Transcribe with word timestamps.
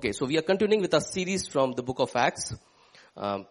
Okay, 0.00 0.12
so 0.12 0.24
we 0.24 0.38
are 0.38 0.42
continuing 0.50 0.80
with 0.80 0.94
our 0.94 1.02
series 1.02 1.46
from 1.46 1.72
the 1.72 1.82
book 1.82 1.98
of 1.98 2.16
Acts. 2.16 2.54
Um, 3.14 3.46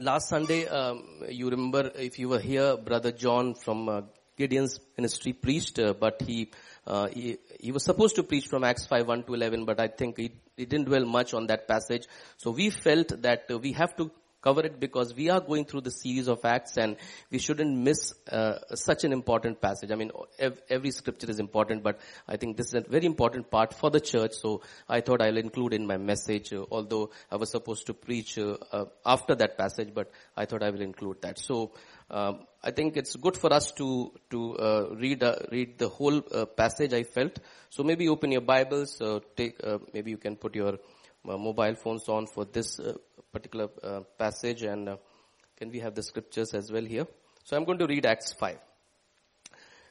last 0.00 0.30
Sunday, 0.30 0.66
um, 0.66 1.04
you 1.28 1.50
remember 1.50 1.92
if 1.94 2.18
you 2.18 2.30
were 2.30 2.38
here, 2.40 2.78
Brother 2.78 3.12
John 3.12 3.52
from 3.52 3.86
uh, 3.86 4.00
Gideon's 4.38 4.80
ministry 4.96 5.34
preached, 5.34 5.78
uh, 5.78 5.92
but 5.92 6.22
he, 6.22 6.52
uh, 6.86 7.08
he 7.08 7.36
he 7.60 7.70
was 7.70 7.84
supposed 7.84 8.16
to 8.16 8.22
preach 8.22 8.46
from 8.46 8.64
Acts 8.64 8.86
5 8.86 9.06
1 9.06 9.24
to 9.24 9.34
11, 9.34 9.66
but 9.66 9.78
I 9.78 9.88
think 9.88 10.16
he, 10.16 10.32
he 10.56 10.64
didn't 10.64 10.86
dwell 10.86 11.04
much 11.04 11.34
on 11.34 11.48
that 11.48 11.68
passage. 11.68 12.06
So 12.38 12.50
we 12.50 12.70
felt 12.70 13.20
that 13.20 13.44
we 13.60 13.72
have 13.72 13.94
to 13.98 14.10
cover 14.40 14.62
it 14.64 14.78
because 14.78 15.14
we 15.14 15.28
are 15.30 15.40
going 15.40 15.64
through 15.64 15.80
the 15.80 15.90
series 15.90 16.28
of 16.28 16.44
acts 16.44 16.76
and 16.76 16.96
we 17.30 17.38
shouldn't 17.38 17.76
miss 17.76 18.14
uh, 18.30 18.58
such 18.74 19.04
an 19.04 19.12
important 19.12 19.60
passage 19.60 19.90
i 19.90 19.94
mean 19.94 20.10
ev- 20.38 20.60
every 20.68 20.90
scripture 20.90 21.30
is 21.30 21.38
important 21.38 21.82
but 21.82 21.98
i 22.28 22.36
think 22.36 22.56
this 22.56 22.68
is 22.68 22.74
a 22.74 22.80
very 22.88 23.06
important 23.06 23.50
part 23.50 23.74
for 23.74 23.90
the 23.90 24.00
church 24.00 24.32
so 24.32 24.62
i 24.88 25.00
thought 25.00 25.20
i'll 25.22 25.36
include 25.36 25.72
in 25.72 25.86
my 25.86 25.96
message 25.96 26.52
uh, 26.52 26.64
although 26.70 27.10
i 27.30 27.36
was 27.36 27.50
supposed 27.50 27.86
to 27.86 27.94
preach 27.94 28.38
uh, 28.38 28.56
uh, 28.72 28.84
after 29.04 29.34
that 29.34 29.58
passage 29.58 29.92
but 29.94 30.10
i 30.36 30.44
thought 30.44 30.62
i 30.62 30.70
will 30.70 30.82
include 30.82 31.20
that 31.20 31.38
so 31.38 31.72
um, 32.10 32.46
I 32.62 32.70
think 32.70 32.96
it's 32.96 33.14
good 33.16 33.36
for 33.36 33.52
us 33.52 33.70
to 33.72 34.12
to 34.30 34.56
uh, 34.56 34.88
read 34.96 35.22
uh, 35.22 35.36
read 35.52 35.78
the 35.78 35.88
whole 35.88 36.22
uh, 36.32 36.46
passage. 36.46 36.94
I 36.94 37.02
felt 37.02 37.38
so. 37.68 37.84
Maybe 37.84 38.08
open 38.08 38.32
your 38.32 38.40
Bibles. 38.40 39.00
Uh, 39.00 39.20
take 39.36 39.62
uh, 39.62 39.78
maybe 39.92 40.10
you 40.10 40.16
can 40.16 40.36
put 40.36 40.54
your 40.54 40.78
mobile 41.24 41.74
phones 41.74 42.08
on 42.08 42.26
for 42.26 42.46
this 42.46 42.80
particular 43.38 43.68
uh, 43.82 44.00
passage, 44.18 44.62
and 44.62 44.88
uh, 44.88 44.96
can 45.58 45.70
we 45.70 45.80
have 45.80 45.94
the 45.94 46.02
scriptures 46.02 46.54
as 46.54 46.72
well 46.72 46.84
here? 46.94 47.06
So 47.44 47.56
I'm 47.56 47.64
going 47.64 47.78
to 47.78 47.86
read 47.86 48.04
Acts 48.04 48.32
five. 48.32 48.58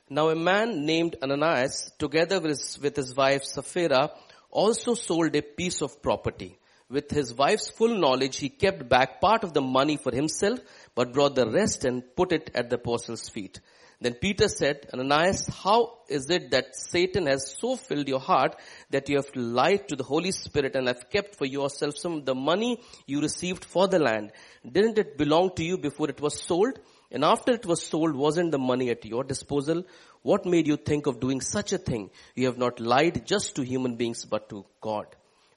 Now 0.09 0.29
a 0.29 0.35
man 0.35 0.85
named 0.85 1.15
Ananias, 1.21 1.91
together 1.97 2.39
with 2.39 2.51
his, 2.51 2.79
with 2.81 2.95
his 2.95 3.15
wife 3.15 3.43
Sapphira, 3.43 4.11
also 4.49 4.93
sold 4.93 5.35
a 5.35 5.41
piece 5.41 5.81
of 5.81 6.01
property. 6.01 6.57
With 6.89 7.09
his 7.11 7.33
wife's 7.33 7.69
full 7.69 7.97
knowledge, 7.97 8.37
he 8.37 8.49
kept 8.49 8.87
back 8.87 9.19
part 9.19 9.43
of 9.43 9.53
the 9.53 9.61
money 9.61 9.97
for 9.97 10.13
himself, 10.13 10.59
but 10.95 11.11
brought 11.11 11.35
the 11.35 11.49
rest 11.49 11.83
and 11.83 12.03
put 12.15 12.31
it 12.31 12.51
at 12.55 12.69
the 12.69 12.77
apostles' 12.77 13.27
feet. 13.27 13.59
Then 13.99 14.13
Peter 14.13 14.47
said, 14.47 14.87
Ananias, 14.93 15.47
how 15.47 15.97
is 16.07 16.29
it 16.29 16.51
that 16.51 16.75
Satan 16.75 17.25
has 17.25 17.55
so 17.59 17.75
filled 17.75 18.07
your 18.07 18.19
heart 18.19 18.55
that 18.91 19.09
you 19.09 19.15
have 19.15 19.35
lied 19.35 19.87
to 19.87 19.95
the 19.95 20.03
Holy 20.03 20.31
Spirit 20.31 20.75
and 20.75 20.87
have 20.87 21.09
kept 21.09 21.35
for 21.35 21.45
yourself 21.45 21.97
some 21.97 22.13
of 22.13 22.25
the 22.25 22.35
money 22.35 22.79
you 23.07 23.21
received 23.21 23.65
for 23.65 23.87
the 23.87 23.97
land? 23.97 24.33
Didn't 24.69 24.99
it 24.99 25.17
belong 25.17 25.55
to 25.55 25.63
you 25.63 25.79
before 25.79 26.09
it 26.09 26.21
was 26.21 26.39
sold? 26.39 26.79
And 27.11 27.23
after 27.23 27.53
it 27.53 27.65
was 27.65 27.81
sold, 27.81 28.15
wasn't 28.15 28.51
the 28.51 28.59
money 28.59 28.91
at 28.91 29.03
your 29.03 29.23
disposal? 29.23 29.83
What 30.21 30.45
made 30.45 30.67
you 30.67 30.77
think 30.77 31.07
of 31.07 31.19
doing 31.19 31.41
such 31.41 31.73
a 31.73 31.79
thing? 31.79 32.11
You 32.35 32.45
have 32.47 32.57
not 32.57 32.79
lied 32.79 33.25
just 33.25 33.55
to 33.55 33.63
human 33.63 33.95
beings, 33.95 34.25
but 34.25 34.49
to 34.49 34.65
God. 34.79 35.07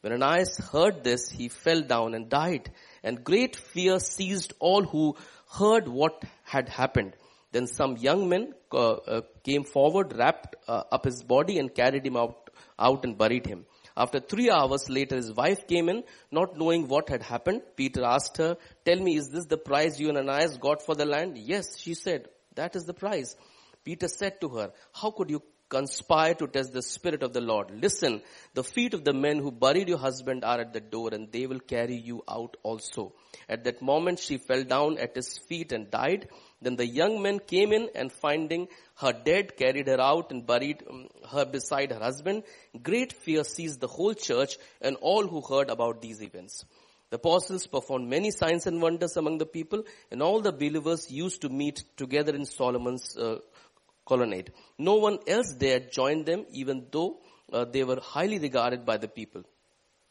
When 0.00 0.14
Ananias 0.14 0.56
heard 0.56 1.04
this, 1.04 1.28
he 1.28 1.48
fell 1.48 1.82
down 1.82 2.14
and 2.14 2.30
died. 2.30 2.70
And 3.02 3.22
great 3.22 3.54
fear 3.56 3.98
seized 3.98 4.54
all 4.58 4.82
who 4.82 5.16
heard 5.52 5.88
what 5.88 6.24
had 6.44 6.70
happened. 6.70 7.16
Then 7.52 7.66
some 7.66 7.96
young 7.96 8.28
men 8.28 8.54
uh, 8.72 8.92
uh, 8.92 9.20
came 9.42 9.64
forward, 9.64 10.16
wrapped 10.16 10.56
uh, 10.68 10.84
up 10.92 11.04
his 11.04 11.22
body 11.22 11.58
and 11.58 11.74
carried 11.74 12.06
him 12.06 12.16
out, 12.16 12.50
out 12.78 13.04
and 13.04 13.18
buried 13.18 13.46
him. 13.46 13.66
After 13.96 14.20
three 14.20 14.50
hours 14.50 14.88
later, 14.88 15.16
his 15.16 15.32
wife 15.32 15.66
came 15.66 15.88
in, 15.88 16.04
not 16.30 16.56
knowing 16.56 16.86
what 16.88 17.08
had 17.08 17.22
happened. 17.22 17.62
Peter 17.76 18.04
asked 18.04 18.36
her, 18.36 18.56
tell 18.84 18.98
me, 18.98 19.16
is 19.16 19.28
this 19.30 19.46
the 19.46 19.58
price 19.58 19.98
you 19.98 20.08
and 20.08 20.18
Ananias 20.18 20.58
got 20.58 20.82
for 20.82 20.94
the 20.94 21.04
land? 21.04 21.36
Yes, 21.36 21.76
she 21.76 21.94
said, 21.94 22.28
that 22.54 22.76
is 22.76 22.84
the 22.84 22.94
price. 22.94 23.36
Peter 23.84 24.08
said 24.08 24.40
to 24.40 24.48
her, 24.50 24.72
how 24.92 25.10
could 25.10 25.30
you 25.30 25.42
conspire 25.68 26.34
to 26.34 26.46
test 26.46 26.72
the 26.72 26.82
spirit 26.82 27.22
of 27.22 27.32
the 27.32 27.40
Lord? 27.40 27.70
Listen, 27.70 28.22
the 28.54 28.64
feet 28.64 28.94
of 28.94 29.04
the 29.04 29.12
men 29.12 29.38
who 29.38 29.50
buried 29.50 29.88
your 29.88 29.98
husband 29.98 30.44
are 30.44 30.60
at 30.60 30.72
the 30.72 30.80
door 30.80 31.10
and 31.12 31.30
they 31.30 31.46
will 31.46 31.60
carry 31.60 31.96
you 31.96 32.22
out 32.28 32.56
also. 32.62 33.12
At 33.48 33.64
that 33.64 33.82
moment 33.82 34.18
she 34.18 34.38
fell 34.38 34.64
down 34.64 34.98
at 34.98 35.14
his 35.14 35.38
feet 35.48 35.72
and 35.72 35.90
died. 35.90 36.28
Then 36.62 36.76
the 36.76 36.86
young 36.86 37.22
men 37.22 37.38
came 37.38 37.72
in 37.72 37.88
and 37.94 38.12
finding 38.12 38.68
her 38.96 39.12
dead, 39.12 39.56
carried 39.56 39.88
her 39.88 40.00
out 40.00 40.30
and 40.30 40.46
buried 40.46 40.82
um, 40.88 41.08
her 41.30 41.46
beside 41.46 41.90
her 41.90 41.98
husband. 41.98 42.42
Great 42.82 43.12
fear 43.14 43.44
seized 43.44 43.80
the 43.80 43.86
whole 43.86 44.14
church 44.14 44.58
and 44.80 44.96
all 45.00 45.26
who 45.26 45.40
heard 45.40 45.70
about 45.70 46.02
these 46.02 46.22
events. 46.22 46.64
The 47.08 47.16
apostles 47.16 47.66
performed 47.66 48.08
many 48.08 48.30
signs 48.30 48.66
and 48.66 48.80
wonders 48.80 49.16
among 49.16 49.38
the 49.38 49.46
people 49.46 49.84
and 50.10 50.22
all 50.22 50.40
the 50.40 50.52
believers 50.52 51.10
used 51.10 51.40
to 51.42 51.48
meet 51.48 51.82
together 51.96 52.34
in 52.34 52.44
Solomon's 52.44 53.16
uh, 53.16 53.38
colonnade. 54.06 54.52
No 54.78 54.96
one 54.96 55.18
else 55.26 55.54
dared 55.54 55.90
join 55.92 56.24
them 56.24 56.44
even 56.52 56.86
though 56.92 57.20
uh, 57.52 57.64
they 57.64 57.84
were 57.84 58.00
highly 58.00 58.38
regarded 58.38 58.84
by 58.84 58.96
the 58.96 59.08
people. 59.08 59.42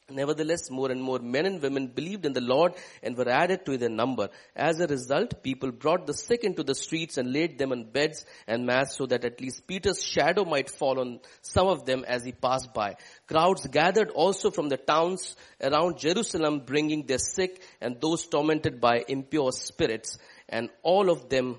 Nevertheless, 0.10 0.70
more 0.70 0.92
and 0.92 1.02
more 1.02 1.20
men 1.20 1.46
and 1.46 1.62
women 1.62 1.88
believed 1.88 2.26
in 2.26 2.34
the 2.34 2.42
Lord 2.42 2.74
and 3.04 3.18
were 3.18 3.30
added 3.30 3.66
to 3.66 3.78
their 3.78 3.90
number. 3.90 4.30
As 4.56 4.80
a 4.80 4.88
result, 4.88 5.44
people 5.44 5.72
brought 5.72 6.08
the 6.08 6.14
sick 6.14 6.44
into 6.44 6.64
the 6.64 6.76
streets 6.76 7.18
and 7.18 7.32
laid 7.32 7.58
them 7.58 7.72
on 7.72 7.86
beds 7.86 8.26
and 8.48 8.66
mats 8.66 8.98
so 8.98 9.06
that 9.06 9.26
at 9.26 9.40
least 9.42 9.68
Peter's 9.68 10.04
shadow 10.04 10.46
might 10.46 10.70
fall 10.70 11.00
on 11.00 11.20
some 11.42 11.68
of 11.68 11.86
them 11.86 12.04
as 12.08 12.24
he 12.24 12.32
passed 12.32 12.74
by. 12.74 12.96
Crowds 13.28 13.68
gathered 13.68 14.10
also 14.10 14.52
from 14.52 14.70
the 14.70 14.78
towns 14.78 15.36
around 15.62 16.00
Jerusalem 16.00 16.62
bringing 16.66 17.06
their 17.06 17.20
sick 17.20 17.62
and 17.82 18.00
those 18.02 18.26
tormented 18.28 18.80
by 18.80 19.04
impure 19.08 19.52
spirits 19.52 20.18
and 20.48 20.70
all 20.84 21.10
of 21.10 21.30
them 21.30 21.58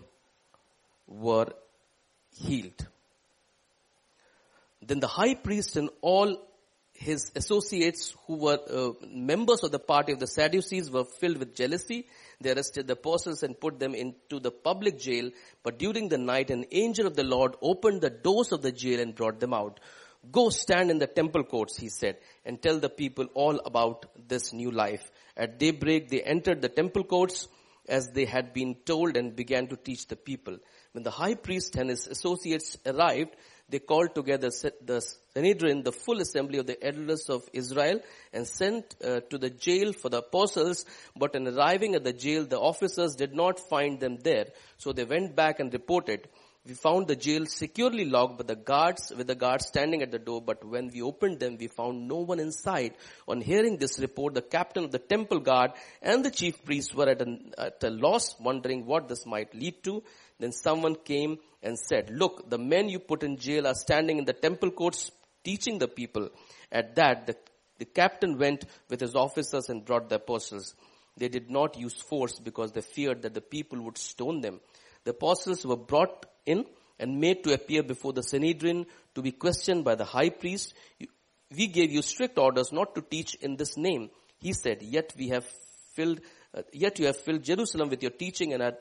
were 1.06 1.48
healed. 2.36 2.86
Then 4.82 5.00
the 5.00 5.06
high 5.06 5.34
priest 5.34 5.76
and 5.76 5.90
all 6.00 6.49
his 7.00 7.32
associates 7.34 8.14
who 8.26 8.36
were 8.36 8.58
uh, 8.70 8.90
members 9.10 9.62
of 9.64 9.72
the 9.72 9.78
party 9.78 10.12
of 10.12 10.18
the 10.18 10.26
Sadducees 10.26 10.90
were 10.90 11.04
filled 11.04 11.38
with 11.38 11.54
jealousy. 11.54 12.06
They 12.42 12.52
arrested 12.52 12.86
the 12.86 12.92
apostles 12.92 13.42
and 13.42 13.58
put 13.58 13.78
them 13.80 13.94
into 13.94 14.38
the 14.38 14.50
public 14.50 14.98
jail. 14.98 15.30
But 15.62 15.78
during 15.78 16.10
the 16.10 16.18
night, 16.18 16.50
an 16.50 16.66
angel 16.70 17.06
of 17.06 17.16
the 17.16 17.24
Lord 17.24 17.56
opened 17.62 18.02
the 18.02 18.10
doors 18.10 18.52
of 18.52 18.60
the 18.60 18.70
jail 18.70 19.00
and 19.00 19.14
brought 19.14 19.40
them 19.40 19.54
out. 19.54 19.80
Go 20.30 20.50
stand 20.50 20.90
in 20.90 20.98
the 20.98 21.06
temple 21.06 21.42
courts, 21.44 21.78
he 21.78 21.88
said, 21.88 22.18
and 22.44 22.60
tell 22.60 22.78
the 22.78 22.90
people 22.90 23.28
all 23.32 23.58
about 23.64 24.04
this 24.28 24.52
new 24.52 24.70
life. 24.70 25.10
At 25.38 25.58
daybreak, 25.58 26.10
they 26.10 26.20
entered 26.20 26.60
the 26.60 26.68
temple 26.68 27.04
courts 27.04 27.48
as 27.88 28.10
they 28.10 28.26
had 28.26 28.52
been 28.52 28.74
told 28.84 29.16
and 29.16 29.34
began 29.34 29.68
to 29.68 29.76
teach 29.76 30.06
the 30.06 30.16
people. 30.16 30.58
When 30.92 31.02
the 31.02 31.10
high 31.10 31.34
priest 31.34 31.76
and 31.76 31.88
his 31.88 32.06
associates 32.06 32.76
arrived, 32.84 33.34
they 33.70 33.78
called 33.78 34.14
together 34.14 34.50
the 34.84 35.00
Sanhedrin, 35.34 35.82
the 35.82 35.92
full 35.92 36.20
assembly 36.20 36.58
of 36.58 36.66
the 36.66 36.84
elders 36.84 37.28
of 37.28 37.48
Israel, 37.52 38.00
and 38.32 38.46
sent 38.46 38.96
uh, 39.02 39.20
to 39.30 39.38
the 39.38 39.50
jail 39.50 39.92
for 39.92 40.08
the 40.08 40.18
apostles. 40.18 40.84
But 41.16 41.36
on 41.36 41.46
arriving 41.46 41.94
at 41.94 42.04
the 42.04 42.12
jail, 42.12 42.44
the 42.44 42.58
officers 42.58 43.14
did 43.14 43.34
not 43.34 43.60
find 43.68 44.00
them 44.00 44.18
there. 44.22 44.46
So 44.78 44.92
they 44.92 45.04
went 45.04 45.36
back 45.36 45.60
and 45.60 45.72
reported, 45.72 46.28
we 46.70 46.76
found 46.76 47.08
the 47.08 47.16
jail 47.16 47.46
securely 47.46 48.04
locked, 48.04 48.38
but 48.38 48.46
the 48.46 48.54
guards, 48.54 49.12
with 49.16 49.26
the 49.26 49.34
guards 49.34 49.66
standing 49.66 50.02
at 50.02 50.12
the 50.12 50.20
door, 50.20 50.40
but 50.40 50.64
when 50.64 50.88
we 50.94 51.02
opened 51.02 51.40
them, 51.40 51.56
we 51.58 51.66
found 51.66 52.06
no 52.06 52.18
one 52.18 52.38
inside. 52.38 52.94
On 53.26 53.40
hearing 53.40 53.76
this 53.76 53.98
report, 53.98 54.34
the 54.34 54.42
captain 54.42 54.84
of 54.84 54.92
the 54.92 55.00
temple 55.00 55.40
guard 55.40 55.72
and 56.00 56.24
the 56.24 56.30
chief 56.30 56.64
priests 56.64 56.94
were 56.94 57.08
at 57.08 57.22
a, 57.22 57.38
at 57.58 57.82
a 57.82 57.90
loss, 57.90 58.38
wondering 58.38 58.86
what 58.86 59.08
this 59.08 59.26
might 59.26 59.52
lead 59.52 59.82
to. 59.82 60.04
Then 60.38 60.52
someone 60.52 60.94
came 60.94 61.38
and 61.60 61.76
said, 61.76 62.08
look, 62.10 62.48
the 62.48 62.58
men 62.58 62.88
you 62.88 63.00
put 63.00 63.24
in 63.24 63.36
jail 63.36 63.66
are 63.66 63.74
standing 63.74 64.18
in 64.18 64.24
the 64.24 64.32
temple 64.32 64.70
courts 64.70 65.10
teaching 65.42 65.80
the 65.80 65.88
people. 65.88 66.28
At 66.70 66.94
that, 66.94 67.26
the, 67.26 67.36
the 67.78 67.84
captain 67.84 68.38
went 68.38 68.64
with 68.88 69.00
his 69.00 69.16
officers 69.16 69.68
and 69.70 69.84
brought 69.84 70.08
the 70.08 70.16
apostles. 70.16 70.76
They 71.16 71.28
did 71.28 71.50
not 71.50 71.76
use 71.76 72.00
force 72.00 72.38
because 72.38 72.70
they 72.70 72.82
feared 72.82 73.22
that 73.22 73.34
the 73.34 73.40
people 73.40 73.82
would 73.82 73.98
stone 73.98 74.40
them. 74.40 74.60
The 75.02 75.10
apostles 75.10 75.66
were 75.66 75.76
brought 75.76 76.26
in 76.46 76.64
and 76.98 77.18
made 77.18 77.44
to 77.44 77.54
appear 77.54 77.82
before 77.82 78.12
the 78.12 78.22
Sanhedrin 78.22 78.86
to 79.14 79.22
be 79.22 79.32
questioned 79.32 79.84
by 79.84 79.94
the 79.94 80.04
high 80.04 80.30
priest. 80.30 80.74
We 81.50 81.66
gave 81.66 81.90
you 81.90 82.02
strict 82.02 82.38
orders 82.38 82.72
not 82.72 82.94
to 82.94 83.02
teach 83.02 83.34
in 83.36 83.56
this 83.56 83.76
name. 83.76 84.10
He 84.38 84.52
said, 84.52 84.82
yet 84.82 85.12
we 85.18 85.28
have 85.28 85.44
filled, 85.94 86.20
uh, 86.54 86.62
yet 86.72 86.98
you 86.98 87.06
have 87.06 87.16
filled 87.16 87.42
Jerusalem 87.42 87.88
with 87.88 88.02
your 88.02 88.12
teaching 88.12 88.52
and 88.52 88.62
are 88.62 88.74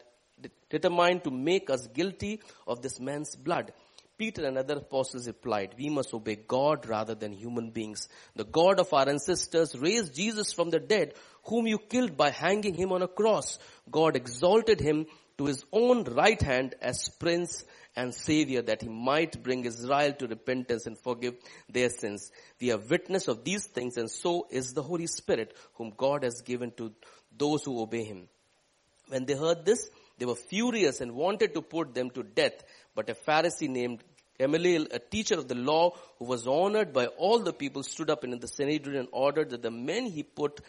determined 0.69 1.23
to 1.23 1.31
make 1.31 1.69
us 1.69 1.87
guilty 1.87 2.41
of 2.67 2.81
this 2.81 2.99
man's 2.99 3.35
blood. 3.35 3.73
Peter 4.17 4.45
and 4.45 4.57
other 4.57 4.75
apostles 4.75 5.27
replied, 5.27 5.75
we 5.77 5.89
must 5.89 6.13
obey 6.13 6.35
God 6.35 6.87
rather 6.87 7.15
than 7.15 7.31
human 7.31 7.71
beings. 7.71 8.09
The 8.35 8.43
God 8.43 8.79
of 8.79 8.93
our 8.93 9.07
ancestors 9.07 9.75
raised 9.77 10.13
Jesus 10.13 10.51
from 10.51 10.69
the 10.69 10.79
dead, 10.79 11.13
whom 11.45 11.67
you 11.67 11.77
killed 11.77 12.17
by 12.17 12.29
hanging 12.29 12.73
him 12.73 12.91
on 12.91 13.01
a 13.01 13.07
cross. 13.07 13.59
God 13.89 14.17
exalted 14.17 14.81
him 14.81 15.05
to 15.39 15.45
his 15.45 15.63
own 15.71 16.03
right 16.03 16.41
hand 16.41 16.75
as 16.81 17.07
prince 17.07 17.63
and 17.95 18.13
savior 18.13 18.61
that 18.61 18.81
he 18.81 18.89
might 18.89 19.41
bring 19.41 19.63
Israel 19.63 20.11
to 20.13 20.27
repentance 20.27 20.85
and 20.85 20.97
forgive 20.97 21.35
their 21.69 21.89
sins. 21.89 22.29
We 22.59 22.71
are 22.73 22.77
witness 22.77 23.29
of 23.29 23.45
these 23.45 23.65
things 23.65 23.95
and 23.95 24.11
so 24.11 24.47
is 24.51 24.73
the 24.73 24.83
Holy 24.83 25.07
Spirit 25.07 25.55
whom 25.75 25.93
God 25.95 26.23
has 26.23 26.41
given 26.41 26.71
to 26.75 26.91
those 27.37 27.63
who 27.63 27.81
obey 27.81 28.03
him. 28.03 28.27
When 29.07 29.25
they 29.25 29.33
heard 29.33 29.63
this, 29.63 29.89
they 30.17 30.25
were 30.25 30.35
furious 30.35 30.99
and 30.99 31.13
wanted 31.13 31.53
to 31.53 31.61
put 31.61 31.93
them 31.93 32.09
to 32.11 32.23
death, 32.23 32.61
but 32.93 33.09
a 33.09 33.15
Pharisee 33.15 33.69
named 33.69 34.03
Gamaliel, 34.37 34.87
a 34.91 34.99
teacher 34.99 35.35
of 35.35 35.47
the 35.47 35.55
law 35.55 35.93
who 36.17 36.25
was 36.25 36.47
honored 36.47 36.91
by 36.91 37.07
all 37.07 37.39
the 37.39 37.53
people, 37.53 37.83
stood 37.83 38.09
up 38.09 38.25
in 38.25 38.37
the 38.37 38.47
Sanhedrin 38.47 38.97
and 38.97 39.07
ordered 39.13 39.51
that 39.51 39.61
the 39.61 39.71
men 39.71 40.05
he 40.05 40.23
put 40.23 40.59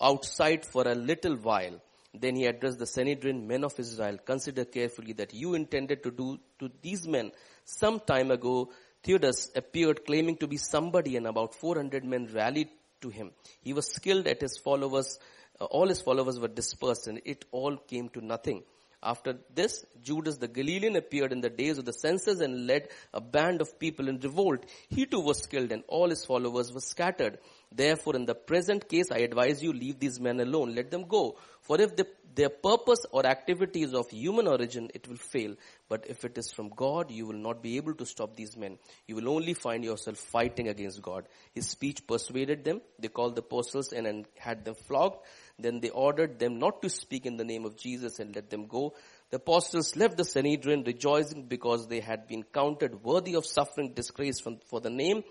outside 0.00 0.64
for 0.64 0.88
a 0.88 0.94
little 0.94 1.36
while. 1.36 1.80
Then 2.14 2.36
he 2.36 2.46
addressed 2.46 2.78
the 2.78 2.86
Sanhedrin, 2.86 3.46
men 3.46 3.64
of 3.64 3.78
Israel, 3.78 4.18
consider 4.24 4.64
carefully 4.64 5.12
that 5.14 5.34
you 5.34 5.54
intended 5.54 6.02
to 6.04 6.12
do 6.12 6.38
to 6.60 6.70
these 6.80 7.08
men 7.08 7.32
some 7.64 7.98
time 8.00 8.30
ago. 8.30 8.70
Theudas 9.02 9.50
appeared 9.56 10.06
claiming 10.06 10.36
to 10.38 10.46
be 10.46 10.56
somebody 10.56 11.16
and 11.16 11.26
about 11.26 11.54
400 11.54 12.04
men 12.04 12.28
rallied 12.32 12.68
to 13.00 13.08
him. 13.10 13.32
He 13.62 13.72
was 13.72 13.92
skilled 13.92 14.28
at 14.28 14.40
his 14.40 14.56
followers, 14.58 15.18
uh, 15.60 15.64
all 15.64 15.88
his 15.88 16.00
followers 16.00 16.38
were 16.38 16.48
dispersed 16.48 17.08
and 17.08 17.20
it 17.24 17.44
all 17.50 17.76
came 17.76 18.08
to 18.10 18.24
nothing. 18.24 18.62
After 19.02 19.36
this, 19.54 19.84
Judas 20.02 20.38
the 20.38 20.48
Galilean 20.48 20.96
appeared 20.96 21.32
in 21.32 21.42
the 21.42 21.50
days 21.50 21.76
of 21.76 21.84
the 21.84 21.92
census 21.92 22.40
and 22.40 22.66
led 22.66 22.88
a 23.12 23.20
band 23.20 23.60
of 23.60 23.78
people 23.78 24.08
in 24.08 24.18
revolt. 24.18 24.64
He 24.88 25.04
too 25.04 25.20
was 25.20 25.46
killed 25.46 25.72
and 25.72 25.84
all 25.88 26.08
his 26.08 26.24
followers 26.24 26.72
were 26.72 26.80
scattered. 26.80 27.38
Therefore, 27.76 28.14
in 28.14 28.24
the 28.24 28.36
present 28.36 28.88
case, 28.88 29.10
I 29.10 29.18
advise 29.18 29.60
you 29.60 29.72
leave 29.72 29.98
these 29.98 30.20
men 30.20 30.38
alone. 30.38 30.76
Let 30.76 30.92
them 30.92 31.08
go. 31.08 31.36
For 31.62 31.80
if 31.80 31.96
the, 31.96 32.06
their 32.32 32.48
purpose 32.48 33.04
or 33.10 33.26
activity 33.26 33.82
is 33.82 33.94
of 33.94 34.08
human 34.10 34.46
origin, 34.46 34.90
it 34.94 35.08
will 35.08 35.16
fail. 35.16 35.56
But 35.88 36.06
if 36.08 36.24
it 36.24 36.38
is 36.38 36.52
from 36.52 36.68
God, 36.68 37.10
you 37.10 37.26
will 37.26 37.38
not 37.38 37.62
be 37.62 37.76
able 37.76 37.94
to 37.94 38.06
stop 38.06 38.36
these 38.36 38.56
men. 38.56 38.78
You 39.08 39.16
will 39.16 39.28
only 39.28 39.54
find 39.54 39.82
yourself 39.82 40.18
fighting 40.18 40.68
against 40.68 41.02
God. 41.02 41.26
His 41.52 41.68
speech 41.68 42.06
persuaded 42.06 42.64
them. 42.64 42.80
They 43.00 43.08
called 43.08 43.34
the 43.34 43.42
apostles 43.42 43.92
and, 43.92 44.06
and 44.06 44.26
had 44.38 44.64
them 44.64 44.76
flogged. 44.76 45.24
Then 45.58 45.80
they 45.80 45.90
ordered 45.90 46.38
them 46.38 46.60
not 46.60 46.80
to 46.82 46.88
speak 46.88 47.26
in 47.26 47.36
the 47.36 47.44
name 47.44 47.64
of 47.64 47.76
Jesus 47.76 48.20
and 48.20 48.36
let 48.36 48.50
them 48.50 48.66
go. 48.66 48.94
The 49.30 49.36
apostles 49.36 49.96
left 49.96 50.16
the 50.16 50.24
Sanhedrin 50.24 50.84
rejoicing 50.84 51.46
because 51.46 51.88
they 51.88 52.00
had 52.00 52.28
been 52.28 52.44
counted 52.44 53.02
worthy 53.02 53.34
of 53.34 53.46
suffering 53.46 53.94
disgrace 53.94 54.38
from, 54.38 54.58
for 54.66 54.80
the 54.80 54.90
name. 54.90 55.24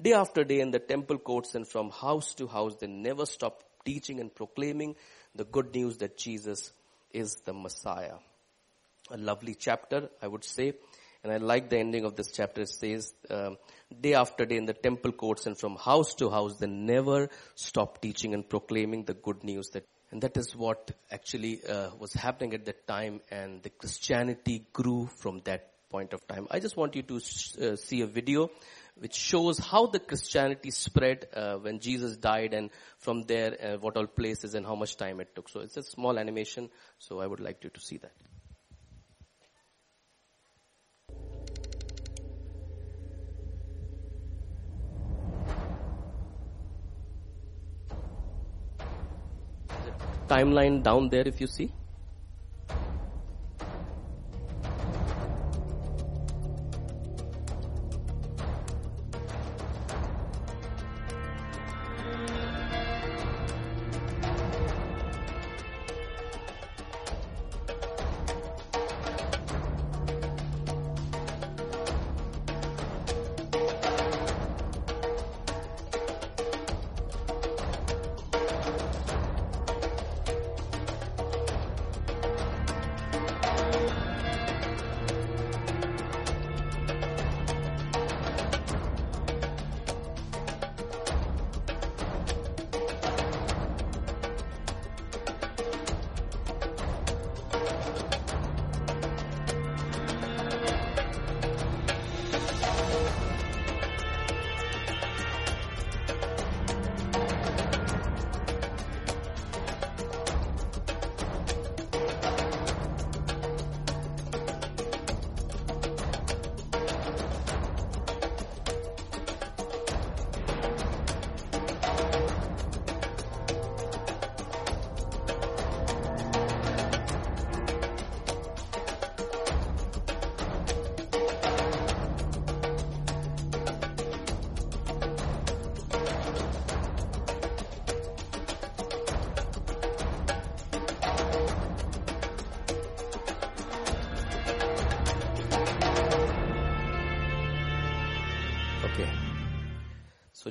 Day 0.00 0.12
after 0.12 0.44
day 0.44 0.60
in 0.60 0.70
the 0.70 0.78
temple 0.78 1.18
courts 1.18 1.54
and 1.54 1.66
from 1.66 1.90
house 1.90 2.34
to 2.34 2.46
house, 2.46 2.76
they 2.76 2.86
never 2.86 3.24
stopped 3.24 3.64
teaching 3.84 4.20
and 4.20 4.34
proclaiming 4.34 4.94
the 5.34 5.44
good 5.44 5.74
news 5.74 5.96
that 5.98 6.18
Jesus 6.18 6.72
is 7.12 7.36
the 7.46 7.54
Messiah. 7.54 8.16
A 9.10 9.16
lovely 9.16 9.54
chapter, 9.54 10.10
I 10.20 10.28
would 10.28 10.44
say. 10.44 10.74
And 11.24 11.32
I 11.32 11.38
like 11.38 11.70
the 11.70 11.78
ending 11.78 12.04
of 12.04 12.14
this 12.14 12.30
chapter. 12.30 12.62
It 12.62 12.68
says, 12.68 13.14
um, 13.30 13.56
day 14.00 14.14
after 14.14 14.44
day 14.44 14.56
in 14.56 14.66
the 14.66 14.74
temple 14.74 15.12
courts 15.12 15.46
and 15.46 15.58
from 15.58 15.76
house 15.76 16.14
to 16.16 16.28
house, 16.28 16.58
they 16.58 16.66
never 16.66 17.30
stopped 17.54 18.02
teaching 18.02 18.34
and 18.34 18.46
proclaiming 18.46 19.04
the 19.04 19.14
good 19.14 19.44
news 19.44 19.70
that 19.70 19.86
and 20.12 20.22
that 20.22 20.36
is 20.36 20.54
what 20.54 20.92
actually 21.10 21.60
uh, 21.68 21.90
was 21.98 22.12
happening 22.12 22.54
at 22.54 22.64
that 22.66 22.86
time 22.86 23.20
and 23.30 23.62
the 23.62 23.70
Christianity 23.70 24.64
grew 24.72 25.10
from 25.16 25.40
that 25.44 25.72
point 25.90 26.12
of 26.12 26.26
time. 26.28 26.46
I 26.50 26.60
just 26.60 26.76
want 26.76 26.94
you 26.94 27.02
to 27.02 27.16
uh, 27.16 27.76
see 27.76 28.02
a 28.02 28.06
video 28.06 28.50
which 28.98 29.14
shows 29.14 29.58
how 29.58 29.86
the 29.86 29.98
Christianity 29.98 30.70
spread 30.70 31.28
uh, 31.34 31.56
when 31.56 31.80
Jesus 31.80 32.16
died 32.16 32.54
and 32.54 32.70
from 32.98 33.22
there 33.22 33.56
uh, 33.62 33.78
what 33.78 33.96
all 33.96 34.06
places 34.06 34.54
and 34.54 34.64
how 34.64 34.74
much 34.74 34.96
time 34.96 35.20
it 35.20 35.34
took. 35.34 35.48
So 35.48 35.60
it's 35.60 35.76
a 35.76 35.82
small 35.82 36.18
animation, 36.18 36.70
so 36.98 37.20
I 37.20 37.26
would 37.26 37.40
like 37.40 37.62
you 37.62 37.70
to 37.70 37.80
see 37.80 37.98
that. 37.98 38.12
timeline 50.28 50.82
down 50.82 51.08
there 51.08 51.26
if 51.26 51.40
you 51.40 51.46
see. 51.46 51.72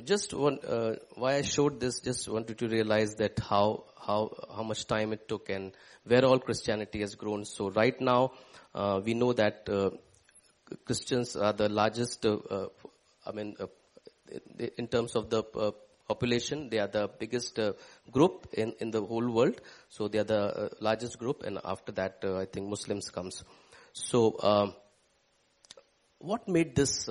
Just 0.06 0.32
one, 0.32 0.58
uh, 0.60 0.94
why 1.14 1.34
I 1.34 1.42
showed 1.42 1.80
this, 1.80 2.00
just 2.00 2.28
wanted 2.28 2.58
to 2.58 2.68
realize 2.68 3.16
that 3.16 3.38
how, 3.38 3.84
how, 4.00 4.30
how 4.54 4.62
much 4.62 4.86
time 4.86 5.12
it 5.12 5.28
took 5.28 5.50
and 5.50 5.72
where 6.04 6.24
all 6.24 6.38
Christianity 6.38 7.00
has 7.00 7.14
grown. 7.16 7.44
So 7.44 7.70
right 7.70 8.00
now, 8.00 8.32
uh, 8.74 9.00
we 9.04 9.14
know 9.14 9.32
that, 9.32 9.68
uh, 9.68 9.90
Christians 10.84 11.36
are 11.36 11.52
the 11.52 11.68
largest, 11.68 12.24
uh, 12.24 12.36
uh, 12.50 12.66
I 13.26 13.32
mean, 13.32 13.56
uh, 13.60 13.66
in 14.76 14.88
terms 14.88 15.14
of 15.14 15.30
the 15.30 15.42
population, 16.08 16.68
they 16.70 16.78
are 16.78 16.88
the 16.88 17.08
biggest 17.18 17.58
group 18.10 18.48
in, 18.52 18.74
in 18.80 18.90
the 18.90 19.02
whole 19.02 19.28
world. 19.30 19.60
So 19.88 20.08
they 20.08 20.18
are 20.18 20.24
the 20.24 20.70
largest 20.80 21.18
group 21.18 21.42
and 21.44 21.58
after 21.64 21.92
that, 21.92 22.24
I 22.24 22.46
think 22.46 22.68
Muslims 22.68 23.10
comes. 23.10 23.44
So, 23.92 24.36
um, 24.42 24.74
what 26.18 26.48
made 26.48 26.74
this 26.74 27.08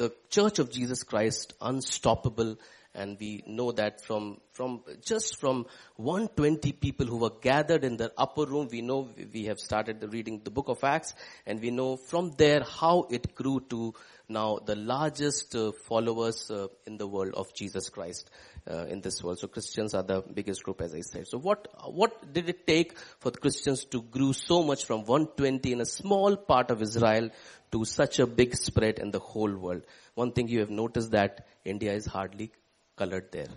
the 0.00 0.10
church 0.30 0.58
of 0.58 0.70
Jesus 0.70 1.02
Christ 1.02 1.52
unstoppable 1.60 2.56
and 2.94 3.16
we 3.20 3.42
know 3.46 3.70
that 3.72 4.00
from, 4.00 4.40
from, 4.52 4.82
just 5.04 5.38
from 5.38 5.66
120 5.96 6.72
people 6.72 7.06
who 7.06 7.18
were 7.18 7.32
gathered 7.40 7.84
in 7.84 7.96
the 7.96 8.12
upper 8.18 8.44
room, 8.44 8.68
we 8.70 8.82
know 8.82 9.08
we 9.32 9.44
have 9.44 9.60
started 9.60 10.00
the 10.00 10.08
reading 10.08 10.40
the 10.42 10.50
book 10.50 10.68
of 10.68 10.82
Acts 10.82 11.14
and 11.46 11.60
we 11.60 11.70
know 11.70 11.96
from 11.96 12.32
there 12.36 12.62
how 12.64 13.06
it 13.10 13.34
grew 13.34 13.60
to 13.70 13.94
now 14.28 14.58
the 14.64 14.76
largest 14.76 15.54
uh, 15.54 15.72
followers 15.86 16.50
uh, 16.50 16.66
in 16.86 16.96
the 16.96 17.06
world 17.06 17.34
of 17.34 17.52
Jesus 17.54 17.88
Christ 17.88 18.30
uh, 18.68 18.86
in 18.86 19.00
this 19.00 19.22
world. 19.22 19.38
So 19.38 19.48
Christians 19.48 19.94
are 19.94 20.02
the 20.02 20.22
biggest 20.22 20.62
group 20.62 20.80
as 20.80 20.94
I 20.94 21.00
said. 21.00 21.28
So 21.28 21.38
what, 21.38 21.68
what 21.84 22.32
did 22.32 22.48
it 22.48 22.66
take 22.66 22.98
for 23.18 23.30
the 23.30 23.38
Christians 23.38 23.84
to 23.86 24.02
grow 24.02 24.32
so 24.32 24.62
much 24.62 24.84
from 24.84 25.04
120 25.04 25.72
in 25.72 25.80
a 25.80 25.86
small 25.86 26.36
part 26.36 26.70
of 26.70 26.82
Israel 26.82 27.30
to 27.72 27.84
such 27.84 28.18
a 28.18 28.26
big 28.26 28.56
spread 28.56 28.98
in 28.98 29.10
the 29.10 29.20
whole 29.20 29.54
world? 29.54 29.82
One 30.14 30.32
thing 30.32 30.48
you 30.48 30.60
have 30.60 30.70
noticed 30.70 31.12
that 31.12 31.46
India 31.64 31.92
is 31.92 32.06
hardly 32.06 32.52
colored 33.00 33.32
there. 33.32 33.52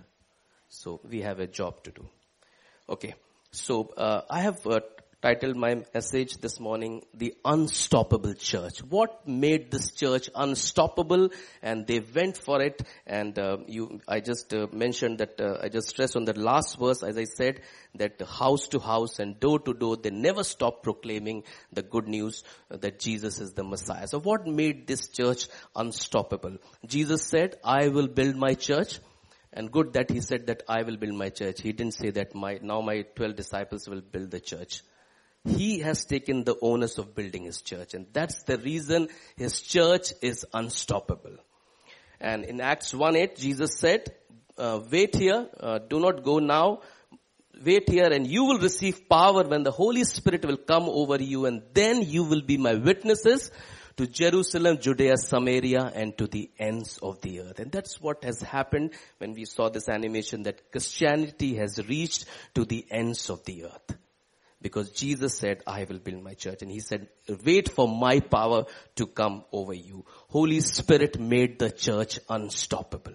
So 0.70 1.00
we 1.14 1.22
have 1.22 1.40
a 1.40 1.48
job 1.48 1.84
to 1.84 1.92
do. 1.92 2.10
Okay. 2.88 3.14
So 3.52 3.94
uh, 3.96 4.22
I 4.30 4.42
have 4.42 4.66
uh, 4.66 4.80
titled 5.22 5.56
my 5.56 5.76
message 5.94 6.38
this 6.46 6.60
morning, 6.60 7.04
The 7.14 7.36
Unstoppable 7.46 8.34
Church. 8.34 8.80
What 8.80 9.28
made 9.28 9.70
this 9.70 9.92
church 9.92 10.30
unstoppable? 10.34 11.30
And 11.62 11.86
they 11.86 12.00
went 12.00 12.38
for 12.38 12.62
it. 12.62 12.82
And 13.06 13.38
uh, 13.38 13.58
you, 13.68 14.02
I 14.08 14.20
just 14.22 14.54
uh, 14.54 14.68
mentioned 14.72 15.20
that, 15.20 15.40
uh, 15.40 15.60
I 15.62 15.70
just 15.70 15.90
stressed 15.90 16.18
on 16.18 16.26
the 16.26 16.38
last 16.50 16.80
verse, 16.80 17.04
as 17.04 17.18
I 17.18 17.26
said, 17.26 17.62
that 17.96 18.20
house 18.28 18.68
to 18.70 18.80
house 18.80 19.20
and 19.20 19.40
door 19.40 19.60
to 19.60 19.74
door, 19.74 19.96
they 19.96 20.10
never 20.10 20.44
stopped 20.44 20.84
proclaiming 20.84 21.44
the 21.72 21.84
good 21.84 22.08
news 22.08 22.44
that 22.70 23.00
Jesus 23.00 23.40
is 23.40 23.54
the 23.54 23.64
Messiah. 23.64 24.08
So 24.08 24.20
what 24.20 24.48
made 24.48 24.88
this 24.88 25.08
church 25.08 25.48
unstoppable? 25.76 26.58
Jesus 26.86 27.24
said, 27.24 27.58
I 27.64 27.90
will 27.90 28.08
build 28.08 28.36
my 28.36 28.56
church. 28.56 29.00
And 29.56 29.72
good 29.72 29.94
that 29.94 30.10
he 30.10 30.20
said 30.20 30.48
that 30.48 30.64
I 30.68 30.82
will 30.82 30.98
build 30.98 31.14
my 31.14 31.30
church. 31.30 31.62
He 31.62 31.72
didn't 31.72 31.94
say 31.94 32.10
that 32.12 32.34
my, 32.34 32.60
now 32.62 32.82
my 32.82 33.04
12 33.16 33.36
disciples 33.36 33.88
will 33.88 34.02
build 34.02 34.32
the 34.32 34.40
church. 34.40 34.82
He 35.46 35.80
has 35.80 36.06
taken 36.06 36.44
the 36.44 36.56
onus 36.62 36.98
of 36.98 37.14
building 37.14 37.44
his 37.44 37.62
church 37.62 37.94
and 37.94 38.08
that's 38.14 38.44
the 38.44 38.58
reason 38.58 39.10
his 39.36 39.62
church 39.62 40.14
is 40.22 40.46
unstoppable. 40.54 41.36
And 42.20 42.46
in 42.46 42.62
Acts 42.62 42.94
1-8, 42.94 43.38
Jesus 43.38 43.76
said, 43.78 44.14
uh, 44.58 44.80
wait 44.90 45.16
here, 45.16 45.48
uh, 45.60 45.80
do 45.80 46.00
not 46.00 46.24
go 46.24 46.40
now, 46.40 46.80
wait 47.64 47.90
here 47.90 48.10
and 48.12 48.26
you 48.26 48.46
will 48.46 48.60
receive 48.60 49.08
power 49.10 49.44
when 49.44 49.64
the 49.64 49.72
Holy 49.72 50.06
Spirit 50.06 50.46
will 50.46 50.58
come 50.58 50.84
over 50.84 51.22
you 51.22 51.46
and 51.46 51.62
then 51.74 52.02
you 52.02 52.24
will 52.24 52.42
be 52.42 52.58
my 52.58 52.76
witnesses 52.76 53.52
to 53.98 54.08
Jerusalem, 54.08 54.80
Judea, 54.80 55.18
Samaria 55.18 55.92
and 55.94 56.18
to 56.18 56.28
the 56.28 56.50
ends 56.58 56.98
of 57.02 57.22
the 57.22 57.42
earth. 57.42 57.60
And 57.60 57.72
that's 57.72 58.02
what 58.02 58.24
has 58.24 58.42
happened 58.42 58.92
when 59.18 59.34
we 59.34 59.46
saw 59.46 59.70
this 59.70 59.90
animation 59.90 60.44
that 60.44 60.72
Christianity 60.72 61.56
has 61.56 61.80
reached 61.88 62.26
to 62.56 62.66
the 62.66 62.86
ends 62.90 63.30
of 63.30 63.44
the 63.46 63.66
earth. 63.66 63.98
Because 64.62 64.92
Jesus 64.92 65.38
said, 65.38 65.62
I 65.68 65.86
will 65.90 66.00
build 66.00 66.24
my 66.24 66.36
church. 66.36 66.62
And 66.62 66.72
he 66.72 66.80
said, 66.80 67.10
wait 67.46 67.70
for 67.70 67.88
my 67.88 68.22
power 68.22 68.66
to 68.96 69.06
come 69.06 69.44
over 69.52 69.74
you. 69.74 70.06
Holy 70.30 70.62
Spirit 70.62 71.20
made 71.20 71.60
the 71.60 71.70
church 71.70 72.20
unstoppable. 72.30 73.14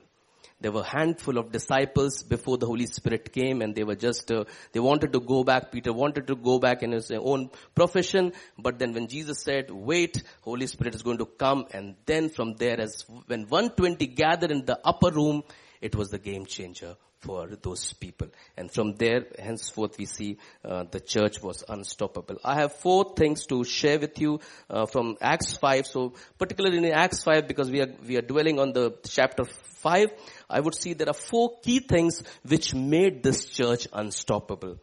There 0.60 0.72
were 0.72 0.80
a 0.80 0.98
handful 0.98 1.38
of 1.38 1.52
disciples 1.52 2.22
before 2.22 2.58
the 2.58 2.66
Holy 2.66 2.86
Spirit 2.86 3.32
came 3.32 3.62
and 3.62 3.74
they 3.74 3.84
were 3.84 3.94
just, 3.94 4.30
uh, 4.32 4.44
they 4.72 4.80
wanted 4.80 5.12
to 5.12 5.20
go 5.20 5.44
back. 5.44 5.70
Peter 5.70 5.92
wanted 5.92 6.26
to 6.26 6.34
go 6.34 6.58
back 6.58 6.82
in 6.82 6.92
his 6.92 7.10
own 7.12 7.50
profession. 7.74 8.32
But 8.58 8.78
then 8.78 8.92
when 8.92 9.06
Jesus 9.06 9.40
said, 9.40 9.70
wait, 9.70 10.22
Holy 10.42 10.66
Spirit 10.66 10.96
is 10.96 11.02
going 11.02 11.18
to 11.18 11.26
come. 11.26 11.66
And 11.72 11.94
then 12.06 12.28
from 12.28 12.54
there 12.54 12.80
as 12.80 13.04
when 13.26 13.42
120 13.42 14.06
gathered 14.08 14.50
in 14.50 14.64
the 14.64 14.80
upper 14.84 15.10
room, 15.10 15.44
it 15.80 15.94
was 15.94 16.10
the 16.10 16.18
game 16.18 16.44
changer 16.44 16.96
for 17.20 17.48
those 17.62 17.92
people. 17.92 18.28
And 18.56 18.70
from 18.70 18.94
there, 18.94 19.26
henceforth, 19.38 19.98
we 19.98 20.06
see 20.06 20.38
uh, 20.64 20.84
the 20.90 21.00
church 21.00 21.42
was 21.42 21.64
unstoppable. 21.68 22.36
I 22.44 22.54
have 22.56 22.74
four 22.74 23.14
things 23.16 23.46
to 23.46 23.64
share 23.64 23.98
with 23.98 24.18
you 24.20 24.40
uh, 24.70 24.86
from 24.86 25.16
Acts 25.20 25.56
5. 25.56 25.86
So, 25.86 26.14
particularly 26.38 26.78
in 26.78 26.84
Acts 26.86 27.22
5, 27.22 27.48
because 27.48 27.70
we 27.70 27.80
are 27.80 27.92
we 28.06 28.16
are 28.16 28.22
dwelling 28.22 28.58
on 28.58 28.72
the 28.72 28.96
chapter 29.08 29.44
5, 29.44 30.08
I 30.48 30.60
would 30.60 30.74
see 30.74 30.94
there 30.94 31.08
are 31.08 31.14
four 31.14 31.58
key 31.60 31.80
things 31.80 32.22
which 32.46 32.74
made 32.74 33.22
this 33.22 33.46
church 33.46 33.88
unstoppable. 33.92 34.78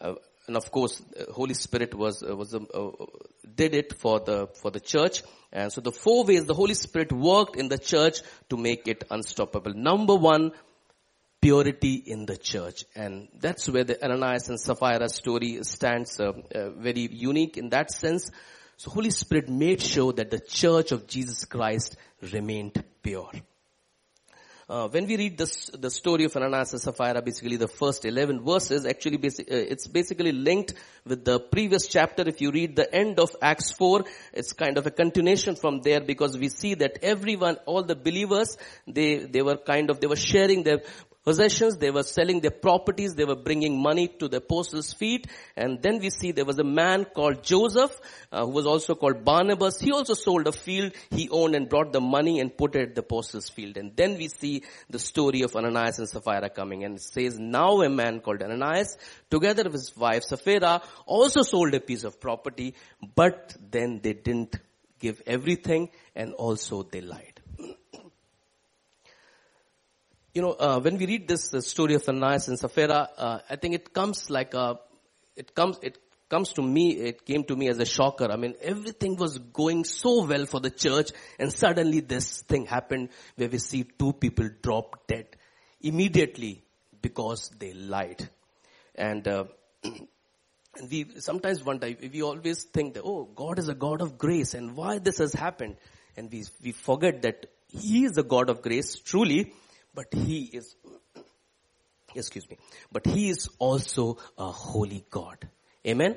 Uh, 0.00 0.14
and 0.46 0.56
of 0.56 0.70
course, 0.70 1.02
Holy 1.32 1.54
Spirit 1.54 1.94
was 1.94 2.22
uh, 2.22 2.36
was 2.36 2.54
uh, 2.54 2.90
did 3.54 3.74
it 3.74 3.98
for 3.98 4.20
the 4.20 4.46
for 4.60 4.70
the 4.70 4.80
church. 4.80 5.22
And 5.52 5.72
so 5.72 5.80
the 5.80 5.92
four 5.92 6.24
ways 6.24 6.44
the 6.44 6.54
Holy 6.54 6.74
Spirit 6.74 7.12
worked 7.12 7.56
in 7.56 7.68
the 7.68 7.78
church 7.78 8.20
to 8.50 8.56
make 8.56 8.86
it 8.86 9.04
unstoppable. 9.10 9.72
Number 9.74 10.14
one, 10.14 10.52
purity 11.46 12.02
in 12.04 12.26
the 12.26 12.36
church. 12.36 12.84
And 12.96 13.28
that's 13.38 13.68
where 13.68 13.84
the 13.84 14.04
Ananias 14.04 14.48
and 14.48 14.58
Sapphira 14.58 15.08
story 15.08 15.62
stands 15.62 16.18
uh, 16.18 16.32
uh, 16.52 16.70
very 16.70 17.08
unique 17.12 17.56
in 17.56 17.68
that 17.68 17.92
sense. 17.92 18.32
So 18.76 18.90
Holy 18.90 19.10
Spirit 19.10 19.48
made 19.48 19.80
sure 19.80 20.12
that 20.14 20.32
the 20.32 20.40
church 20.40 20.90
of 20.90 21.06
Jesus 21.06 21.44
Christ 21.44 21.96
remained 22.32 22.82
pure. 23.00 23.30
Uh, 24.68 24.88
when 24.88 25.06
we 25.06 25.16
read 25.16 25.38
this, 25.38 25.70
the 25.78 25.88
story 25.88 26.24
of 26.24 26.36
Ananias 26.36 26.72
and 26.72 26.82
Sapphira, 26.82 27.22
basically 27.22 27.54
the 27.54 27.68
first 27.68 28.04
11 28.04 28.44
verses, 28.44 28.84
actually 28.84 29.16
basic, 29.16 29.48
uh, 29.48 29.54
it's 29.54 29.86
basically 29.86 30.32
linked 30.32 30.74
with 31.04 31.24
the 31.24 31.38
previous 31.38 31.86
chapter. 31.86 32.24
If 32.26 32.40
you 32.40 32.50
read 32.50 32.74
the 32.74 32.92
end 32.92 33.20
of 33.20 33.30
Acts 33.40 33.70
4, 33.70 34.02
it's 34.32 34.52
kind 34.54 34.76
of 34.76 34.84
a 34.84 34.90
continuation 34.90 35.54
from 35.54 35.82
there 35.82 36.00
because 36.00 36.36
we 36.36 36.48
see 36.48 36.74
that 36.74 36.98
everyone, 37.02 37.58
all 37.66 37.84
the 37.84 37.94
believers, 37.94 38.58
they, 38.88 39.18
they 39.18 39.40
were 39.40 39.56
kind 39.56 39.88
of, 39.88 40.00
they 40.00 40.08
were 40.08 40.16
sharing 40.16 40.64
their 40.64 40.80
possessions, 41.26 41.76
they 41.76 41.90
were 41.90 42.04
selling 42.04 42.40
their 42.40 42.52
properties, 42.52 43.16
they 43.16 43.24
were 43.24 43.34
bringing 43.34 43.82
money 43.82 44.06
to 44.06 44.28
the 44.28 44.36
apostles' 44.36 44.92
feet, 44.92 45.26
and 45.56 45.82
then 45.82 45.98
we 45.98 46.08
see 46.08 46.30
there 46.30 46.44
was 46.44 46.60
a 46.60 46.64
man 46.64 47.04
called 47.04 47.42
Joseph, 47.42 47.94
uh, 48.30 48.44
who 48.44 48.52
was 48.52 48.64
also 48.64 48.94
called 48.94 49.24
Barnabas. 49.24 49.80
He 49.80 49.90
also 49.90 50.14
sold 50.14 50.46
a 50.46 50.52
field 50.52 50.92
he 51.10 51.28
owned 51.28 51.56
and 51.56 51.68
brought 51.68 51.92
the 51.92 52.00
money 52.00 52.38
and 52.38 52.56
put 52.56 52.76
it 52.76 52.90
at 52.90 52.94
the 52.94 53.00
apostles' 53.00 53.48
field. 53.48 53.76
And 53.76 53.96
then 53.96 54.16
we 54.16 54.28
see 54.28 54.62
the 54.88 55.00
story 55.00 55.42
of 55.42 55.56
Ananias 55.56 55.98
and 55.98 56.08
Sapphira 56.08 56.48
coming, 56.48 56.84
and 56.84 56.96
it 56.96 57.02
says, 57.02 57.38
now 57.38 57.82
a 57.82 57.90
man 57.90 58.20
called 58.20 58.40
Ananias, 58.40 58.96
together 59.28 59.64
with 59.64 59.72
his 59.72 59.96
wife 59.96 60.22
Sapphira, 60.22 60.80
also 61.06 61.42
sold 61.42 61.74
a 61.74 61.80
piece 61.80 62.04
of 62.04 62.20
property, 62.20 62.74
but 63.16 63.56
then 63.70 63.98
they 64.00 64.12
didn't 64.12 64.54
give 65.00 65.20
everything, 65.26 65.90
and 66.14 66.34
also 66.34 66.84
they 66.84 67.00
lied 67.00 67.35
you 70.36 70.42
know, 70.42 70.52
uh, 70.52 70.78
when 70.78 70.98
we 70.98 71.06
read 71.06 71.26
this 71.26 71.50
story 71.60 71.94
of 71.94 72.06
Ananias 72.06 72.48
and 72.48 72.58
Sapphira, 72.58 73.08
uh, 73.16 73.38
I 73.48 73.56
think 73.56 73.74
it 73.74 73.94
comes 73.94 74.28
like 74.28 74.52
a, 74.52 74.78
it 75.34 75.54
comes, 75.54 75.78
it 75.80 75.96
comes 76.28 76.52
to 76.52 76.62
me, 76.62 76.90
it 76.90 77.24
came 77.24 77.44
to 77.44 77.56
me 77.56 77.68
as 77.68 77.78
a 77.78 77.86
shocker. 77.86 78.30
I 78.30 78.36
mean, 78.36 78.54
everything 78.60 79.16
was 79.16 79.38
going 79.38 79.84
so 79.84 80.26
well 80.26 80.44
for 80.44 80.60
the 80.60 80.68
church 80.68 81.12
and 81.38 81.50
suddenly 81.50 82.00
this 82.00 82.42
thing 82.42 82.66
happened 82.66 83.08
where 83.36 83.48
we 83.48 83.56
see 83.56 83.84
two 83.84 84.12
people 84.12 84.50
drop 84.60 85.06
dead 85.06 85.24
immediately 85.80 86.62
because 87.00 87.48
they 87.58 87.72
lied. 87.72 88.28
And, 88.94 89.26
uh, 89.26 89.44
we 90.90 91.06
sometimes 91.18 91.64
wonder, 91.64 91.96
we 92.12 92.22
always 92.22 92.64
think 92.64 92.92
that, 92.94 93.04
oh, 93.06 93.24
God 93.24 93.58
is 93.58 93.68
a 93.70 93.74
God 93.74 94.02
of 94.02 94.18
grace 94.18 94.52
and 94.52 94.76
why 94.76 94.98
this 94.98 95.16
has 95.16 95.32
happened. 95.32 95.76
And 96.14 96.30
we, 96.30 96.44
we 96.62 96.72
forget 96.72 97.22
that 97.22 97.46
He 97.68 98.04
is 98.04 98.18
a 98.18 98.22
God 98.22 98.50
of 98.50 98.60
grace, 98.60 98.96
truly, 98.96 99.54
but 99.96 100.12
he 100.12 100.42
is, 100.52 100.76
excuse 102.14 102.48
me, 102.48 102.58
but 102.92 103.06
he 103.06 103.30
is 103.30 103.48
also 103.58 104.18
a 104.38 104.50
holy 104.52 105.04
God. 105.10 105.48
Amen? 105.86 106.16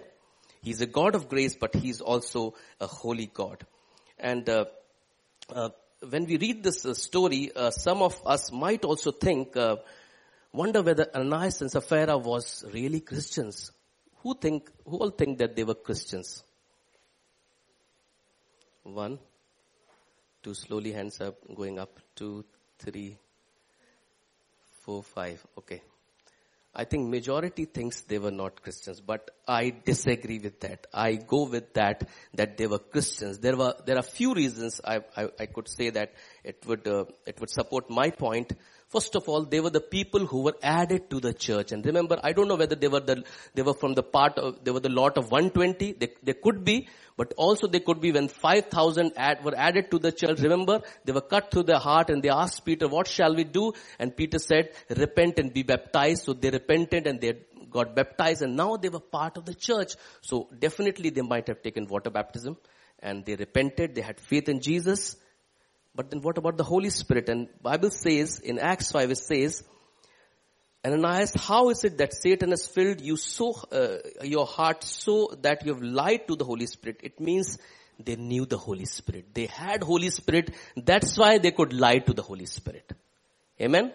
He's 0.61 0.81
a 0.81 0.85
God 0.85 1.15
of 1.15 1.29
grace, 1.29 1.55
but 1.55 1.73
he's 1.73 2.01
also 2.01 2.55
a 2.81 2.87
holy 2.87 3.31
God. 3.33 3.65
And 4.19 4.47
uh, 4.49 4.65
uh, 5.49 5.69
when 6.09 6.25
we 6.25 6.37
read 6.37 6.61
this 6.61 6.85
uh, 6.85 6.93
story, 6.93 7.51
uh, 7.55 7.71
some 7.71 8.01
of 8.01 8.21
us 8.25 8.51
might 8.51 8.83
also 8.83 9.11
think, 9.11 9.55
uh, 9.55 9.77
wonder 10.51 10.81
whether 10.81 11.07
Ananias 11.15 11.61
and 11.61 11.71
Sapphira 11.71 12.17
was 12.17 12.65
really 12.73 12.99
Christians. 12.99 13.71
Who 14.23 14.35
think, 14.35 14.69
who 14.85 14.97
all 14.97 15.11
think 15.11 15.37
that 15.37 15.55
they 15.55 15.63
were 15.63 15.75
Christians? 15.75 16.43
One, 18.83 19.19
two, 20.43 20.53
slowly 20.53 20.91
hands 20.91 21.21
up, 21.21 21.37
going 21.55 21.79
up, 21.79 21.97
two, 22.15 22.43
three, 22.79 23.17
four, 24.89 25.03
five. 25.03 25.45
Okay. 25.55 25.81
I 26.73 26.83
think 26.83 27.09
majority 27.09 27.65
thinks 27.65 28.01
they 28.01 28.17
were 28.17 28.31
not 28.31 28.63
Christians, 28.63 29.01
but 29.01 29.29
I 29.47 29.71
disagree 29.85 30.39
with 30.39 30.59
that. 30.61 30.87
I 30.91 31.13
go 31.15 31.43
with 31.47 31.73
that, 31.75 32.09
that 32.33 32.57
they 32.57 32.65
were 32.65 32.79
Christians. 32.79 33.37
There 33.37 33.55
were, 33.55 33.75
there 33.85 33.97
are 33.97 34.01
few 34.01 34.33
reasons 34.33 34.81
I, 34.83 35.01
I, 35.15 35.29
I 35.39 35.45
could 35.45 35.67
say 35.67 35.91
that 35.91 36.13
it 36.43 36.63
would, 36.65 36.87
uh, 36.87 37.05
it 37.27 37.39
would 37.39 37.51
support 37.51 37.91
my 37.91 38.09
point. 38.09 38.53
First 38.89 39.15
of 39.15 39.29
all, 39.29 39.45
they 39.45 39.59
were 39.59 39.69
the 39.69 39.81
people 39.81 40.25
who 40.25 40.41
were 40.41 40.55
added 40.63 41.11
to 41.11 41.19
the 41.19 41.31
church. 41.31 41.71
And 41.71 41.85
remember, 41.85 42.19
I 42.23 42.33
don't 42.33 42.47
know 42.47 42.55
whether 42.55 42.75
they 42.75 42.87
were 42.87 42.99
the, 42.99 43.23
they 43.53 43.61
were 43.61 43.75
from 43.75 43.93
the 43.93 44.01
part 44.01 44.39
of, 44.39 44.63
they 44.63 44.71
were 44.71 44.79
the 44.79 44.89
lot 44.89 45.15
of 45.19 45.29
120. 45.29 45.91
They, 45.93 46.09
they 46.23 46.33
could 46.33 46.63
be, 46.65 46.87
but 47.15 47.31
also 47.37 47.67
they 47.67 47.81
could 47.81 48.01
be 48.01 48.11
when 48.11 48.29
5,000 48.29 49.11
add, 49.15 49.43
were 49.43 49.53
added 49.55 49.91
to 49.91 49.99
the 49.99 50.11
church. 50.11 50.39
Remember, 50.39 50.81
they 51.05 51.11
were 51.11 51.21
cut 51.21 51.51
through 51.51 51.63
their 51.63 51.77
heart 51.77 52.09
and 52.09 52.23
they 52.23 52.29
asked 52.29 52.65
Peter, 52.65 52.87
what 52.87 53.07
shall 53.07 53.35
we 53.35 53.43
do? 53.43 53.73
And 53.99 54.17
Peter 54.17 54.39
said, 54.39 54.71
repent 54.89 55.37
and 55.37 55.53
be 55.53 55.61
baptized. 55.61 56.23
So 56.23 56.33
they 56.33 56.49
repented 56.49 57.05
and 57.05 57.21
they 57.21 57.33
got 57.69 57.95
baptized 57.95 58.41
and 58.41 58.55
now 58.55 58.77
they 58.77 58.89
were 58.89 58.99
part 58.99 59.37
of 59.37 59.45
the 59.45 59.53
church. 59.53 59.93
So 60.21 60.49
definitely 60.57 61.11
they 61.11 61.21
might 61.21 61.47
have 61.47 61.61
taken 61.61 61.85
water 61.85 62.09
baptism 62.09 62.57
and 62.97 63.23
they 63.23 63.35
repented. 63.35 63.93
They 63.93 64.01
had 64.01 64.19
faith 64.19 64.49
in 64.49 64.61
Jesus 64.61 65.15
but 65.99 66.11
then 66.11 66.21
what 66.21 66.37
about 66.37 66.55
the 66.55 66.63
Holy 66.63 66.89
Spirit? 66.89 67.27
And 67.27 67.49
Bible 67.61 67.89
says 67.89 68.39
in 68.39 68.57
Acts 68.57 68.89
5 68.89 69.11
it 69.11 69.17
says, 69.17 69.65
Ananias, 70.85 71.33
how 71.35 71.71
is 71.71 71.83
it 71.83 71.97
that 71.97 72.13
Satan 72.13 72.51
has 72.51 72.65
filled 72.65 73.01
you 73.01 73.17
so, 73.17 73.53
uh, 73.73 73.97
your 74.23 74.45
heart 74.45 74.85
so 74.85 75.35
that 75.41 75.65
you 75.65 75.73
have 75.73 75.83
lied 75.83 76.25
to 76.29 76.37
the 76.37 76.45
Holy 76.45 76.67
Spirit? 76.67 77.01
It 77.03 77.19
means 77.19 77.57
they 77.99 78.15
knew 78.15 78.45
the 78.45 78.57
Holy 78.57 78.85
Spirit. 78.85 79.33
They 79.33 79.47
had 79.47 79.83
Holy 79.83 80.09
Spirit. 80.09 80.55
That's 80.77 81.17
why 81.17 81.37
they 81.37 81.51
could 81.51 81.73
lie 81.73 81.97
to 81.97 82.13
the 82.13 82.21
Holy 82.21 82.45
Spirit. 82.45 82.93
Amen? 83.59 83.91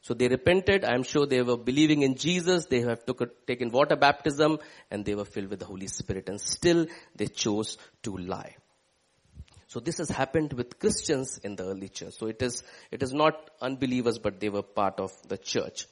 So 0.00 0.14
they 0.14 0.26
repented. 0.26 0.84
I'm 0.84 1.04
sure 1.04 1.24
they 1.24 1.42
were 1.42 1.56
believing 1.56 2.02
in 2.02 2.16
Jesus. 2.16 2.66
They 2.66 2.80
have 2.80 3.06
took, 3.06 3.46
taken 3.46 3.70
water 3.70 3.94
baptism 3.94 4.58
and 4.90 5.04
they 5.04 5.14
were 5.14 5.24
filled 5.24 5.50
with 5.50 5.60
the 5.60 5.66
Holy 5.66 5.86
Spirit 5.86 6.28
and 6.28 6.40
still 6.40 6.86
they 7.14 7.28
chose 7.28 7.78
to 8.02 8.16
lie. 8.16 8.56
So 9.68 9.80
this 9.80 9.98
has 9.98 10.08
happened 10.08 10.54
with 10.54 10.78
Christians 10.78 11.38
in 11.44 11.54
the 11.54 11.64
early 11.64 11.88
church. 11.90 12.14
So 12.18 12.26
it 12.26 12.40
is, 12.40 12.62
it 12.90 13.02
is 13.02 13.12
not 13.12 13.50
unbelievers, 13.60 14.18
but 14.18 14.40
they 14.40 14.48
were 14.48 14.62
part 14.62 14.98
of 14.98 15.12
the 15.28 15.36
church. 15.36 15.86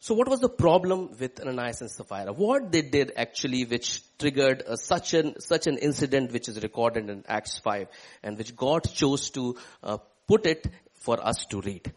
So 0.00 0.14
what 0.14 0.28
was 0.28 0.40
the 0.40 0.50
problem 0.50 1.16
with 1.18 1.40
Ananias 1.40 1.80
and 1.80 1.90
Sapphira? 1.90 2.32
What 2.32 2.70
they 2.70 2.82
did 2.82 3.12
actually 3.16 3.64
which 3.64 4.02
triggered 4.18 4.62
a, 4.66 4.76
such 4.76 5.14
an, 5.14 5.40
such 5.40 5.66
an 5.66 5.78
incident 5.78 6.30
which 6.30 6.48
is 6.48 6.62
recorded 6.62 7.08
in 7.08 7.24
Acts 7.26 7.58
5 7.58 7.88
and 8.22 8.36
which 8.36 8.54
God 8.54 8.84
chose 8.84 9.30
to 9.30 9.56
uh, 9.82 9.96
put 10.28 10.46
it 10.46 10.66
for 10.92 11.26
us 11.26 11.46
to 11.46 11.62
read. 11.62 11.92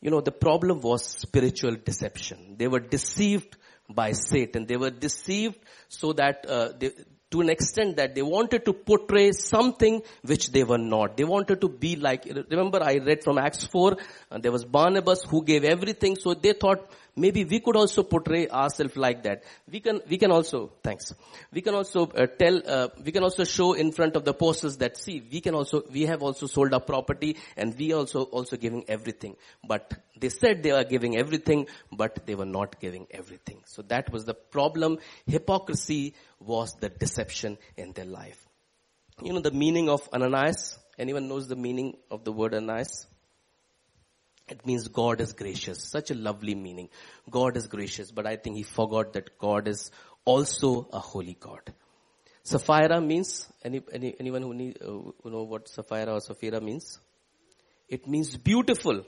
You 0.00 0.10
know, 0.10 0.20
the 0.20 0.32
problem 0.32 0.80
was 0.80 1.04
spiritual 1.04 1.76
deception. 1.76 2.56
They 2.58 2.66
were 2.66 2.80
deceived 2.80 3.56
by 3.88 4.12
Satan. 4.12 4.66
They 4.66 4.76
were 4.76 4.90
deceived 4.90 5.58
so 5.88 6.14
that 6.14 6.44
uh, 6.48 6.70
they, 6.78 6.90
to 7.32 7.40
an 7.40 7.50
extent 7.50 7.96
that 7.96 8.14
they 8.14 8.22
wanted 8.22 8.64
to 8.66 8.72
portray 8.72 9.32
something 9.32 10.02
which 10.22 10.52
they 10.52 10.64
were 10.64 10.78
not. 10.78 11.16
They 11.16 11.24
wanted 11.24 11.60
to 11.62 11.68
be 11.68 11.96
like, 11.96 12.24
remember 12.50 12.82
I 12.82 12.98
read 12.98 13.24
from 13.24 13.38
Acts 13.38 13.66
4, 13.66 13.96
uh, 14.30 14.38
there 14.38 14.52
was 14.52 14.64
Barnabas 14.64 15.24
who 15.28 15.44
gave 15.44 15.64
everything, 15.64 16.16
so 16.16 16.34
they 16.34 16.52
thought 16.52 16.90
maybe 17.16 17.44
we 17.44 17.60
could 17.60 17.76
also 17.76 18.02
portray 18.02 18.48
ourselves 18.48 18.96
like 18.96 19.22
that. 19.24 19.42
We 19.70 19.80
can, 19.80 20.00
we 20.08 20.18
can 20.18 20.30
also, 20.30 20.72
thanks. 20.82 21.12
We 21.52 21.60
can 21.60 21.74
also 21.74 22.06
uh, 22.06 22.26
tell, 22.26 22.62
uh, 22.66 22.88
we 23.04 23.12
can 23.12 23.22
also 23.22 23.44
show 23.44 23.74
in 23.74 23.92
front 23.92 24.16
of 24.16 24.24
the 24.24 24.30
apostles 24.30 24.78
that 24.78 24.96
see, 24.96 25.22
we 25.30 25.40
can 25.40 25.54
also, 25.54 25.82
we 25.90 26.02
have 26.06 26.22
also 26.22 26.46
sold 26.46 26.72
our 26.72 26.80
property 26.80 27.36
and 27.56 27.76
we 27.78 27.92
also, 27.92 28.24
also 28.24 28.56
giving 28.56 28.84
everything. 28.88 29.36
But 29.66 29.92
they 30.18 30.28
said 30.28 30.62
they 30.62 30.72
were 30.72 30.84
giving 30.84 31.16
everything, 31.16 31.66
but 31.90 32.26
they 32.26 32.34
were 32.34 32.46
not 32.46 32.80
giving 32.80 33.06
everything. 33.10 33.62
So 33.66 33.82
that 33.82 34.12
was 34.12 34.24
the 34.24 34.34
problem. 34.34 34.98
Hypocrisy 35.26 36.14
was 36.40 36.74
the 36.74 36.88
deception 36.88 37.58
in 37.76 37.92
their 37.92 38.06
life. 38.06 38.46
You 39.22 39.32
know 39.32 39.40
the 39.40 39.50
meaning 39.50 39.88
of 39.88 40.08
Ananias? 40.12 40.78
Anyone 40.98 41.28
knows 41.28 41.48
the 41.48 41.56
meaning 41.56 41.96
of 42.10 42.24
the 42.24 42.32
word 42.32 42.54
Ananias? 42.54 43.06
It 44.52 44.66
means 44.66 44.86
God 44.88 45.22
is 45.22 45.32
gracious. 45.32 45.82
Such 45.82 46.10
a 46.10 46.14
lovely 46.14 46.54
meaning. 46.54 46.90
God 47.30 47.56
is 47.56 47.66
gracious, 47.68 48.10
but 48.10 48.26
I 48.26 48.36
think 48.36 48.56
he 48.56 48.62
forgot 48.62 49.14
that 49.14 49.38
God 49.38 49.66
is 49.66 49.90
also 50.26 50.88
a 50.92 50.98
holy 50.98 51.36
God. 51.40 51.72
Sapphira 52.44 53.00
means, 53.00 53.48
any, 53.64 53.80
any, 53.92 54.14
anyone 54.20 54.42
who, 54.42 54.52
need, 54.52 54.78
uh, 54.82 54.88
who 55.22 55.30
know 55.30 55.44
what 55.44 55.68
Sapphira 55.68 56.12
or 56.12 56.20
Sapphira 56.20 56.60
means? 56.60 56.98
It 57.88 58.06
means 58.06 58.36
beautiful. 58.36 59.04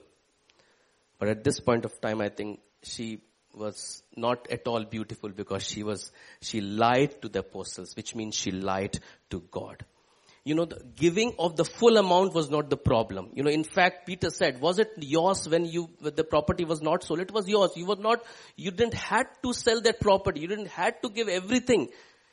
But 1.19 1.29
at 1.29 1.45
this 1.45 1.61
point 1.61 1.85
of 1.85 2.01
time, 2.01 2.23
I 2.23 2.31
think 2.31 2.61
she 2.83 3.21
was 3.53 4.03
not 4.17 4.51
at 4.51 4.67
all 4.67 4.85
beautiful 4.85 5.29
because 5.29 5.63
she 5.63 5.83
was, 5.83 6.11
she 6.41 6.63
lied 6.63 7.21
to 7.21 7.29
the 7.29 7.41
apostles, 7.41 7.95
which 7.97 8.15
means 8.15 8.35
she 8.35 8.51
lied 8.51 8.99
to 9.31 9.41
God 9.51 9.85
you 10.45 10.55
know, 10.55 10.67
the 10.67 10.85
giving 10.95 11.35
of 11.39 11.57
the 11.57 11.65
full 11.65 11.97
amount 11.97 12.35
was 12.35 12.51
not 12.51 12.69
the 12.69 12.77
problem. 12.77 13.31
You 13.33 13.43
know, 13.43 13.51
in 13.51 13.65
fact, 13.65 14.07
Peter 14.07 14.29
said, 14.29 14.61
was 14.61 14.79
it 14.79 14.91
yours 14.99 15.49
when 15.49 15.65
you, 15.65 15.89
when 16.01 16.15
the 16.15 16.25
property 16.25 16.67
was 16.67 16.83
not 16.83 17.03
sold? 17.03 17.21
It 17.21 17.33
was 17.33 17.49
yours. 17.49 17.71
You 17.77 17.87
were 17.87 17.97
not, 17.97 18.23
you 18.55 18.71
didn't 18.71 18.93
had 18.93 19.27
to 19.43 19.55
sell 19.55 19.81
that 19.81 20.01
property. 20.01 20.41
You 20.41 20.49
didn't 20.49 20.69
had 20.69 21.01
to 21.03 21.09
give 21.09 21.29
everything. 21.29 21.89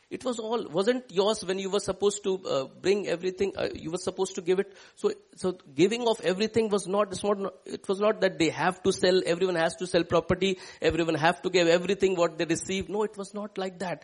It 0.09 0.25
was 0.25 0.39
all, 0.39 0.67
wasn't 0.67 1.09
yours 1.09 1.45
when 1.45 1.57
you 1.57 1.69
were 1.69 1.79
supposed 1.79 2.25
to 2.25 2.37
uh, 2.45 2.65
bring 2.81 3.07
everything, 3.07 3.53
uh, 3.55 3.69
you 3.73 3.91
were 3.91 3.97
supposed 3.97 4.35
to 4.35 4.41
give 4.41 4.59
it. 4.59 4.75
So, 4.97 5.13
so 5.37 5.57
giving 5.73 6.05
of 6.05 6.19
everything 6.19 6.67
was 6.67 6.85
not, 6.85 7.13
it's 7.13 7.23
not, 7.23 7.37
it 7.65 7.87
was 7.87 8.01
not 8.01 8.19
that 8.19 8.37
they 8.37 8.49
have 8.49 8.83
to 8.83 8.91
sell, 8.91 9.21
everyone 9.25 9.55
has 9.55 9.75
to 9.75 9.87
sell 9.87 10.03
property, 10.03 10.59
everyone 10.81 11.15
have 11.15 11.41
to 11.43 11.49
give 11.49 11.69
everything 11.69 12.17
what 12.17 12.37
they 12.37 12.43
receive. 12.43 12.89
No, 12.89 13.03
it 13.03 13.17
was 13.17 13.33
not 13.33 13.57
like 13.57 13.79
that. 13.79 14.03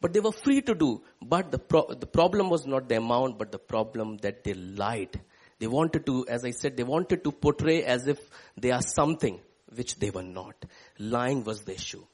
But 0.00 0.12
they 0.12 0.20
were 0.20 0.32
free 0.32 0.60
to 0.62 0.74
do. 0.74 1.02
But 1.20 1.50
the, 1.50 1.58
pro- 1.58 1.92
the 1.92 2.06
problem 2.06 2.50
was 2.50 2.66
not 2.66 2.88
the 2.88 2.96
amount, 2.96 3.38
but 3.38 3.50
the 3.50 3.58
problem 3.58 4.18
that 4.18 4.44
they 4.44 4.54
lied. 4.54 5.20
They 5.58 5.66
wanted 5.66 6.06
to, 6.06 6.26
as 6.28 6.44
I 6.44 6.52
said, 6.52 6.76
they 6.76 6.84
wanted 6.84 7.24
to 7.24 7.32
portray 7.32 7.82
as 7.82 8.06
if 8.06 8.18
they 8.56 8.70
are 8.70 8.82
something 8.82 9.40
which 9.74 9.96
they 9.96 10.10
were 10.10 10.22
not. 10.22 10.54
Lying 10.98 11.42
was 11.44 11.62
the 11.62 11.74
issue. 11.74 12.04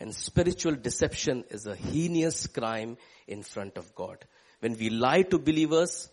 And 0.00 0.14
spiritual 0.14 0.74
deception 0.74 1.44
is 1.50 1.66
a 1.66 1.74
heinous 1.74 2.46
crime 2.46 2.98
in 3.26 3.42
front 3.42 3.78
of 3.78 3.94
God. 3.94 4.24
When 4.60 4.76
we 4.76 4.90
lie 4.90 5.22
to 5.22 5.38
believers, 5.38 6.10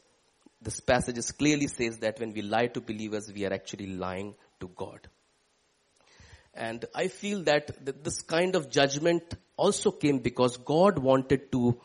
this 0.62 0.80
passage 0.80 1.18
clearly 1.38 1.68
says 1.68 1.98
that 2.00 2.20
when 2.20 2.34
we 2.34 2.42
lie 2.42 2.68
to 2.68 2.80
believers, 2.80 3.32
we 3.34 3.46
are 3.46 3.54
actually 3.54 3.88
lying 3.88 4.36
to 4.60 4.70
God. 4.70 5.10
And 6.54 6.86
I 6.94 7.08
feel 7.08 7.44
that 7.44 8.04
this 8.04 8.22
kind 8.22 8.56
of 8.56 8.70
judgment 8.70 9.36
also 9.56 9.92
came 9.92 10.20
because 10.20 10.58
God 10.58 11.00
wanted 11.00 11.52
to 11.54 11.80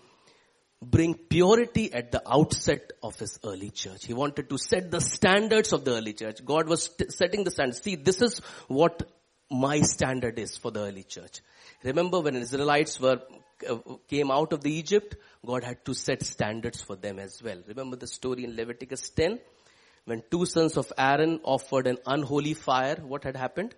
bring 0.83 1.15
purity 1.15 1.93
at 1.93 2.11
the 2.13 2.23
outset 2.31 2.93
of 3.03 3.19
his 3.19 3.39
early 3.45 3.71
church. 3.71 4.05
He 4.05 4.15
wanted 4.15 4.51
to 4.51 4.59
set 4.59 4.91
the 4.91 5.01
standards 5.01 5.73
of 5.73 5.85
the 5.85 5.93
early 5.93 6.13
church. 6.13 6.45
God 6.45 6.69
was 6.69 6.89
t- 6.89 7.07
setting 7.09 7.45
the 7.45 7.51
standards. 7.51 7.83
See, 7.83 7.97
this 7.97 8.21
is 8.21 8.41
what 8.69 9.09
my 9.51 9.81
standard 9.81 10.39
is 10.39 10.57
for 10.57 10.71
the 10.71 10.81
early 10.81 11.05
church. 11.05 11.41
Remember 11.83 12.21
when 12.21 12.37
Israelites 12.37 13.01
were 13.01 13.21
uh, 13.69 13.79
came 14.09 14.31
out 14.31 14.53
of 14.53 14.63
the 14.63 14.73
Egypt, 14.73 15.17
God 15.45 15.65
had 15.65 15.85
to 15.87 15.95
set 15.95 16.23
standards 16.23 16.83
for 16.83 16.97
them 16.97 17.19
as 17.19 17.43
well. 17.43 17.63
Remember 17.67 17.97
the 17.97 18.07
story 18.07 18.45
in 18.45 18.55
Leviticus 18.57 19.09
10? 19.11 19.39
When 20.05 20.23
two 20.31 20.45
sons 20.47 20.77
of 20.77 20.93
Aaron 20.99 21.41
offered 21.43 21.87
an 21.87 21.99
unholy 22.07 22.55
fire, 22.55 22.97
what 22.97 23.25
had 23.25 23.37
happened? 23.37 23.75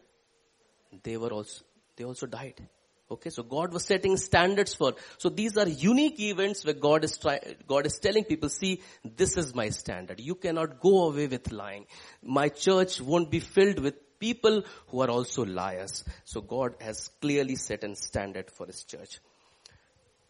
They 1.02 1.16
were 1.16 1.30
also, 1.30 1.64
they 1.96 2.04
also 2.04 2.26
died. 2.26 2.66
Okay, 3.10 3.30
so 3.30 3.42
God 3.42 3.72
was 3.72 3.84
setting 3.84 4.18
standards 4.18 4.74
for, 4.74 4.92
so 5.16 5.30
these 5.30 5.56
are 5.56 5.66
unique 5.66 6.20
events 6.20 6.62
where 6.64 6.74
God 6.74 7.04
is 7.04 7.16
trying, 7.16 7.40
God 7.66 7.86
is 7.86 7.98
telling 7.98 8.24
people, 8.24 8.50
see, 8.50 8.82
this 9.02 9.38
is 9.38 9.54
my 9.54 9.70
standard. 9.70 10.20
You 10.20 10.34
cannot 10.34 10.80
go 10.80 11.08
away 11.08 11.26
with 11.26 11.50
lying. 11.50 11.86
My 12.22 12.50
church 12.50 13.00
won't 13.00 13.30
be 13.30 13.40
filled 13.40 13.78
with 13.78 13.94
people 14.18 14.62
who 14.88 15.00
are 15.00 15.08
also 15.08 15.44
liars. 15.46 16.04
So 16.24 16.42
God 16.42 16.74
has 16.80 17.08
clearly 17.20 17.56
set 17.56 17.82
a 17.82 17.94
standard 17.96 18.50
for 18.50 18.66
his 18.66 18.84
church. 18.84 19.20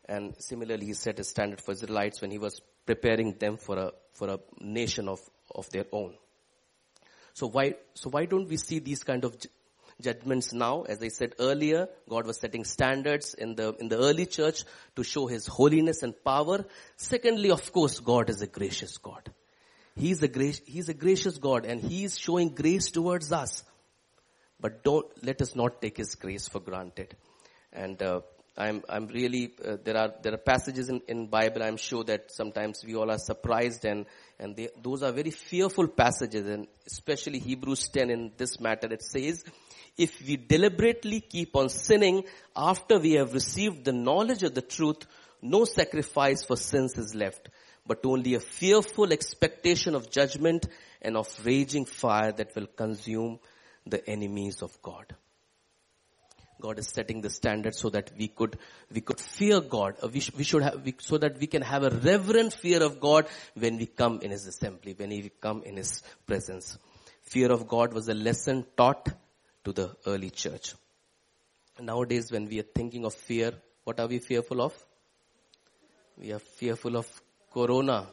And 0.08 0.34
similarly, 0.38 0.86
he 0.86 0.94
set 0.94 1.18
a 1.18 1.24
standard 1.24 1.60
for 1.60 1.72
Israelites 1.72 2.20
when 2.20 2.30
he 2.30 2.38
was 2.38 2.60
preparing 2.86 3.34
them 3.38 3.56
for 3.56 3.76
a, 3.76 3.92
for 4.14 4.28
a 4.30 4.38
nation 4.60 5.08
of, 5.08 5.20
of 5.52 5.68
their 5.70 5.86
own. 5.92 6.14
So 7.34 7.48
why, 7.48 7.74
so 7.94 8.08
why 8.10 8.24
don't 8.26 8.48
we 8.48 8.56
see 8.56 8.78
these 8.78 9.02
kind 9.02 9.24
of 9.24 9.36
judgments 10.00 10.52
now. 10.52 10.82
As 10.82 11.02
I 11.02 11.08
said 11.08 11.34
earlier, 11.38 11.88
God 12.08 12.26
was 12.26 12.38
setting 12.38 12.64
standards 12.64 13.34
in 13.34 13.54
the, 13.54 13.74
in 13.80 13.88
the 13.88 13.98
early 13.98 14.26
church 14.26 14.64
to 14.96 15.04
show 15.04 15.26
His 15.26 15.46
holiness 15.46 16.02
and 16.02 16.14
power. 16.24 16.64
Secondly, 16.96 17.50
of 17.50 17.72
course, 17.72 18.00
God 18.00 18.30
is 18.30 18.42
a 18.42 18.46
gracious 18.46 18.98
God. 18.98 19.30
He's 19.96 20.22
a 20.22 20.28
gracious, 20.28 20.62
He's 20.66 20.88
a 20.88 20.94
gracious 20.94 21.38
God 21.38 21.64
and 21.64 21.80
He's 21.80 22.18
showing 22.18 22.54
grace 22.54 22.90
towards 22.90 23.32
us. 23.32 23.64
But 24.60 24.82
don't, 24.82 25.06
let 25.24 25.40
us 25.42 25.54
not 25.54 25.80
take 25.80 25.96
His 25.96 26.14
grace 26.14 26.48
for 26.48 26.60
granted. 26.60 27.16
And, 27.72 28.02
uh, 28.02 28.20
I'm, 28.58 28.82
I'm 28.88 29.06
really, 29.06 29.52
uh, 29.64 29.76
there 29.84 29.96
are, 29.96 30.12
there 30.20 30.34
are 30.34 30.38
passages 30.38 30.88
in, 30.88 31.00
in 31.06 31.28
Bible 31.28 31.62
I'm 31.62 31.76
sure 31.76 32.02
that 32.04 32.32
sometimes 32.32 32.84
we 32.84 32.96
all 32.96 33.08
are 33.08 33.18
surprised 33.18 33.84
and, 33.84 34.04
and 34.40 34.56
they, 34.56 34.68
those 34.82 35.04
are 35.04 35.12
very 35.12 35.30
fearful 35.30 35.86
passages 35.86 36.44
and 36.44 36.66
especially 36.84 37.38
Hebrews 37.38 37.88
10 37.88 38.10
in 38.10 38.32
this 38.36 38.58
matter 38.58 38.88
it 38.92 39.02
says, 39.04 39.44
if 39.96 40.20
we 40.26 40.36
deliberately 40.36 41.20
keep 41.20 41.54
on 41.54 41.68
sinning 41.68 42.24
after 42.56 42.98
we 42.98 43.12
have 43.12 43.32
received 43.32 43.84
the 43.84 43.92
knowledge 43.92 44.42
of 44.42 44.54
the 44.54 44.62
truth, 44.62 45.06
no 45.40 45.64
sacrifice 45.64 46.44
for 46.44 46.56
sins 46.56 46.98
is 46.98 47.14
left, 47.14 47.50
but 47.86 48.04
only 48.04 48.34
a 48.34 48.40
fearful 48.40 49.12
expectation 49.12 49.94
of 49.94 50.10
judgment 50.10 50.66
and 51.00 51.16
of 51.16 51.28
raging 51.44 51.84
fire 51.84 52.32
that 52.32 52.56
will 52.56 52.66
consume 52.66 53.38
the 53.86 54.04
enemies 54.10 54.62
of 54.62 54.82
God. 54.82 55.14
God 56.60 56.78
is 56.78 56.88
setting 56.88 57.20
the 57.20 57.30
standard 57.30 57.74
so 57.74 57.88
that 57.90 58.10
we 58.18 58.28
could, 58.28 58.58
we 58.92 59.00
could 59.00 59.20
fear 59.20 59.60
God. 59.60 59.96
Uh, 60.02 60.08
we, 60.08 60.20
sh- 60.20 60.32
we 60.36 60.44
should 60.44 60.62
have, 60.62 60.84
we, 60.84 60.94
so 60.98 61.18
that 61.18 61.38
we 61.38 61.46
can 61.46 61.62
have 61.62 61.84
a 61.84 61.90
reverent 61.90 62.52
fear 62.52 62.82
of 62.82 63.00
God 63.00 63.26
when 63.54 63.78
we 63.78 63.86
come 63.86 64.20
in 64.22 64.30
His 64.30 64.46
assembly, 64.46 64.94
when 64.96 65.10
we 65.10 65.30
come 65.40 65.62
in 65.62 65.76
His 65.76 66.02
presence. 66.26 66.78
Fear 67.22 67.52
of 67.52 67.68
God 67.68 67.92
was 67.92 68.08
a 68.08 68.14
lesson 68.14 68.64
taught 68.76 69.08
to 69.64 69.72
the 69.72 69.94
early 70.06 70.30
church. 70.30 70.74
Nowadays 71.80 72.32
when 72.32 72.48
we 72.48 72.58
are 72.58 72.70
thinking 72.74 73.04
of 73.04 73.14
fear, 73.14 73.52
what 73.84 74.00
are 74.00 74.06
we 74.06 74.18
fearful 74.18 74.60
of? 74.62 74.74
We 76.16 76.32
are 76.32 76.40
fearful 76.40 76.96
of 76.96 77.06
corona 77.52 78.06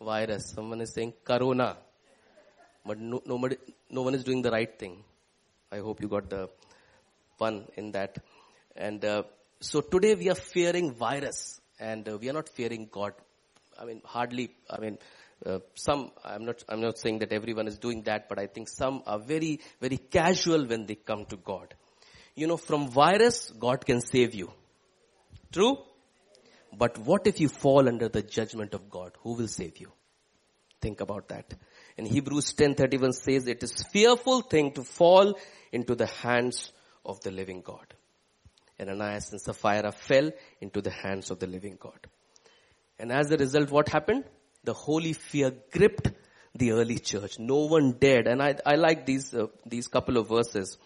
virus. 0.00 0.50
Someone 0.54 0.80
is 0.82 0.92
saying 0.92 1.14
corona. 1.24 1.76
But 2.84 2.98
no, 2.98 3.22
nobody, 3.24 3.56
no 3.90 4.02
one 4.02 4.14
is 4.14 4.24
doing 4.24 4.42
the 4.42 4.50
right 4.50 4.78
thing. 4.78 5.02
I 5.72 5.78
hope 5.78 6.00
you 6.00 6.08
got 6.08 6.28
the 6.28 6.48
pun 7.38 7.66
in 7.76 7.92
that. 7.92 8.18
And 8.76 9.04
uh, 9.04 9.22
so 9.60 9.80
today 9.80 10.14
we 10.14 10.28
are 10.30 10.34
fearing 10.34 10.92
virus 10.94 11.60
and 11.78 12.08
uh, 12.08 12.18
we 12.18 12.28
are 12.28 12.32
not 12.32 12.48
fearing 12.48 12.88
God. 12.90 13.12
I 13.80 13.84
mean, 13.84 14.02
hardly, 14.04 14.50
I 14.68 14.80
mean, 14.80 14.98
uh, 15.46 15.58
some, 15.74 16.10
I'm 16.24 16.44
not, 16.44 16.64
I'm 16.68 16.80
not 16.80 16.98
saying 16.98 17.20
that 17.20 17.32
everyone 17.32 17.68
is 17.68 17.78
doing 17.78 18.02
that, 18.02 18.28
but 18.28 18.38
I 18.38 18.46
think 18.46 18.68
some 18.68 19.02
are 19.06 19.18
very, 19.18 19.60
very 19.80 19.96
casual 19.96 20.66
when 20.66 20.86
they 20.86 20.96
come 20.96 21.24
to 21.26 21.36
God. 21.36 21.74
You 22.34 22.46
know, 22.46 22.56
from 22.56 22.88
virus, 22.88 23.50
God 23.58 23.84
can 23.84 24.00
save 24.00 24.34
you. 24.34 24.50
True? 25.52 25.78
But 26.76 26.98
what 26.98 27.26
if 27.26 27.40
you 27.40 27.48
fall 27.48 27.88
under 27.88 28.08
the 28.08 28.22
judgment 28.22 28.74
of 28.74 28.90
God? 28.90 29.12
Who 29.22 29.34
will 29.34 29.48
save 29.48 29.78
you? 29.78 29.90
Think 30.80 31.00
about 31.00 31.28
that. 31.28 31.54
And 31.96 32.06
Hebrews 32.06 32.52
10:31 32.54 33.14
says 33.14 33.48
it 33.48 33.62
is 33.62 33.82
fearful 33.92 34.42
thing 34.42 34.72
to 34.72 34.84
fall 34.84 35.36
into 35.72 35.94
the 35.94 36.06
hands 36.06 36.72
of 37.08 37.20
the 37.22 37.30
living 37.32 37.62
God. 37.62 37.94
And 38.78 38.90
Ananias 38.90 39.32
and 39.32 39.40
Sapphira 39.40 39.90
fell 39.90 40.30
into 40.60 40.80
the 40.80 40.90
hands 40.90 41.30
of 41.30 41.40
the 41.40 41.48
living 41.48 41.76
God. 41.80 41.98
And 42.98 43.10
as 43.10 43.30
a 43.32 43.36
result, 43.36 43.70
what 43.70 43.88
happened? 43.88 44.24
The 44.62 44.74
holy 44.74 45.14
fear 45.14 45.52
gripped 45.72 46.10
the 46.54 46.72
early 46.72 46.98
church. 46.98 47.38
No 47.38 47.66
one 47.66 47.92
dared. 47.98 48.26
And 48.26 48.42
I, 48.42 48.56
I 48.64 48.74
like 48.74 49.06
these, 49.06 49.34
uh, 49.34 49.46
these 49.66 49.88
couple 49.88 50.16
of 50.16 50.28
verses. 50.28 50.78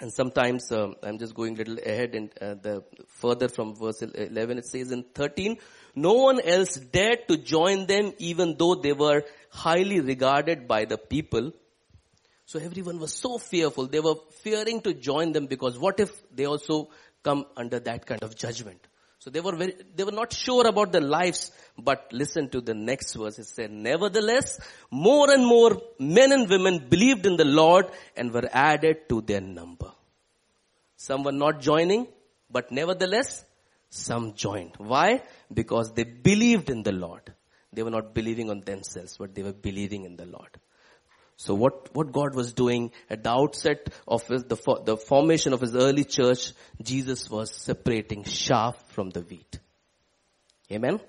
And 0.00 0.12
sometimes 0.12 0.70
um, 0.72 0.94
I'm 1.02 1.18
just 1.18 1.34
going 1.34 1.54
a 1.54 1.58
little 1.58 1.78
ahead 1.78 2.14
and 2.14 2.30
uh, 2.40 2.54
the 2.54 2.84
further 3.06 3.48
from 3.48 3.74
verse 3.76 4.02
11 4.02 4.58
it 4.58 4.66
says 4.66 4.92
in 4.92 5.04
13, 5.14 5.58
no 5.94 6.14
one 6.14 6.40
else 6.40 6.76
dared 6.76 7.28
to 7.28 7.36
join 7.36 7.86
them 7.86 8.12
even 8.18 8.56
though 8.58 8.76
they 8.76 8.92
were 8.92 9.24
highly 9.50 10.00
regarded 10.00 10.66
by 10.66 10.86
the 10.86 10.96
people. 10.96 11.52
So 12.50 12.58
everyone 12.58 12.98
was 12.98 13.12
so 13.14 13.38
fearful. 13.38 13.86
They 13.86 14.00
were 14.00 14.16
fearing 14.42 14.80
to 14.80 14.92
join 14.92 15.30
them 15.30 15.46
because 15.46 15.78
what 15.78 16.00
if 16.00 16.10
they 16.34 16.46
also 16.46 16.88
come 17.22 17.44
under 17.56 17.78
that 17.78 18.06
kind 18.06 18.24
of 18.24 18.34
judgment? 18.34 18.88
So 19.20 19.30
they 19.30 19.38
were 19.38 19.54
very, 19.54 19.76
they 19.94 20.02
were 20.02 20.10
not 20.20 20.32
sure 20.32 20.66
about 20.66 20.90
their 20.90 21.00
lives, 21.00 21.52
but 21.78 22.08
listen 22.10 22.48
to 22.48 22.60
the 22.60 22.74
next 22.74 23.14
verse. 23.14 23.38
It 23.38 23.46
said, 23.46 23.70
nevertheless, 23.70 24.58
more 24.90 25.30
and 25.30 25.46
more 25.46 25.80
men 26.00 26.32
and 26.32 26.50
women 26.50 26.88
believed 26.88 27.24
in 27.24 27.36
the 27.36 27.44
Lord 27.44 27.86
and 28.16 28.32
were 28.32 28.48
added 28.52 29.08
to 29.10 29.20
their 29.20 29.40
number. 29.40 29.92
Some 30.96 31.22
were 31.22 31.38
not 31.44 31.60
joining, 31.60 32.08
but 32.50 32.72
nevertheless, 32.72 33.44
some 33.90 34.34
joined. 34.34 34.72
Why? 34.78 35.22
Because 35.54 35.92
they 35.92 36.02
believed 36.02 36.68
in 36.68 36.82
the 36.82 36.90
Lord. 36.90 37.32
They 37.72 37.84
were 37.84 37.92
not 37.92 38.12
believing 38.12 38.50
on 38.50 38.62
themselves, 38.62 39.18
but 39.18 39.36
they 39.36 39.44
were 39.44 39.52
believing 39.52 40.04
in 40.04 40.16
the 40.16 40.26
Lord. 40.26 40.58
So 41.40 41.54
what, 41.54 41.94
what 41.94 42.12
God 42.12 42.34
was 42.34 42.52
doing 42.52 42.90
at 43.08 43.24
the 43.24 43.30
outset 43.30 43.88
of 44.06 44.28
his, 44.28 44.44
the, 44.44 44.56
the 44.84 44.98
formation 44.98 45.54
of 45.54 45.62
his 45.62 45.74
early 45.74 46.04
church, 46.04 46.52
Jesus 46.82 47.30
was 47.30 47.50
separating 47.50 48.24
chaff 48.24 48.76
from 48.88 49.08
the 49.08 49.22
wheat. 49.22 49.58
Amen? 50.70 51.00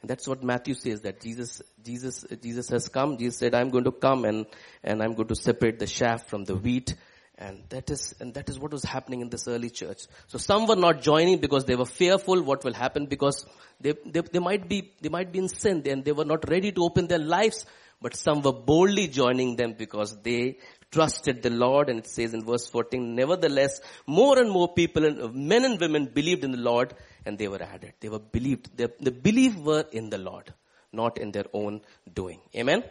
And 0.00 0.10
that's 0.10 0.26
what 0.26 0.42
Matthew 0.42 0.74
says 0.74 1.02
that 1.02 1.20
Jesus, 1.20 1.62
Jesus, 1.84 2.24
Jesus 2.42 2.68
has 2.70 2.88
come. 2.88 3.16
Jesus 3.16 3.38
said, 3.38 3.54
I'm 3.54 3.70
going 3.70 3.84
to 3.84 3.92
come 3.92 4.24
and, 4.24 4.44
and 4.82 5.00
I'm 5.00 5.14
going 5.14 5.28
to 5.28 5.36
separate 5.36 5.78
the 5.78 5.86
chaff 5.86 6.26
from 6.26 6.42
the 6.42 6.56
wheat. 6.56 6.96
And 7.36 7.62
that 7.68 7.90
is, 7.90 8.16
and 8.18 8.34
that 8.34 8.48
is 8.48 8.58
what 8.58 8.72
was 8.72 8.82
happening 8.82 9.20
in 9.20 9.28
this 9.28 9.46
early 9.46 9.70
church. 9.70 10.00
So 10.26 10.38
some 10.38 10.66
were 10.66 10.74
not 10.74 11.00
joining 11.00 11.38
because 11.38 11.64
they 11.64 11.76
were 11.76 11.86
fearful 11.86 12.42
what 12.42 12.64
will 12.64 12.74
happen 12.74 13.06
because 13.06 13.46
they, 13.80 13.94
they, 14.04 14.22
they 14.22 14.40
might 14.40 14.68
be, 14.68 14.94
they 15.00 15.10
might 15.10 15.30
be 15.30 15.38
in 15.38 15.48
sin 15.48 15.84
and 15.86 16.04
they 16.04 16.10
were 16.10 16.24
not 16.24 16.50
ready 16.50 16.72
to 16.72 16.82
open 16.82 17.06
their 17.06 17.20
lives 17.20 17.64
but 18.00 18.14
some 18.14 18.42
were 18.42 18.52
boldly 18.52 19.08
joining 19.08 19.56
them 19.56 19.74
because 19.76 20.16
they 20.22 20.58
trusted 20.90 21.42
the 21.42 21.50
Lord. 21.50 21.88
And 21.88 21.98
it 21.98 22.06
says 22.06 22.34
in 22.34 22.44
verse 22.44 22.66
14, 22.68 23.14
nevertheless, 23.14 23.80
more 24.06 24.38
and 24.38 24.50
more 24.50 24.72
people, 24.72 25.04
and 25.04 25.34
men 25.34 25.64
and 25.64 25.80
women 25.80 26.06
believed 26.06 26.44
in 26.44 26.52
the 26.52 26.58
Lord 26.58 26.94
and 27.26 27.36
they 27.36 27.48
were 27.48 27.62
added. 27.62 27.94
They 28.00 28.08
were 28.08 28.20
believed. 28.20 28.76
The, 28.76 28.92
the 29.00 29.10
belief 29.10 29.56
were 29.56 29.84
in 29.92 30.10
the 30.10 30.18
Lord, 30.18 30.52
not 30.92 31.18
in 31.18 31.32
their 31.32 31.46
own 31.52 31.80
doing. 32.12 32.40
Amen? 32.54 32.84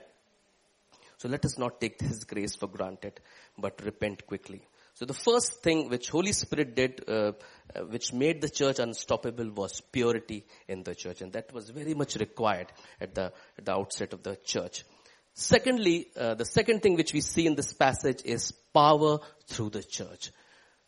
So 1.17 1.27
let 1.29 1.45
us 1.45 1.57
not 1.57 1.81
take 1.81 1.99
His 1.99 2.23
grace 2.25 2.55
for 2.55 2.67
granted, 2.67 3.19
but 3.57 3.81
repent 3.83 4.27
quickly. 4.27 4.67
So 4.93 5.05
the 5.05 5.13
first 5.13 5.61
thing 5.61 5.89
which 5.89 6.09
Holy 6.09 6.31
Spirit 6.31 6.75
did, 6.75 7.03
uh, 7.07 7.33
uh, 7.75 7.81
which 7.81 8.13
made 8.13 8.41
the 8.41 8.49
church 8.49 8.79
unstoppable 8.79 9.51
was 9.51 9.79
purity 9.79 10.43
in 10.67 10.81
the 10.81 10.95
church. 10.95 11.21
And 11.21 11.31
that 11.33 11.53
was 11.53 11.69
very 11.69 11.93
much 11.93 12.15
required 12.15 12.71
at 12.99 13.13
the, 13.13 13.31
at 13.59 13.65
the 13.65 13.73
outset 13.73 14.13
of 14.13 14.23
the 14.23 14.35
church. 14.37 14.85
Secondly, 15.39 16.08
uh, 16.19 16.34
the 16.34 16.45
second 16.45 16.82
thing 16.82 16.95
which 16.95 17.13
we 17.13 17.21
see 17.21 17.45
in 17.45 17.54
this 17.54 17.71
passage 17.71 18.23
is 18.26 18.52
power 18.73 19.19
through 19.47 19.69
the 19.69 19.84
church. 19.84 20.32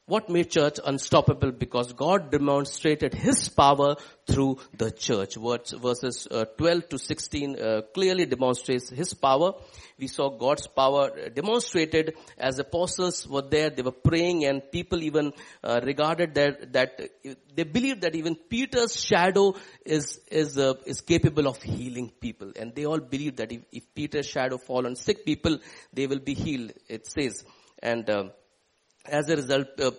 What 0.09 0.27
made 0.27 0.49
church 0.49 0.79
unstoppable? 0.83 1.51
Because 1.51 1.93
God 1.93 2.31
demonstrated 2.31 3.13
His 3.13 3.47
power 3.47 3.95
through 4.25 4.57
the 4.75 4.89
church. 4.89 5.35
verses 5.35 6.27
uh, 6.31 6.45
12 6.57 6.89
to 6.89 6.97
16 6.97 7.59
uh, 7.61 7.81
clearly 7.93 8.25
demonstrates 8.25 8.89
His 8.89 9.13
power. 9.13 9.51
We 9.99 10.07
saw 10.07 10.31
God's 10.31 10.65
power 10.65 11.29
demonstrated 11.29 12.15
as 12.39 12.57
apostles 12.57 13.27
were 13.27 13.43
there. 13.43 13.69
They 13.69 13.83
were 13.83 13.91
praying 13.91 14.45
and 14.45 14.63
people 14.71 15.03
even 15.03 15.31
uh, 15.63 15.79
regarded 15.83 16.33
that, 16.33 16.73
that 16.73 16.99
they 17.53 17.63
believed 17.65 18.01
that 18.01 18.15
even 18.15 18.33
Peter's 18.33 18.99
shadow 18.99 19.53
is, 19.85 20.19
is, 20.31 20.57
uh, 20.57 20.73
is 20.87 21.01
capable 21.01 21.47
of 21.47 21.61
healing 21.61 22.11
people. 22.19 22.51
And 22.59 22.73
they 22.73 22.87
all 22.87 22.99
believed 22.99 23.37
that 23.37 23.51
if, 23.51 23.61
if 23.71 23.93
Peter's 23.93 24.25
shadow 24.25 24.57
fall 24.57 24.87
on 24.87 24.95
sick 24.95 25.23
people, 25.23 25.59
they 25.93 26.07
will 26.07 26.17
be 26.31 26.33
healed, 26.33 26.71
it 26.87 27.05
says. 27.05 27.43
And, 27.83 28.09
um, 28.09 28.31
as 29.05 29.29
a 29.29 29.35
result, 29.35 29.67
uh, 29.79 29.91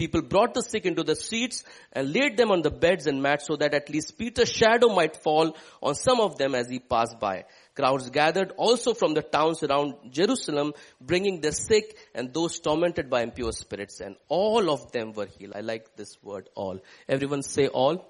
people 0.00 0.22
brought 0.22 0.54
the 0.54 0.62
sick 0.62 0.86
into 0.86 1.02
the 1.02 1.14
streets 1.14 1.62
and 1.92 2.12
laid 2.12 2.36
them 2.38 2.50
on 2.50 2.62
the 2.62 2.70
beds 2.70 3.06
and 3.06 3.22
mats 3.22 3.46
so 3.46 3.56
that 3.56 3.74
at 3.74 3.90
least 3.90 4.16
Peter's 4.18 4.50
shadow 4.50 4.88
might 4.88 5.16
fall 5.16 5.54
on 5.82 5.94
some 5.94 6.20
of 6.20 6.38
them 6.38 6.54
as 6.54 6.70
he 6.70 6.78
passed 6.78 7.20
by. 7.20 7.44
Crowds 7.74 8.08
gathered 8.08 8.52
also 8.56 8.94
from 8.94 9.12
the 9.12 9.22
towns 9.22 9.62
around 9.62 9.94
Jerusalem, 10.10 10.72
bringing 11.00 11.40
the 11.42 11.52
sick 11.52 11.98
and 12.14 12.32
those 12.32 12.58
tormented 12.60 13.10
by 13.10 13.22
impure 13.22 13.52
spirits, 13.52 14.00
and 14.00 14.16
all 14.28 14.70
of 14.70 14.90
them 14.92 15.12
were 15.12 15.26
healed. 15.26 15.52
I 15.54 15.60
like 15.60 15.96
this 15.96 16.16
word 16.22 16.48
all. 16.54 16.80
Everyone 17.08 17.42
say 17.42 17.68
all. 17.68 18.06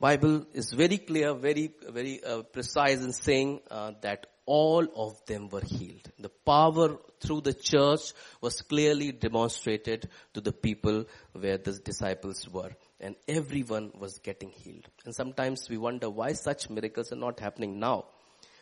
Bible 0.00 0.46
is 0.52 0.72
very 0.72 0.98
clear, 0.98 1.34
very, 1.34 1.72
very 1.88 2.22
uh, 2.22 2.42
precise 2.42 3.00
in 3.00 3.12
saying 3.12 3.60
uh, 3.70 3.92
that 4.02 4.26
all 4.48 4.86
of 4.96 5.22
them 5.26 5.50
were 5.50 5.60
healed. 5.60 6.10
The 6.18 6.30
power 6.30 6.96
through 7.20 7.42
the 7.42 7.52
church 7.52 8.14
was 8.40 8.62
clearly 8.62 9.12
demonstrated 9.12 10.08
to 10.32 10.40
the 10.40 10.52
people 10.52 11.04
where 11.32 11.58
the 11.58 11.72
disciples 11.72 12.48
were. 12.48 12.70
And 12.98 13.14
everyone 13.28 13.92
was 13.98 14.18
getting 14.20 14.50
healed. 14.50 14.88
And 15.04 15.14
sometimes 15.14 15.68
we 15.68 15.76
wonder 15.76 16.08
why 16.08 16.32
such 16.32 16.70
miracles 16.70 17.12
are 17.12 17.22
not 17.26 17.40
happening 17.40 17.78
now. 17.78 18.06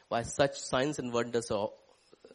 Why 0.09 0.23
such 0.23 0.59
signs 0.59 0.99
and 0.99 1.13
wonders 1.13 1.53
are 1.53 1.69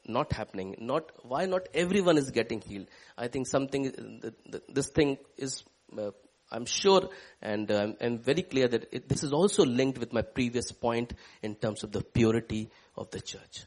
not 0.06 0.32
happening. 0.32 0.78
Not, 0.80 1.12
why 1.24 1.46
not 1.46 1.68
everyone 1.74 2.18
is 2.18 2.32
getting 2.32 2.62
healed. 2.62 2.88
I 3.18 3.28
think 3.28 3.48
something, 3.48 4.24
this 4.70 4.88
thing 4.92 5.18
is 5.38 5.64
uh, 5.98 6.12
I'm 6.52 6.66
sure 6.66 7.10
and 7.42 7.72
uh, 7.72 7.94
I'm 8.02 8.20
very 8.20 8.44
clear 8.44 8.68
that 8.68 8.88
it, 8.92 9.08
this 9.08 9.24
is 9.24 9.32
also 9.32 9.64
linked 9.66 9.98
with 9.98 10.12
my 10.12 10.22
previous 10.22 10.72
point 10.72 11.14
in 11.42 11.56
terms 11.56 11.84
of 11.84 11.92
the 11.92 12.02
purity 12.02 12.70
of 12.96 13.10
the 13.12 13.22
church. 13.22 13.64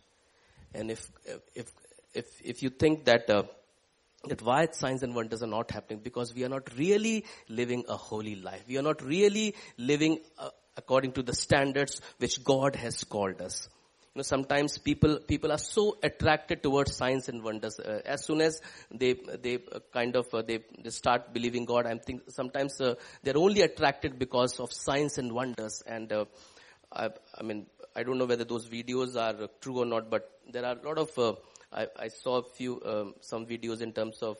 And 0.74 0.90
if, 0.90 1.08
if, 1.54 1.70
if, 2.14 2.26
if 2.42 2.62
you 2.62 2.70
think 2.70 3.04
that, 3.04 3.28
uh, 3.30 3.44
that 4.24 4.42
why 4.42 4.66
signs 4.72 5.02
and 5.02 5.14
wonders 5.14 5.42
are 5.42 5.48
not 5.48 5.70
happening, 5.70 6.00
because 6.02 6.34
we 6.34 6.44
are 6.44 6.48
not 6.48 6.76
really 6.76 7.24
living 7.48 7.84
a 7.88 7.96
holy 7.96 8.36
life. 8.36 8.64
We 8.66 8.78
are 8.78 8.82
not 8.82 9.02
really 9.02 9.54
living 9.78 10.20
uh, 10.38 10.50
according 10.76 11.12
to 11.12 11.22
the 11.22 11.34
standards 11.34 12.00
which 12.18 12.42
God 12.42 12.76
has 12.76 13.04
called 13.04 13.40
us 13.40 13.68
you 14.14 14.20
know, 14.20 14.22
sometimes 14.22 14.78
people, 14.78 15.18
people 15.26 15.50
are 15.50 15.58
so 15.58 15.98
attracted 16.00 16.62
towards 16.62 16.96
signs 16.96 17.28
and 17.28 17.42
wonders. 17.42 17.80
Uh, 17.80 18.00
as 18.04 18.24
soon 18.24 18.40
as 18.42 18.60
they, 18.92 19.14
they 19.42 19.58
uh, 19.72 19.80
kind 19.92 20.14
of, 20.14 20.32
uh, 20.32 20.42
they, 20.42 20.60
they 20.80 20.90
start 20.90 21.32
believing 21.32 21.64
God, 21.64 21.84
I'm 21.84 21.98
think 21.98 22.22
sometimes 22.28 22.80
uh, 22.80 22.94
they're 23.24 23.36
only 23.36 23.62
attracted 23.62 24.16
because 24.16 24.60
of 24.60 24.72
signs 24.72 25.18
and 25.18 25.32
wonders. 25.32 25.82
And, 25.84 26.12
uh, 26.12 26.26
I, 26.92 27.08
I 27.36 27.42
mean, 27.42 27.66
I 27.96 28.02
don't 28.02 28.18
know 28.18 28.24
whether 28.24 28.44
those 28.44 28.66
videos 28.66 29.16
are 29.16 29.48
true 29.60 29.78
or 29.80 29.86
not, 29.86 30.10
but 30.10 30.30
there 30.52 30.64
are 30.64 30.76
a 30.76 30.86
lot 30.86 30.98
of, 30.98 31.18
uh, 31.18 31.34
I, 31.72 31.86
I 31.98 32.08
saw 32.08 32.38
a 32.38 32.42
few, 32.42 32.80
um, 32.84 33.14
some 33.20 33.46
videos 33.46 33.80
in 33.80 33.92
terms 33.92 34.22
of, 34.22 34.38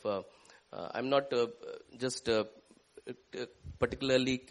I'm 0.73 1.09
not 1.09 1.33
just 1.97 2.29
particularly 3.79 4.43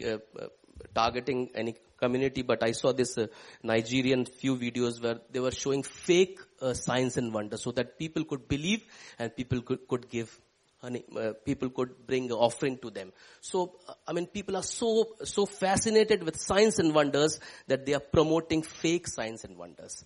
targeting 0.94 1.50
any 1.54 1.74
community, 1.98 2.42
but 2.42 2.62
I 2.62 2.72
saw 2.72 2.92
this 2.92 3.16
uh, 3.18 3.26
Nigerian 3.62 4.24
few 4.26 4.56
videos 4.56 5.02
where 5.02 5.20
they 5.30 5.40
were 5.40 5.50
showing 5.50 5.82
fake 5.82 6.38
uh, 6.60 6.74
signs 6.74 7.16
and 7.16 7.32
wonders 7.32 7.62
so 7.62 7.72
that 7.72 7.98
people 7.98 8.24
could 8.24 8.48
believe 8.48 8.84
and 9.18 9.34
people 9.34 9.62
could, 9.62 9.86
could 9.88 10.08
give 10.10 10.38
uh, 10.84 11.32
people 11.44 11.70
could 11.70 12.06
bring 12.06 12.26
an 12.26 12.32
offering 12.32 12.78
to 12.78 12.90
them. 12.90 13.12
So, 13.40 13.76
uh, 13.88 13.94
I 14.06 14.12
mean, 14.12 14.26
people 14.26 14.56
are 14.56 14.62
so, 14.62 15.16
so 15.24 15.46
fascinated 15.46 16.22
with 16.22 16.40
signs 16.40 16.78
and 16.78 16.94
wonders 16.94 17.40
that 17.68 17.86
they 17.86 17.94
are 17.94 18.00
promoting 18.00 18.62
fake 18.62 19.08
signs 19.08 19.44
and 19.44 19.56
wonders. 19.56 20.04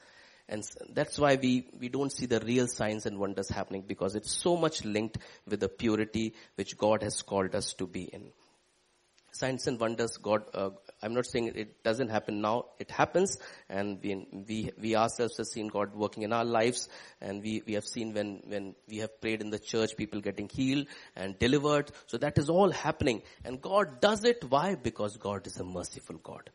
And 0.49 0.65
that's 0.95 1.19
why 1.19 1.37
we, 1.37 1.67
we 1.79 1.89
don't 1.89 2.11
see 2.11 2.27
the 2.27 2.41
real 2.41 2.69
signs 2.69 3.05
and 3.05 3.19
wonders 3.19 3.51
happening 3.51 3.85
because 3.87 4.15
it's 4.15 4.33
so 4.33 4.57
much 4.57 4.85
linked 4.85 5.19
with 5.47 5.61
the 5.61 5.69
purity 5.69 6.35
which 6.55 6.79
God 6.79 7.03
has 7.03 7.21
called 7.21 7.55
us 7.55 7.75
to 7.75 7.87
be 7.87 8.05
in 8.05 8.33
signs 9.33 9.67
and 9.67 9.79
wonders 9.79 10.17
God, 10.17 10.43
uh, 10.55 10.71
I'm 11.03 11.15
not 11.15 11.27
saying 11.27 11.53
it 11.55 11.83
doesn't 11.83 12.09
happen 12.09 12.41
now. 12.41 12.67
It 12.79 12.91
happens, 12.91 13.39
and 13.69 14.01
we 14.03 14.27
we 14.49 14.71
we 14.81 14.97
ourselves 14.97 15.37
have 15.37 15.47
seen 15.47 15.69
God 15.69 15.95
working 15.95 16.25
in 16.25 16.33
our 16.33 16.45
lives, 16.45 16.89
and 17.21 17.43
we 17.43 17.63
we 17.67 17.75
have 17.75 17.85
seen 17.85 18.15
when 18.15 18.43
when 18.47 18.75
we 18.89 18.99
have 18.99 19.21
prayed 19.21 19.41
in 19.41 19.51
the 19.51 19.59
church, 19.59 19.97
people 19.97 20.21
getting 20.21 20.49
healed 20.49 20.87
and 21.15 21.39
delivered. 21.39 21.93
So 22.07 22.19
that 22.19 22.39
is 22.39 22.49
all 22.51 22.71
happening, 22.71 23.23
and 23.45 23.61
God 23.61 24.01
does 24.01 24.25
it. 24.25 24.45
Why? 24.49 24.75
Because 24.75 25.17
God 25.17 25.47
is 25.47 25.59
a 25.59 25.65
merciful 25.65 26.17
God. 26.17 26.51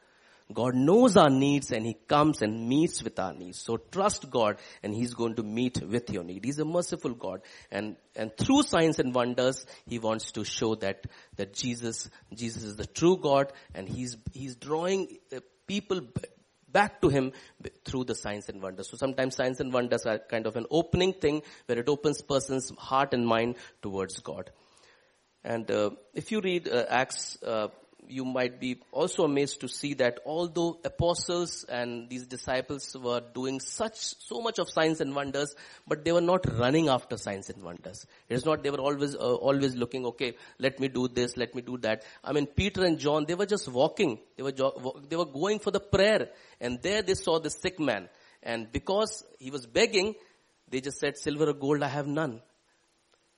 God 0.51 0.75
knows 0.75 1.15
our 1.15 1.29
needs 1.29 1.71
and 1.71 1.85
He 1.85 1.95
comes 2.07 2.41
and 2.41 2.67
meets 2.67 3.03
with 3.03 3.17
our 3.19 3.33
needs. 3.33 3.59
So 3.59 3.77
trust 3.77 4.29
God 4.29 4.57
and 4.81 4.93
He's 4.93 5.13
going 5.13 5.35
to 5.35 5.43
meet 5.43 5.81
with 5.81 6.09
your 6.09 6.23
need. 6.23 6.43
He's 6.43 6.59
a 6.59 6.65
merciful 6.65 7.13
God 7.13 7.41
and, 7.71 7.95
and 8.15 8.35
through 8.37 8.63
signs 8.63 8.99
and 8.99 9.13
wonders, 9.13 9.65
He 9.87 9.99
wants 9.99 10.31
to 10.33 10.43
show 10.43 10.75
that, 10.75 11.05
that 11.37 11.53
Jesus, 11.53 12.09
Jesus 12.33 12.63
is 12.63 12.75
the 12.75 12.85
true 12.85 13.17
God 13.17 13.53
and 13.73 13.87
He's, 13.87 14.17
He's 14.33 14.55
drawing 14.55 15.17
uh, 15.35 15.39
people 15.67 16.01
back 16.67 16.99
to 17.01 17.09
Him 17.09 17.31
through 17.85 18.05
the 18.05 18.15
signs 18.15 18.49
and 18.49 18.61
wonders. 18.61 18.89
So 18.89 18.97
sometimes 18.97 19.35
signs 19.35 19.61
and 19.61 19.71
wonders 19.71 20.05
are 20.05 20.19
kind 20.19 20.47
of 20.47 20.55
an 20.55 20.65
opening 20.69 21.13
thing 21.13 21.43
where 21.67 21.79
it 21.79 21.87
opens 21.87 22.21
person's 22.21 22.71
heart 22.77 23.13
and 23.13 23.25
mind 23.25 23.55
towards 23.81 24.19
God. 24.19 24.49
And 25.43 25.69
uh, 25.69 25.91
if 26.13 26.31
you 26.31 26.41
read 26.41 26.67
uh, 26.67 26.85
Acts 26.89 27.37
uh, 27.43 27.67
you 28.07 28.25
might 28.25 28.59
be 28.59 28.79
also 28.91 29.23
amazed 29.23 29.61
to 29.61 29.67
see 29.67 29.93
that 29.95 30.19
although 30.25 30.79
apostles 30.83 31.65
and 31.69 32.09
these 32.09 32.25
disciples 32.27 32.95
were 32.95 33.21
doing 33.33 33.59
such, 33.59 33.97
so 33.97 34.41
much 34.41 34.59
of 34.59 34.69
signs 34.69 35.01
and 35.01 35.15
wonders, 35.15 35.55
but 35.87 36.03
they 36.03 36.11
were 36.11 36.21
not 36.21 36.45
running 36.57 36.89
after 36.89 37.17
signs 37.17 37.49
and 37.49 37.63
wonders. 37.63 38.05
It 38.29 38.35
is 38.35 38.45
not 38.45 38.63
they 38.63 38.69
were 38.69 38.79
always, 38.79 39.15
uh, 39.15 39.35
always 39.35 39.75
looking, 39.75 40.05
okay, 40.07 40.35
let 40.59 40.79
me 40.79 40.87
do 40.87 41.07
this, 41.07 41.37
let 41.37 41.55
me 41.55 41.61
do 41.61 41.77
that. 41.79 42.03
I 42.23 42.33
mean, 42.33 42.47
Peter 42.47 42.83
and 42.83 42.99
John, 42.99 43.25
they 43.25 43.35
were 43.35 43.45
just 43.45 43.67
walking. 43.67 44.19
They 44.37 44.43
were, 44.43 44.51
jo- 44.51 45.01
they 45.09 45.15
were 45.15 45.25
going 45.25 45.59
for 45.59 45.71
the 45.71 45.79
prayer 45.79 46.29
and 46.59 46.81
there 46.81 47.01
they 47.01 47.15
saw 47.15 47.39
the 47.39 47.49
sick 47.49 47.79
man. 47.79 48.09
And 48.41 48.71
because 48.71 49.23
he 49.39 49.51
was 49.51 49.65
begging, 49.65 50.15
they 50.69 50.81
just 50.81 50.99
said, 50.99 51.17
silver 51.17 51.49
or 51.49 51.53
gold 51.53 51.83
I 51.83 51.87
have 51.87 52.07
none 52.07 52.41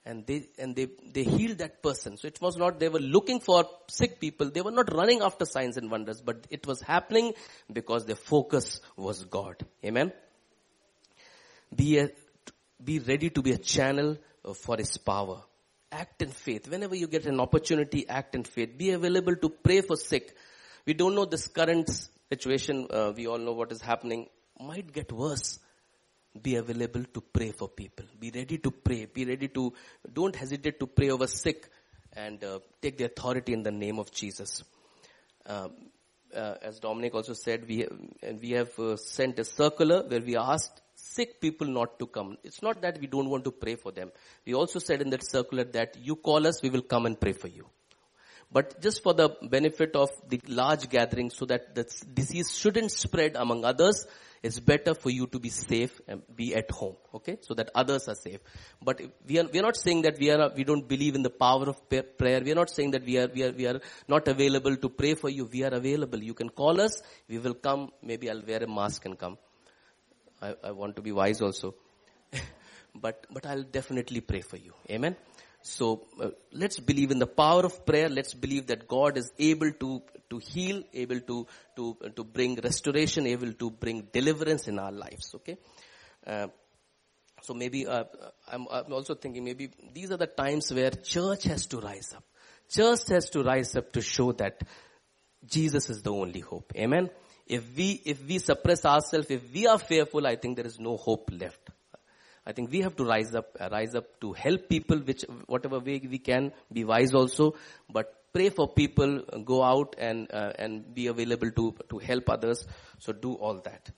and 0.06 0.26
they 0.26 0.48
and 0.60 0.76
they 0.76 0.88
they 1.14 1.24
healed 1.24 1.58
that 1.58 1.82
person. 1.82 2.18
So 2.18 2.28
it 2.28 2.40
was 2.42 2.58
not 2.58 2.80
they 2.80 2.90
were 2.90 3.00
looking 3.00 3.40
for 3.40 3.66
sick 3.88 4.20
people. 4.20 4.52
They 4.52 4.62
were 4.62 4.72
not 4.72 4.94
running 4.94 5.22
after 5.22 5.46
signs 5.46 5.78
and 5.78 5.90
wonders 5.90 6.22
but 6.22 6.46
it 6.50 6.68
was 6.68 6.82
happening 6.82 7.34
because 7.72 8.06
their 8.06 8.16
focus 8.16 8.82
was 8.96 9.24
god. 9.26 9.66
Amen? 9.84 10.14
Be 11.76 12.00
a, 12.00 12.10
be 12.84 13.00
ready 13.00 13.30
to 13.32 13.42
be 13.42 13.52
a 13.52 13.58
channel 13.58 14.18
for 14.62 14.78
his 14.78 14.98
power. 14.98 15.42
Act 15.92 16.22
in 16.22 16.30
faith. 16.30 16.68
Whenever 16.70 16.96
you 16.96 17.08
get 17.08 17.26
an 17.26 17.40
opportunity 17.40 18.08
act 18.08 18.36
in 18.36 18.44
faith. 18.44 18.78
Be 18.78 18.92
available 18.92 19.36
to 19.36 19.50
pray 19.50 19.82
for 19.82 19.96
sick. 19.96 20.36
We 20.86 20.94
don't 20.94 21.16
know 21.16 21.26
this 21.26 21.48
current 21.48 21.90
situation 22.30 22.88
uh, 22.92 23.14
we 23.16 23.28
all 23.28 23.38
know 23.38 23.54
what 23.54 23.72
is 23.72 23.82
happening. 23.82 24.28
Might 24.60 24.92
get 24.94 25.12
worse 25.12 25.60
be 26.42 26.56
available 26.56 27.04
to 27.14 27.22
pray 27.22 27.52
for 27.52 27.68
people. 27.70 28.06
Be 28.20 28.32
ready 28.32 28.58
to 28.58 28.72
pray. 28.72 29.06
Be 29.06 29.26
ready 29.26 29.48
to, 29.50 29.74
don't 30.12 30.36
hesitate 30.36 30.80
to 30.80 30.88
pray 30.88 31.10
over 31.10 31.28
sick 31.28 31.70
and 32.14 32.44
uh, 32.44 32.60
take 32.82 32.98
the 32.98 33.06
authority 33.06 33.54
in 33.54 33.64
the 33.64 33.72
name 33.72 34.00
of 34.00 34.12
Jesus. 34.12 34.64
Um, 35.46 35.72
uh, 36.36 36.56
as 36.62 36.80
Dominic 36.80 37.16
also 37.16 37.34
said, 37.34 37.68
we, 37.68 37.88
and 38.22 38.42
we 38.42 38.52
have 38.52 38.78
uh, 38.80 38.98
sent 38.98 39.40
a 39.40 39.46
circular 39.46 40.04
where 40.04 40.22
we 40.22 40.36
asked 40.36 40.82
sick 40.96 41.40
people 41.40 41.68
not 41.68 42.00
to 42.00 42.08
come. 42.08 42.38
It's 42.44 42.62
not 42.62 42.82
that 42.82 43.00
we 43.00 43.08
don't 43.08 43.30
want 43.30 43.44
to 43.46 43.52
pray 43.52 43.76
for 43.76 43.92
them. 43.92 44.12
We 44.46 44.54
also 44.54 44.80
said 44.80 45.02
in 45.02 45.10
that 45.12 45.26
circular 45.26 45.64
that 45.66 45.98
you 46.02 46.16
call 46.16 46.46
us, 46.48 46.62
we 46.62 46.70
will 46.70 46.82
come 46.82 47.06
and 47.06 47.20
pray 47.20 47.34
for 47.34 47.48
you. 47.48 47.68
But 48.52 48.82
just 48.82 49.04
for 49.04 49.14
the 49.14 49.30
benefit 49.42 49.96
of 49.96 50.10
the 50.30 50.40
large 50.48 50.90
gathering 50.90 51.30
so 51.30 51.46
that 51.46 51.76
the 51.76 51.84
disease 52.14 52.56
shouldn't 52.56 52.92
spread 52.92 53.36
among 53.36 53.66
others, 53.66 54.06
it's 54.46 54.60
better 54.60 54.94
for 54.94 55.10
you 55.10 55.26
to 55.28 55.40
be 55.40 55.50
safe 55.50 56.00
and 56.08 56.22
be 56.36 56.54
at 56.56 56.70
home. 56.70 56.96
Okay? 57.16 57.38
So 57.42 57.56
that 57.56 57.72
others 57.74 58.08
are 58.08 58.16
safe. 58.16 58.40
But 58.82 59.02
we 59.28 59.40
are, 59.40 59.46
we 59.46 59.60
are 59.60 59.64
not 59.64 59.76
saying 59.76 60.04
that 60.04 60.20
we 60.20 60.30
are, 60.30 60.52
we 60.56 60.64
don't 60.64 60.88
believe 60.88 61.16
in 61.16 61.24
the 61.24 61.32
power 61.32 61.68
of 61.68 61.90
prayer. 61.90 62.42
We 62.44 62.52
are 62.52 62.56
not 62.56 62.70
saying 62.70 62.92
that 62.92 63.04
we 63.04 63.18
are, 63.18 63.28
we 63.28 63.44
are, 63.44 63.52
we 63.52 63.66
are 63.66 63.80
not 64.08 64.28
available 64.28 64.78
to 64.78 64.90
pray 64.90 65.16
for 65.16 65.30
you. 65.30 65.50
We 65.52 65.64
are 65.64 65.74
available. 65.74 66.22
You 66.22 66.36
can 66.36 66.50
call 66.50 66.80
us. 66.80 67.02
We 67.28 67.40
will 67.40 67.56
come. 67.56 67.92
Maybe 68.04 68.30
I'll 68.30 68.44
wear 68.46 68.64
a 68.64 68.68
mask 68.68 69.06
and 69.06 69.18
come. 69.18 69.38
I, 70.42 70.54
I 70.64 70.72
want 70.72 70.96
to 70.98 71.02
be 71.02 71.12
wise 71.12 71.42
also. 71.42 71.74
but, 72.96 73.26
but 73.32 73.46
I'll 73.48 73.64
definitely 73.64 74.22
pray 74.22 74.42
for 74.42 74.58
you. 74.58 74.74
Amen. 74.92 75.16
So 75.66 76.06
uh, 76.22 76.30
let's 76.52 76.80
believe 76.80 77.10
in 77.10 77.18
the 77.18 77.26
power 77.26 77.66
of 77.66 77.88
prayer. 77.88 78.08
Let's 78.08 78.36
believe 78.36 78.68
that 78.68 78.88
God 78.88 79.18
is 79.18 79.32
able 79.40 79.72
to 79.72 80.04
to 80.30 80.38
heal, 80.38 80.84
able 80.94 81.22
to 81.22 81.48
to 81.76 81.98
uh, 82.06 82.10
to 82.10 82.24
bring 82.24 82.54
restoration, 82.64 83.26
able 83.26 83.52
to 83.54 83.72
bring 83.72 84.08
deliverance 84.14 84.68
in 84.68 84.78
our 84.78 84.92
lives. 84.92 85.34
Okay. 85.34 85.58
Uh, 86.26 86.48
so 87.42 87.56
maybe 87.56 87.88
uh, 87.88 88.04
I'm, 88.48 88.68
I'm 88.70 88.94
also 88.94 89.16
thinking 89.16 89.44
maybe 89.44 89.72
these 89.92 90.12
are 90.12 90.18
the 90.18 90.28
times 90.28 90.72
where 90.72 90.92
church 90.92 91.46
has 91.46 91.66
to 91.68 91.80
rise 91.80 92.14
up. 92.16 92.24
Church 92.70 93.08
has 93.10 93.32
to 93.32 93.42
rise 93.42 93.76
up 93.76 93.92
to 93.94 94.02
show 94.02 94.34
that 94.34 94.62
Jesus 95.44 95.90
is 95.90 96.04
the 96.04 96.12
only 96.12 96.42
hope. 96.42 96.74
Amen. 96.76 97.10
If 97.48 97.76
we 97.76 98.04
if 98.06 98.24
we 98.24 98.38
suppress 98.38 98.86
ourselves, 98.86 99.32
if 99.32 99.52
we 99.52 99.66
are 99.66 99.80
fearful, 99.80 100.28
I 100.28 100.36
think 100.36 100.58
there 100.58 100.68
is 100.68 100.80
no 100.80 100.96
hope 100.96 101.32
left. 101.34 101.72
I 102.48 102.52
think 102.52 102.72
we 102.72 102.82
have 102.82 102.96
to 102.98 103.06
rise 103.06 103.34
up, 103.34 103.58
uh, 103.60 103.70
rise 103.72 103.96
up 103.96 104.20
to 104.22 104.34
help 104.34 104.70
people, 104.70 104.98
which 104.98 105.26
whatever 105.48 105.80
way 105.80 106.00
we 106.10 106.20
can, 106.20 106.52
be 106.72 106.84
wise 106.84 107.14
also, 107.14 107.56
but 107.90 108.14
pray 108.34 108.50
for 108.50 108.68
people, 108.68 109.22
go 109.44 109.64
out 109.64 109.96
and 109.98 110.32
uh, 110.32 110.52
and 110.60 110.94
be 110.94 111.08
available 111.08 111.52
to 111.52 111.76
to 111.90 111.98
help 111.98 112.30
others. 112.30 112.66
So 113.00 113.14
do 113.14 113.34
all 113.34 113.62
that. 113.64 113.90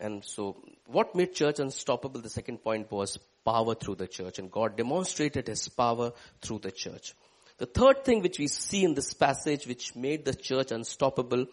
And 0.00 0.24
so, 0.24 0.56
what 0.86 1.14
made 1.14 1.34
church 1.34 1.60
unstoppable? 1.60 2.20
The 2.20 2.28
second 2.28 2.58
point 2.58 2.90
was 2.90 3.18
power 3.44 3.74
through 3.74 3.94
the 3.96 4.08
church, 4.08 4.38
and 4.38 4.50
God 4.50 4.76
demonstrated 4.76 5.46
His 5.46 5.68
power 5.68 6.12
through 6.42 6.58
the 6.58 6.72
church. 6.72 7.14
The 7.58 7.66
third 7.66 8.04
thing 8.04 8.20
which 8.20 8.38
we 8.38 8.48
see 8.48 8.84
in 8.84 8.94
this 8.94 9.14
passage, 9.14 9.66
which 9.66 9.94
made 9.94 10.24
the 10.24 10.34
church 10.34 10.72
unstoppable, 10.72 11.46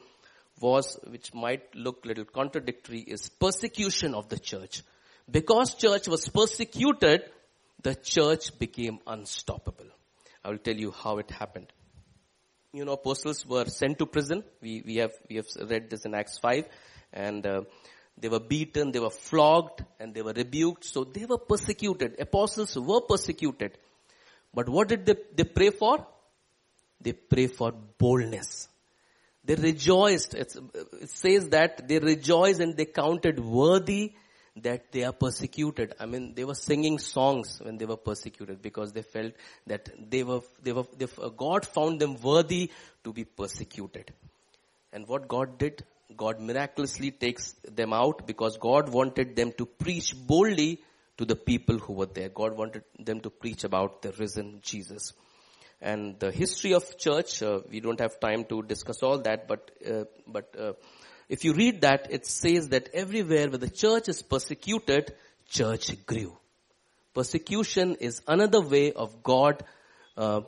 was 0.60 1.00
which 1.08 1.34
might 1.34 1.76
look 1.76 2.04
a 2.04 2.08
little 2.08 2.26
contradictory, 2.26 3.00
is 3.00 3.30
persecution 3.30 4.16
of 4.16 4.28
the 4.30 4.40
church. 4.40 4.82
Because 5.30 5.76
church 5.76 6.08
was 6.08 6.28
persecuted, 6.28 7.24
the 7.82 7.96
church 7.96 8.58
became 8.60 9.00
unstoppable. 9.08 9.88
I 10.44 10.50
will 10.50 10.58
tell 10.58 10.76
you 10.76 10.92
how 10.92 11.18
it 11.18 11.32
happened. 11.32 11.72
You 12.74 12.86
know, 12.86 12.94
apostles 12.94 13.46
were 13.46 13.66
sent 13.66 14.00
to 14.00 14.06
prison. 14.06 14.44
We, 14.62 14.82
we 14.86 14.96
have, 14.98 15.12
we 15.30 15.36
have 15.38 15.48
read 15.70 15.90
this 15.90 16.06
in 16.06 16.14
Acts 16.14 16.38
5 16.40 16.68
and 17.14 17.46
uh, 17.46 17.62
they 18.18 18.30
were 18.30 18.40
beaten, 18.40 18.92
they 18.92 19.00
were 19.00 19.10
flogged 19.10 19.84
and 20.00 20.14
they 20.14 20.22
were 20.22 20.34
rebuked. 20.34 20.86
So 20.86 21.04
they 21.04 21.26
were 21.26 21.38
persecuted. 21.38 22.16
Apostles 22.20 22.76
were 22.78 23.02
persecuted. 23.02 23.78
But 24.54 24.70
what 24.70 24.88
did 24.88 25.06
they, 25.06 25.16
they 25.36 25.44
pray 25.44 25.70
for? 25.70 26.06
They 27.00 27.14
pray 27.14 27.48
for 27.48 27.72
boldness. 27.72 28.70
They 29.44 29.56
rejoiced. 29.56 30.34
It's, 30.36 30.56
it 30.56 31.10
says 31.10 31.50
that 31.50 31.88
they 31.88 32.00
rejoiced 32.00 32.60
and 32.60 32.78
they 32.78 32.86
counted 32.86 33.40
worthy 33.40 34.14
that 34.58 34.92
they 34.92 35.04
are 35.04 35.14
persecuted. 35.14 35.96
I 36.00 36.06
mean, 36.06 36.34
they 36.36 36.44
were 36.44 36.56
singing 36.56 37.00
songs 37.00 37.62
when 37.62 37.78
they 37.78 37.86
were 37.86 37.98
persecuted 37.98 38.62
because 38.62 38.92
they 38.92 39.02
felt 39.02 39.34
that 39.68 39.90
they 40.10 40.24
were, 40.24 40.42
they 40.62 40.74
were, 40.74 40.86
they, 40.98 41.08
God 41.38 41.66
found 41.66 42.00
them 42.00 42.20
worthy 42.22 42.70
to 43.04 43.14
be 43.14 43.24
persecuted. 43.24 44.12
And 44.92 45.08
what 45.08 45.28
God 45.28 45.58
did, 45.58 45.86
God 46.18 46.42
miraculously 46.42 47.12
takes 47.12 47.54
them 47.64 47.94
out 47.94 48.28
because 48.28 48.58
God 48.58 48.90
wanted 48.90 49.36
them 49.36 49.54
to 49.58 49.66
preach 49.66 50.14
boldly 50.16 50.82
to 51.18 51.26
the 51.26 51.36
people 51.36 51.78
who 51.78 51.94
were 51.94 52.08
there. 52.08 52.30
God 52.30 52.58
wanted 52.58 52.84
them 53.00 53.22
to 53.22 53.30
preach 53.30 53.64
about 53.64 54.02
the 54.02 54.12
risen 54.14 54.60
Jesus. 54.62 55.14
And 55.82 56.20
the 56.20 56.32
history 56.32 56.74
of 56.74 56.98
church, 56.98 57.42
uh, 57.42 57.62
we 57.70 57.80
don't 57.80 58.00
have 58.00 58.20
time 58.20 58.44
to 58.46 58.62
discuss 58.64 59.02
all 59.02 59.20
that, 59.20 59.48
but, 59.48 59.72
uh, 59.90 60.04
but, 60.28 60.54
uh, 60.60 60.74
if 61.32 61.46
you 61.46 61.54
read 61.54 61.80
that, 61.82 62.08
it 62.10 62.26
says 62.26 62.70
that 62.70 62.90
everywhere 62.94 63.50
where 63.50 63.58
the 63.58 63.70
church 63.70 64.10
is 64.10 64.22
persecuted, 64.22 65.14
church 65.48 66.06
grew. 66.06 66.38
Persecution 67.14 67.96
is 68.02 68.22
another 68.28 68.60
way 68.60 68.92
of 68.92 69.24
God 69.24 69.64
uh, 70.18 70.42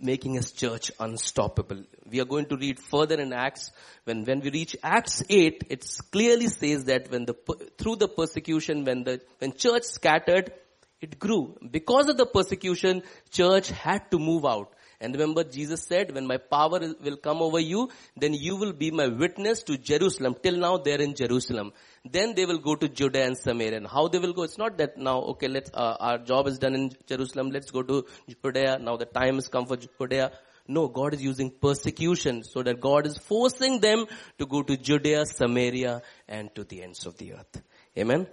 making 0.00 0.34
his 0.34 0.52
church 0.52 0.92
unstoppable. 1.00 1.82
We 2.08 2.20
are 2.20 2.26
going 2.26 2.46
to 2.46 2.56
read 2.56 2.78
further 2.78 3.20
in 3.20 3.32
Acts. 3.32 3.72
When, 4.04 4.24
when 4.24 4.38
we 4.38 4.52
reach 4.52 4.76
Acts 4.84 5.24
8, 5.28 5.64
it 5.68 6.00
clearly 6.12 6.46
says 6.46 6.84
that 6.84 7.10
when 7.10 7.24
the, 7.24 7.34
through 7.76 7.96
the 7.96 8.06
persecution, 8.06 8.84
when 8.84 9.02
the, 9.02 9.20
when 9.38 9.52
church 9.54 9.82
scattered, 9.82 10.52
it 11.00 11.18
grew. 11.18 11.58
Because 11.68 12.08
of 12.08 12.16
the 12.16 12.26
persecution, 12.26 13.02
church 13.30 13.70
had 13.70 14.08
to 14.12 14.20
move 14.20 14.46
out. 14.46 14.72
And 15.00 15.14
remember 15.14 15.44
Jesus 15.44 15.82
said, 15.84 16.14
when 16.14 16.26
my 16.26 16.36
power 16.36 16.78
will 16.78 17.16
come 17.16 17.40
over 17.40 17.58
you, 17.58 17.88
then 18.16 18.34
you 18.34 18.56
will 18.56 18.72
be 18.72 18.90
my 18.90 19.08
witness 19.08 19.62
to 19.62 19.78
Jerusalem. 19.78 20.36
Till 20.42 20.58
now 20.58 20.76
they're 20.76 21.00
in 21.00 21.14
Jerusalem. 21.14 21.72
Then 22.04 22.34
they 22.34 22.44
will 22.44 22.58
go 22.58 22.74
to 22.74 22.88
Judea 22.88 23.26
and 23.26 23.38
Samaria. 23.38 23.78
And 23.78 23.86
how 23.86 24.08
they 24.08 24.18
will 24.18 24.34
go? 24.34 24.42
It's 24.42 24.58
not 24.58 24.76
that 24.76 24.98
now, 24.98 25.20
okay, 25.32 25.48
let's, 25.48 25.70
uh, 25.72 25.96
our 25.98 26.18
job 26.18 26.46
is 26.48 26.58
done 26.58 26.74
in 26.74 26.90
Jerusalem. 27.06 27.50
Let's 27.50 27.70
go 27.70 27.82
to 27.82 28.04
Judea. 28.28 28.78
Now 28.78 28.96
the 28.96 29.06
time 29.06 29.36
has 29.36 29.48
come 29.48 29.66
for 29.66 29.78
Judea. 29.78 30.32
No, 30.68 30.86
God 30.88 31.14
is 31.14 31.22
using 31.22 31.50
persecution 31.50 32.44
so 32.44 32.62
that 32.62 32.80
God 32.80 33.06
is 33.06 33.16
forcing 33.16 33.80
them 33.80 34.06
to 34.38 34.46
go 34.46 34.62
to 34.62 34.76
Judea, 34.76 35.24
Samaria, 35.26 36.02
and 36.28 36.54
to 36.54 36.64
the 36.64 36.82
ends 36.82 37.06
of 37.06 37.16
the 37.16 37.32
earth. 37.32 37.62
Amen. 37.98 38.26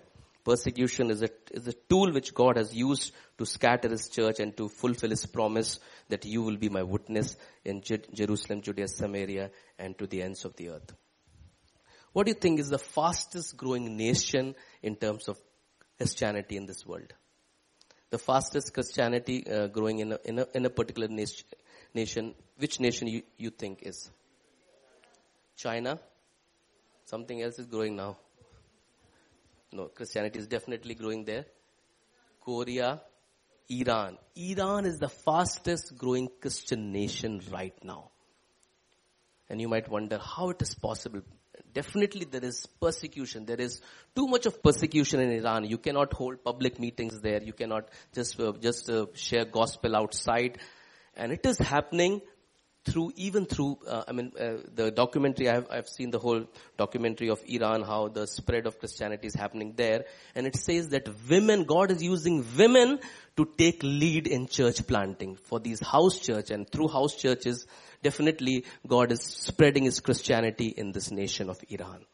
Persecution 0.48 1.12
is 1.12 1.22
a, 1.24 1.30
is 1.52 1.68
a 1.68 1.74
tool 1.74 2.14
which 2.14 2.34
God 2.34 2.56
has 2.56 2.74
used 2.74 3.12
to 3.38 3.46
scatter 3.46 3.90
His 3.90 4.08
church 4.08 4.40
and 4.40 4.56
to 4.56 4.70
fulfill 4.70 5.10
His 5.10 5.26
promise 5.26 5.82
that 6.08 6.24
you 6.24 6.42
will 6.42 6.56
be 6.56 6.70
my 6.70 6.84
witness 6.84 7.36
in 7.66 7.82
Ju- 7.82 7.98
Jerusalem, 8.14 8.62
Judea, 8.62 8.88
Samaria, 8.88 9.52
and 9.78 9.98
to 9.98 10.08
the 10.08 10.22
ends 10.22 10.46
of 10.46 10.56
the 10.56 10.70
earth. 10.70 10.94
What 12.14 12.28
do 12.28 12.30
you 12.30 12.40
think 12.40 12.62
is 12.62 12.70
the 12.70 12.80
fastest 12.80 13.58
growing 13.58 13.98
nation 13.98 14.56
in 14.82 14.96
terms 14.96 15.28
of 15.28 15.38
Christianity 15.98 16.56
in 16.56 16.66
this 16.66 16.86
world? 16.86 17.12
The 18.10 18.18
fastest 18.18 18.74
Christianity 18.74 19.46
uh, 19.52 19.68
growing 19.68 20.00
in 20.00 20.14
a, 20.14 20.20
in, 20.24 20.40
a, 20.40 20.46
in 20.56 20.66
a 20.66 20.70
particular 20.70 21.10
nation, 21.10 21.46
nation, 21.94 22.36
which 22.56 22.80
nation 22.80 23.10
you, 23.10 23.24
you 23.38 23.50
think 23.50 23.80
is? 23.82 24.10
China? 25.58 26.00
Something 27.04 27.42
else 27.42 27.60
is 27.60 27.66
growing 27.66 27.98
now. 27.98 28.16
No, 29.72 29.86
Christianity 29.88 30.40
is 30.40 30.48
definitely 30.48 30.96
growing 30.96 31.26
there. 31.26 31.46
Korea, 32.42 33.02
Iran. 33.70 34.18
Iran 34.36 34.86
is 34.86 35.00
the 35.00 35.10
fastest 35.10 35.98
growing 35.98 36.30
Christian 36.40 36.92
nation 36.92 37.42
right 37.52 37.74
now. 37.84 38.12
And 39.50 39.60
you 39.60 39.68
might 39.68 39.90
wonder 39.90 40.18
how 40.18 40.50
it 40.50 40.62
is 40.62 40.74
possible. 40.76 41.22
Definitely 41.74 42.26
there 42.26 42.44
is 42.44 42.66
persecution. 42.82 43.46
There 43.46 43.60
is 43.60 43.82
too 44.16 44.28
much 44.28 44.46
of 44.46 44.62
persecution 44.64 45.20
in 45.20 45.32
Iran. 45.32 45.66
You 45.66 45.78
cannot 45.78 46.14
hold 46.14 46.44
public 46.44 46.80
meetings 46.80 47.20
there. 47.22 47.42
You 47.44 47.54
cannot 47.54 47.90
just, 48.14 48.40
uh, 48.40 48.54
just 48.60 48.90
uh, 48.90 49.08
share 49.14 49.46
gospel 49.46 49.96
outside. 49.96 50.60
And 51.16 51.32
it 51.32 51.46
is 51.46 51.58
happening 51.58 52.22
through 52.88 53.12
even 53.16 53.46
through 53.46 53.78
uh, 53.88 54.04
I 54.08 54.12
mean 54.12 54.32
uh, 54.40 54.58
the 54.74 54.92
documentary 54.92 55.50
I've 55.50 55.68
I've 55.70 55.88
seen 55.88 56.12
the 56.12 56.20
whole 56.20 56.46
documentary 56.78 57.30
of 57.30 57.42
Iran 57.48 57.84
how 57.84 58.08
the 58.08 58.26
spread 58.28 58.68
of 58.68 58.80
Christianity 58.80 59.28
is 59.28 59.36
happening 59.36 59.74
there. 59.76 60.06
And 60.36 60.48
it 60.48 60.56
says 60.56 60.90
that 60.90 61.10
women 61.30 61.66
God 61.66 61.92
is 61.92 62.02
using 62.02 62.46
women 62.58 63.00
to 63.36 63.46
take 63.58 63.84
lead 63.84 64.28
in 64.28 64.48
church 64.48 64.86
planting 64.88 65.36
for 65.36 65.60
these 65.60 65.80
house 65.80 66.20
church. 66.20 66.50
And 66.50 66.70
through 66.70 66.88
house 66.88 67.16
churches 67.16 67.68
definitely 68.02 68.66
God 68.88 69.12
is 69.12 69.22
spreading 69.22 69.84
his 69.84 70.00
Christianity 70.00 70.68
in 70.68 70.92
this 70.92 71.12
nation 71.12 71.50
of 71.50 71.60
Iran. 71.70 72.06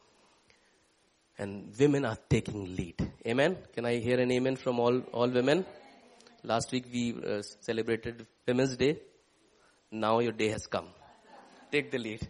And 1.38 1.72
women 1.78 2.04
are 2.04 2.18
taking 2.28 2.76
lead. 2.76 3.10
Amen? 3.26 3.56
Can 3.74 3.86
I 3.86 3.96
hear 3.96 4.20
an 4.20 4.30
amen 4.30 4.56
from 4.56 4.78
all 4.78 5.00
all 5.12 5.28
women? 5.28 5.64
Last 6.42 6.72
week 6.72 6.86
we 6.92 7.02
uh, 7.14 7.42
celebrated 7.60 8.26
women's 8.46 8.76
day 8.76 8.94
now 9.94 10.18
your 10.18 10.32
day 10.32 10.48
has 10.48 10.66
come. 10.66 10.88
Take 11.70 11.90
the 11.90 11.98
lead. 11.98 12.26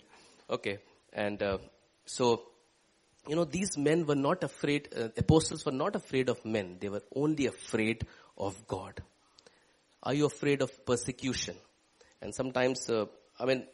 Okay. 0.48 0.78
And 1.12 1.42
uh, 1.42 1.58
so, 2.04 2.42
you 3.28 3.36
know, 3.36 3.44
these 3.44 3.76
men 3.76 4.06
were 4.06 4.14
not 4.14 4.44
afraid, 4.44 4.88
uh, 4.96 5.08
apostles 5.16 5.64
were 5.64 5.72
not 5.72 5.96
afraid 5.96 6.28
of 6.28 6.44
men. 6.44 6.76
They 6.80 6.88
were 6.88 7.02
only 7.14 7.46
afraid 7.46 8.06
of 8.36 8.66
God. 8.66 9.02
Are 10.02 10.14
you 10.14 10.26
afraid 10.26 10.60
of 10.60 10.84
persecution? 10.84 11.56
And 12.20 12.34
sometimes, 12.34 12.88
uh, 12.90 13.06
I 13.38 13.46
mean, 13.46 13.66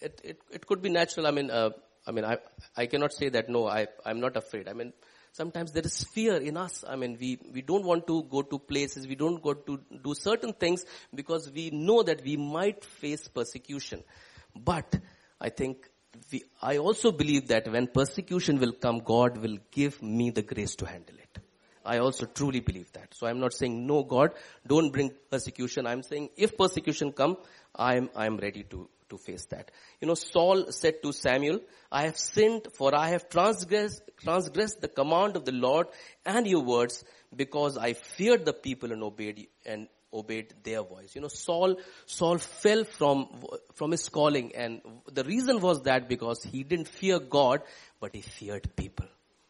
it, 0.00 0.20
it, 0.22 0.38
it 0.50 0.66
could 0.66 0.82
be 0.82 0.90
natural. 0.90 1.26
I 1.26 1.30
mean, 1.30 1.50
uh, 1.50 1.70
I 2.06 2.12
mean, 2.12 2.24
I, 2.24 2.38
I 2.76 2.86
cannot 2.86 3.12
say 3.12 3.30
that, 3.30 3.48
no, 3.48 3.66
I, 3.66 3.86
I'm 4.04 4.20
not 4.20 4.36
afraid. 4.36 4.68
I 4.68 4.74
mean, 4.74 4.92
sometimes 5.34 5.72
there 5.72 5.82
is 5.82 6.04
fear 6.04 6.36
in 6.36 6.56
us. 6.56 6.84
I 6.88 6.96
mean, 6.96 7.18
we, 7.20 7.38
we 7.52 7.60
don't 7.60 7.84
want 7.84 8.06
to 8.06 8.22
go 8.24 8.42
to 8.42 8.58
places, 8.58 9.06
we 9.06 9.16
don't 9.16 9.42
go 9.42 9.54
to 9.54 9.80
do 10.02 10.14
certain 10.14 10.52
things 10.52 10.84
because 11.14 11.50
we 11.50 11.70
know 11.70 12.02
that 12.02 12.22
we 12.24 12.36
might 12.36 12.84
face 12.84 13.26
persecution. 13.28 14.02
But 14.54 14.96
I 15.40 15.48
think 15.50 15.90
we, 16.30 16.44
I 16.62 16.78
also 16.78 17.10
believe 17.10 17.48
that 17.48 17.70
when 17.70 17.88
persecution 17.88 18.60
will 18.60 18.72
come, 18.72 19.00
God 19.00 19.38
will 19.38 19.58
give 19.72 20.00
me 20.02 20.30
the 20.30 20.42
grace 20.42 20.76
to 20.76 20.86
handle 20.86 21.16
it. 21.16 21.38
I 21.84 21.98
also 21.98 22.26
truly 22.26 22.60
believe 22.60 22.90
that. 22.92 23.12
So 23.14 23.26
I'm 23.26 23.40
not 23.40 23.52
saying, 23.52 23.86
no 23.86 24.04
God, 24.04 24.30
don't 24.66 24.90
bring 24.90 25.10
persecution. 25.30 25.86
I'm 25.86 26.02
saying 26.02 26.30
if 26.36 26.56
persecution 26.56 27.12
come, 27.12 27.36
I'm, 27.74 28.08
I'm 28.16 28.36
ready 28.36 28.62
to, 28.70 28.88
to 29.10 29.18
face 29.18 29.44
that. 29.46 29.70
You 30.00 30.08
know, 30.08 30.14
Saul 30.14 30.70
said 30.70 31.02
to 31.02 31.12
Samuel, 31.12 31.60
I 31.90 32.04
have 32.04 32.18
sinned 32.18 32.68
for 32.74 32.94
I 32.94 33.08
have 33.08 33.28
transgressed, 33.28 34.02
transgressed 34.22 34.80
the 34.80 34.88
command 34.88 35.36
of 35.36 35.44
the 35.44 35.52
Lord 35.52 35.88
and 36.24 36.46
your 36.46 36.62
words 36.62 37.04
because 37.34 37.76
I 37.76 37.92
feared 37.94 38.44
the 38.44 38.52
people 38.52 38.92
and 38.92 39.02
obeyed, 39.02 39.48
and 39.64 39.88
obeyed 40.12 40.54
their 40.62 40.82
voice. 40.82 41.14
You 41.14 41.22
know, 41.22 41.28
Saul, 41.28 41.76
Saul 42.06 42.38
fell 42.38 42.84
from, 42.84 43.28
from 43.74 43.90
his 43.90 44.08
calling 44.08 44.54
and 44.54 44.80
the 45.12 45.24
reason 45.24 45.60
was 45.60 45.82
that 45.82 46.08
because 46.08 46.42
he 46.42 46.62
didn't 46.62 46.88
fear 46.88 47.18
God, 47.18 47.62
but 48.00 48.14
he 48.14 48.22
feared 48.22 48.74
people. 48.76 49.06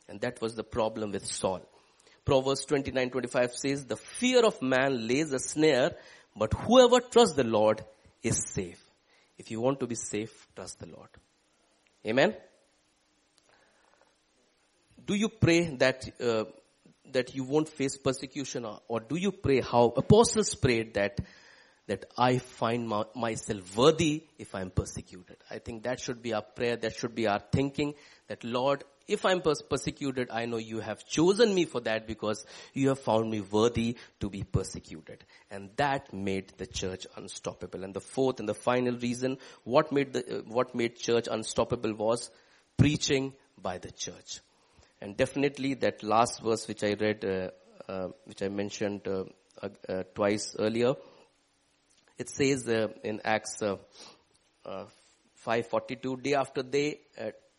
And 0.09 0.21
that 0.21 0.41
was 0.41 0.55
the 0.55 0.65
problem 0.65 1.13
with 1.13 1.27
Saul. 1.27 1.67
Proverbs 2.25 2.65
29, 2.65 3.11
25 3.11 3.55
says, 3.55 3.85
the 3.85 3.97
fear 3.97 4.45
of 4.45 4.61
man 4.63 5.07
lays 5.07 5.33
a 5.33 5.39
snare, 5.39 5.93
but 6.37 6.53
whoever 6.55 7.01
trusts 7.01 7.37
the 7.37 7.45
Lord 7.45 7.85
is 8.23 8.43
safe. 8.49 8.84
If 9.37 9.51
you 9.51 9.61
want 9.61 9.81
to 9.81 9.87
be 9.87 9.95
safe, 9.95 10.47
trust 10.55 10.81
the 10.81 10.87
Lord. 10.87 11.09
Amen. 12.07 12.35
Do 15.05 15.15
you 15.15 15.29
pray 15.29 15.77
that 15.77 16.09
uh, 16.21 16.45
that 17.13 17.35
you 17.35 17.45
won't 17.45 17.69
face 17.69 17.97
persecution, 17.97 18.65
or, 18.65 18.81
or, 18.89 19.01
do 19.01 19.17
you 19.17 19.33
pray 19.33 19.61
how 19.61 19.93
apostles 19.97 20.55
prayed 20.55 20.95
that 20.95 21.21
that 21.87 22.07
I 22.17 22.39
find 22.39 22.89
my, 22.89 23.05
myself 23.15 23.77
worthy 23.77 24.25
if 24.39 24.55
I'm 24.55 24.71
persecuted? 24.71 25.37
I 25.51 25.59
think 25.59 25.83
that 25.85 26.01
should 26.01 26.23
be 26.23 26.33
our 26.33 26.43
prayer. 26.43 26.77
That 26.77 26.95
should 26.95 27.15
be 27.15 27.27
our 27.27 27.41
thinking. 27.53 27.95
That 28.29 28.43
Lord, 28.45 28.85
if 29.07 29.25
I'm 29.25 29.43
persecuted, 29.43 30.31
I 30.31 30.47
know 30.47 30.57
you 30.57 30.81
have 30.81 31.07
chosen 31.07 31.55
me 31.55 31.67
for 31.67 31.81
that 31.83 32.07
because 32.07 32.47
you 32.73 32.89
have 32.89 33.01
found 33.01 33.31
me 33.31 33.41
worthy 33.41 33.97
to 34.21 34.31
be 34.31 34.43
persecuted. 34.43 35.25
And 35.51 35.71
that 35.77 36.13
made 36.13 36.55
the 36.57 36.67
church 36.67 37.07
unstoppable. 37.17 37.85
And 37.85 37.93
the 37.93 38.01
fourth 38.01 38.41
and 38.41 38.49
the 38.49 38.55
final 38.55 38.97
reason, 38.97 39.39
what 39.65 39.93
made 39.93 40.15
the, 40.15 40.39
uh, 40.39 40.43
what 40.47 40.75
made 40.75 40.97
church 40.97 41.29
unstoppable 41.31 41.95
was 41.95 42.31
preaching 42.77 43.35
by 43.61 43.79
the 43.79 43.91
church. 43.91 44.41
And 45.01 45.17
definitely 45.17 45.75
that 45.75 46.03
last 46.03 46.43
verse 46.43 46.67
which 46.67 46.83
I 46.83 46.95
read, 46.95 47.25
uh, 47.25 47.51
uh, 47.91 48.09
which 48.25 48.43
I 48.43 48.49
mentioned 48.49 49.07
uh, 49.07 49.25
uh, 49.63 49.69
uh, 49.89 50.03
twice 50.15 50.57
earlier, 50.59 50.95
it 52.17 52.31
says 52.31 52.69
in 53.03 53.21
Acts 53.25 53.61
5:42, 53.61 56.23
day 56.23 56.35
after 56.35 56.63
day, 56.63 57.01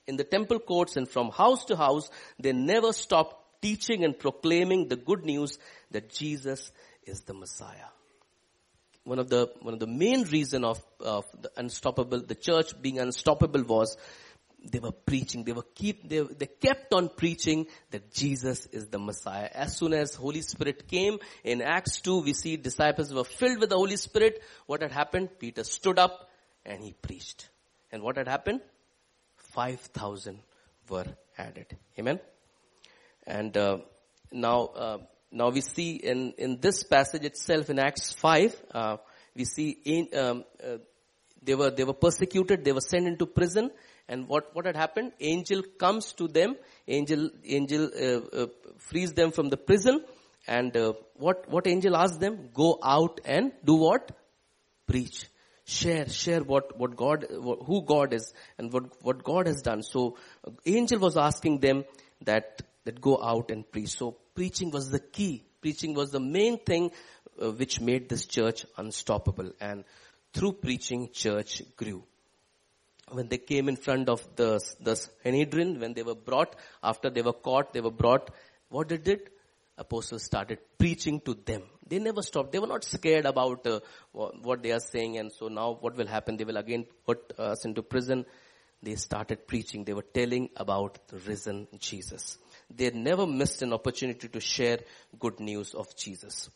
in 0.07 0.17
the 0.17 0.23
temple 0.23 0.59
courts 0.59 0.97
and 0.97 1.07
from 1.07 1.31
house 1.31 1.65
to 1.65 1.75
house, 1.75 2.09
they 2.39 2.53
never 2.53 2.93
stopped 2.93 3.61
teaching 3.61 4.03
and 4.03 4.17
proclaiming 4.17 4.87
the 4.87 4.95
good 4.95 5.25
news 5.25 5.57
that 5.91 6.09
Jesus 6.09 6.71
is 7.03 7.21
the 7.21 7.33
Messiah. 7.33 7.89
One 9.03 9.19
of 9.19 9.29
the, 9.29 9.51
one 9.61 9.73
of 9.73 9.79
the 9.79 9.87
main 9.87 10.23
reason 10.23 10.63
of, 10.63 10.83
of 10.99 11.25
the 11.39 11.51
unstoppable, 11.57 12.21
the 12.21 12.35
church 12.35 12.79
being 12.81 12.99
unstoppable 12.99 13.63
was 13.63 13.97
they 14.71 14.79
were 14.79 14.91
preaching, 14.91 15.43
they 15.43 15.51
were 15.51 15.65
keep, 15.75 16.09
they, 16.09 16.21
they 16.21 16.47
kept 16.47 16.91
on 16.91 17.09
preaching 17.09 17.67
that 17.91 18.11
Jesus 18.13 18.65
is 18.67 18.87
the 18.87 18.97
Messiah. 18.97 19.49
As 19.53 19.77
soon 19.77 19.93
as 19.93 20.15
Holy 20.15 20.41
Spirit 20.41 20.87
came 20.87 21.19
in 21.43 21.61
Acts 21.61 22.01
2, 22.01 22.23
we 22.23 22.33
see 22.33 22.57
disciples 22.57 23.13
were 23.13 23.23
filled 23.23 23.59
with 23.59 23.69
the 23.69 23.77
Holy 23.77 23.97
Spirit. 23.97 24.41
What 24.65 24.81
had 24.81 24.91
happened? 24.91 25.29
Peter 25.37 25.63
stood 25.63 25.99
up 25.99 26.29
and 26.65 26.83
he 26.83 26.93
preached. 26.93 27.47
And 27.91 28.01
what 28.01 28.17
had 28.17 28.27
happened? 28.27 28.61
5,000 29.55 30.39
were 30.89 31.05
added. 31.37 31.77
Amen. 31.97 32.19
And 33.25 33.55
uh, 33.57 33.77
now, 34.31 34.65
uh, 34.85 34.97
now 35.31 35.49
we 35.49 35.61
see 35.61 35.95
in 35.95 36.33
in 36.37 36.59
this 36.59 36.83
passage 36.83 37.23
itself 37.23 37.69
in 37.69 37.79
Acts 37.79 38.11
5, 38.11 38.61
uh, 38.71 38.97
we 39.35 39.45
see 39.45 39.69
in, 39.85 40.09
um, 40.19 40.43
uh, 40.63 40.77
they 41.41 41.55
were 41.55 41.71
they 41.71 41.85
were 41.85 41.99
persecuted, 42.05 42.65
they 42.65 42.73
were 42.73 42.87
sent 42.87 43.07
into 43.07 43.25
prison, 43.25 43.71
and 44.09 44.27
what 44.27 44.53
what 44.53 44.65
had 44.65 44.75
happened? 44.75 45.13
Angel 45.19 45.63
comes 45.85 46.11
to 46.13 46.27
them, 46.27 46.55
angel 46.87 47.29
angel 47.45 47.89
uh, 48.07 48.41
uh, 48.43 48.47
frees 48.89 49.13
them 49.13 49.31
from 49.31 49.49
the 49.49 49.57
prison, 49.57 50.03
and 50.47 50.77
what 51.15 51.49
what 51.49 51.67
angel 51.75 51.95
asked 51.95 52.19
them? 52.19 52.49
Go 52.53 52.77
out 52.83 53.21
and 53.25 53.51
do 53.63 53.75
what? 53.75 54.11
Preach 54.87 55.25
share, 55.65 56.07
share 56.07 56.41
what, 56.41 56.77
what 56.77 56.95
God, 56.95 57.25
who 57.29 57.83
God 57.83 58.13
is 58.13 58.33
and 58.57 58.71
what, 58.71 59.03
what 59.03 59.23
God 59.23 59.47
has 59.47 59.61
done. 59.61 59.83
So 59.83 60.17
angel 60.65 60.99
was 60.99 61.17
asking 61.17 61.59
them 61.59 61.83
that, 62.23 62.61
that 62.85 63.01
go 63.01 63.21
out 63.21 63.51
and 63.51 63.69
preach. 63.69 63.89
So 63.89 64.15
preaching 64.33 64.71
was 64.71 64.89
the 64.89 64.99
key. 64.99 65.43
Preaching 65.61 65.95
was 65.95 66.11
the 66.11 66.19
main 66.19 66.59
thing 66.59 66.91
uh, 67.41 67.51
which 67.51 67.81
made 67.81 68.07
this 68.07 68.25
church 68.25 68.65
unstoppable. 68.77 69.51
And 69.59 69.83
through 70.33 70.53
preaching, 70.53 71.09
church 71.11 71.63
grew. 71.75 72.03
When 73.11 73.27
they 73.27 73.37
came 73.37 73.69
in 73.69 73.75
front 73.75 74.09
of 74.09 74.23
the, 74.35 74.59
the 74.79 74.95
Sanhedrin, 74.95 75.79
when 75.79 75.93
they 75.93 76.03
were 76.03 76.15
brought, 76.15 76.55
after 76.83 77.09
they 77.09 77.21
were 77.21 77.33
caught, 77.33 77.73
they 77.73 77.81
were 77.81 77.91
brought, 77.91 78.29
what 78.69 78.87
did 78.87 79.07
it? 79.07 79.31
apostles 79.77 80.23
started 80.23 80.59
preaching 80.77 81.19
to 81.21 81.33
them, 81.33 81.63
They 81.87 81.99
never 81.99 82.21
stopped. 82.21 82.51
They 82.51 82.59
were 82.59 82.67
not 82.67 82.83
scared 82.83 83.25
about 83.25 83.65
uh, 83.67 83.79
what 84.11 84.63
they 84.63 84.71
are 84.71 84.79
saying 84.79 85.17
and 85.17 85.31
so 85.31 85.47
now 85.47 85.77
what 85.79 85.95
will 85.95 86.07
happen? 86.07 86.37
They 86.37 86.43
will 86.43 86.57
again 86.57 86.85
put 87.05 87.33
us 87.37 87.65
into 87.65 87.83
prison. 87.83 88.25
They 88.81 88.95
started 88.95 89.47
preaching. 89.47 89.83
They 89.83 89.93
were 89.93 90.05
telling 90.13 90.49
about 90.55 91.07
the 91.07 91.17
risen 91.19 91.67
Jesus. 91.79 92.37
They 92.73 92.89
never 92.91 93.27
missed 93.27 93.61
an 93.61 93.73
opportunity 93.73 94.27
to 94.27 94.39
share 94.39 94.79
good 95.19 95.39
news 95.39 95.73
of 95.73 95.95
Jesus. 95.95 96.49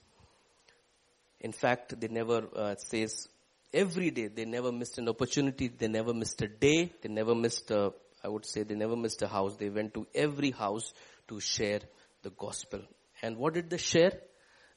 In 1.40 1.52
fact, 1.52 2.00
they 2.00 2.08
never 2.08 2.48
uh, 2.56 2.76
says 2.76 3.28
every 3.74 4.12
day 4.12 4.28
they 4.28 4.46
never 4.46 4.72
missed 4.72 4.98
an 4.98 5.08
opportunity. 5.10 5.68
They 5.68 5.88
never 5.88 6.14
missed 6.14 6.42
a 6.42 6.48
day. 6.48 6.92
They 7.02 7.10
never 7.10 7.36
missed 7.36 7.72
a, 7.72 7.94
I 8.24 8.28
would 8.28 8.46
say 8.46 8.64
they 8.64 8.76
never 8.76 8.96
missed 8.96 9.22
a 9.22 9.28
house. 9.28 9.56
They 9.56 9.70
went 9.70 9.94
to 9.94 10.08
every 10.14 10.52
house 10.52 10.94
to 11.28 11.40
share 11.40 11.82
the 12.24 12.32
gospel. 12.32 12.82
And 13.22 13.38
what 13.38 13.54
did 13.54 13.70
they 13.70 13.78
share? 13.78 14.14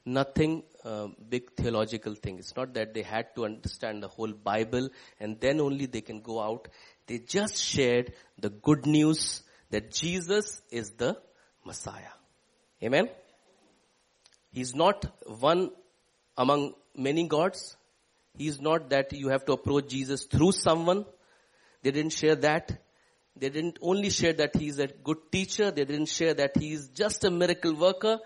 Nothing 0.04 0.64
uh, 0.84 1.08
big 1.28 1.52
theological 1.56 2.14
thing. 2.14 2.38
It's 2.38 2.56
not 2.56 2.74
that 2.74 2.92
they 2.92 3.02
had 3.02 3.34
to 3.36 3.44
understand 3.44 4.02
the 4.02 4.08
whole 4.08 4.32
Bible 4.32 4.88
and 5.20 5.40
then 5.40 5.60
only 5.60 5.86
they 5.86 6.00
can 6.00 6.20
go 6.20 6.40
out. 6.40 6.68
They 7.06 7.18
just 7.18 7.56
shared 7.56 8.12
the 8.38 8.50
good 8.50 8.86
news 8.86 9.42
that 9.70 9.92
Jesus 9.92 10.60
is 10.70 10.90
the 10.92 11.16
Messiah. 11.64 12.14
Amen. 12.82 13.08
He's 14.50 14.74
not 14.74 15.06
one 15.26 15.70
among 16.36 16.74
many 16.96 17.26
gods. 17.28 17.76
He's 18.36 18.60
not 18.60 18.90
that 18.90 19.12
you 19.12 19.28
have 19.28 19.44
to 19.46 19.52
approach 19.52 19.88
Jesus 19.88 20.24
through 20.24 20.52
someone. 20.52 21.04
They 21.82 21.90
didn't 21.90 22.12
share 22.12 22.36
that. 22.36 22.72
They 23.36 23.48
didn't 23.48 23.78
only 23.80 24.10
share 24.10 24.34
that 24.34 24.56
he's 24.56 24.78
a 24.78 24.86
good 24.86 25.16
teacher. 25.30 25.70
They 25.70 25.84
didn't 25.84 26.06
share 26.06 26.34
that 26.34 26.56
he's 26.56 26.88
just 26.88 27.24
a 27.24 27.30
miracle 27.30 27.74
worker, 27.74 28.18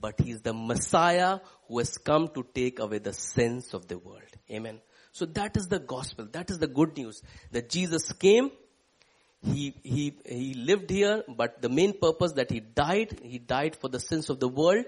but 0.00 0.20
he 0.20 0.30
is 0.30 0.40
the 0.42 0.52
Messiah 0.54 1.40
who 1.68 1.78
has 1.78 1.98
come 1.98 2.28
to 2.28 2.46
take 2.54 2.78
away 2.78 2.98
the 2.98 3.12
sins 3.12 3.74
of 3.74 3.86
the 3.86 3.98
world. 3.98 4.22
Amen. 4.50 4.80
So 5.12 5.26
that 5.26 5.56
is 5.56 5.68
the 5.68 5.78
gospel. 5.78 6.26
That 6.32 6.50
is 6.50 6.58
the 6.58 6.66
good 6.66 6.96
news 6.96 7.22
that 7.52 7.68
Jesus 7.68 8.12
came. 8.12 8.50
He, 9.42 9.74
he, 9.82 10.14
he 10.26 10.54
lived 10.54 10.90
here, 10.90 11.24
but 11.28 11.62
the 11.62 11.68
main 11.68 11.98
purpose 11.98 12.32
that 12.32 12.50
he 12.50 12.60
died, 12.60 13.18
he 13.22 13.38
died 13.38 13.74
for 13.76 13.88
the 13.88 13.98
sins 13.98 14.28
of 14.28 14.38
the 14.38 14.48
world, 14.48 14.84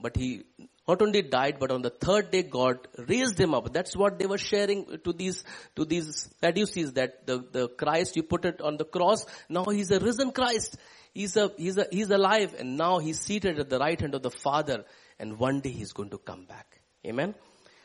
but 0.00 0.16
he 0.16 0.44
not 0.88 1.02
only 1.02 1.22
died, 1.22 1.56
but 1.58 1.70
on 1.70 1.82
the 1.82 1.90
third 1.90 2.30
day 2.30 2.42
God 2.42 2.78
raised 3.08 3.38
him 3.38 3.54
up. 3.54 3.72
That's 3.72 3.96
what 3.96 4.18
they 4.18 4.26
were 4.26 4.38
sharing 4.38 4.98
to 5.04 5.12
these, 5.12 5.44
to 5.74 5.84
these 5.84 6.28
Sadducees 6.40 6.92
that 6.92 7.26
the, 7.26 7.44
the 7.50 7.68
Christ, 7.68 8.16
you 8.16 8.22
put 8.22 8.44
it 8.44 8.60
on 8.60 8.76
the 8.76 8.84
cross. 8.84 9.26
Now 9.48 9.64
he's 9.64 9.90
a 9.90 9.98
risen 9.98 10.32
Christ. 10.32 10.76
He's 11.12 11.36
a, 11.36 11.50
he's 11.56 11.78
a, 11.78 11.86
he's 11.90 12.10
alive 12.10 12.54
and 12.58 12.76
now 12.76 12.98
he's 12.98 13.20
seated 13.20 13.58
at 13.58 13.68
the 13.68 13.78
right 13.78 14.00
hand 14.00 14.14
of 14.14 14.22
the 14.22 14.30
Father 14.30 14.84
and 15.18 15.38
one 15.38 15.60
day 15.60 15.70
he's 15.70 15.92
going 15.92 16.10
to 16.10 16.18
come 16.18 16.44
back. 16.44 16.80
Amen. 17.04 17.34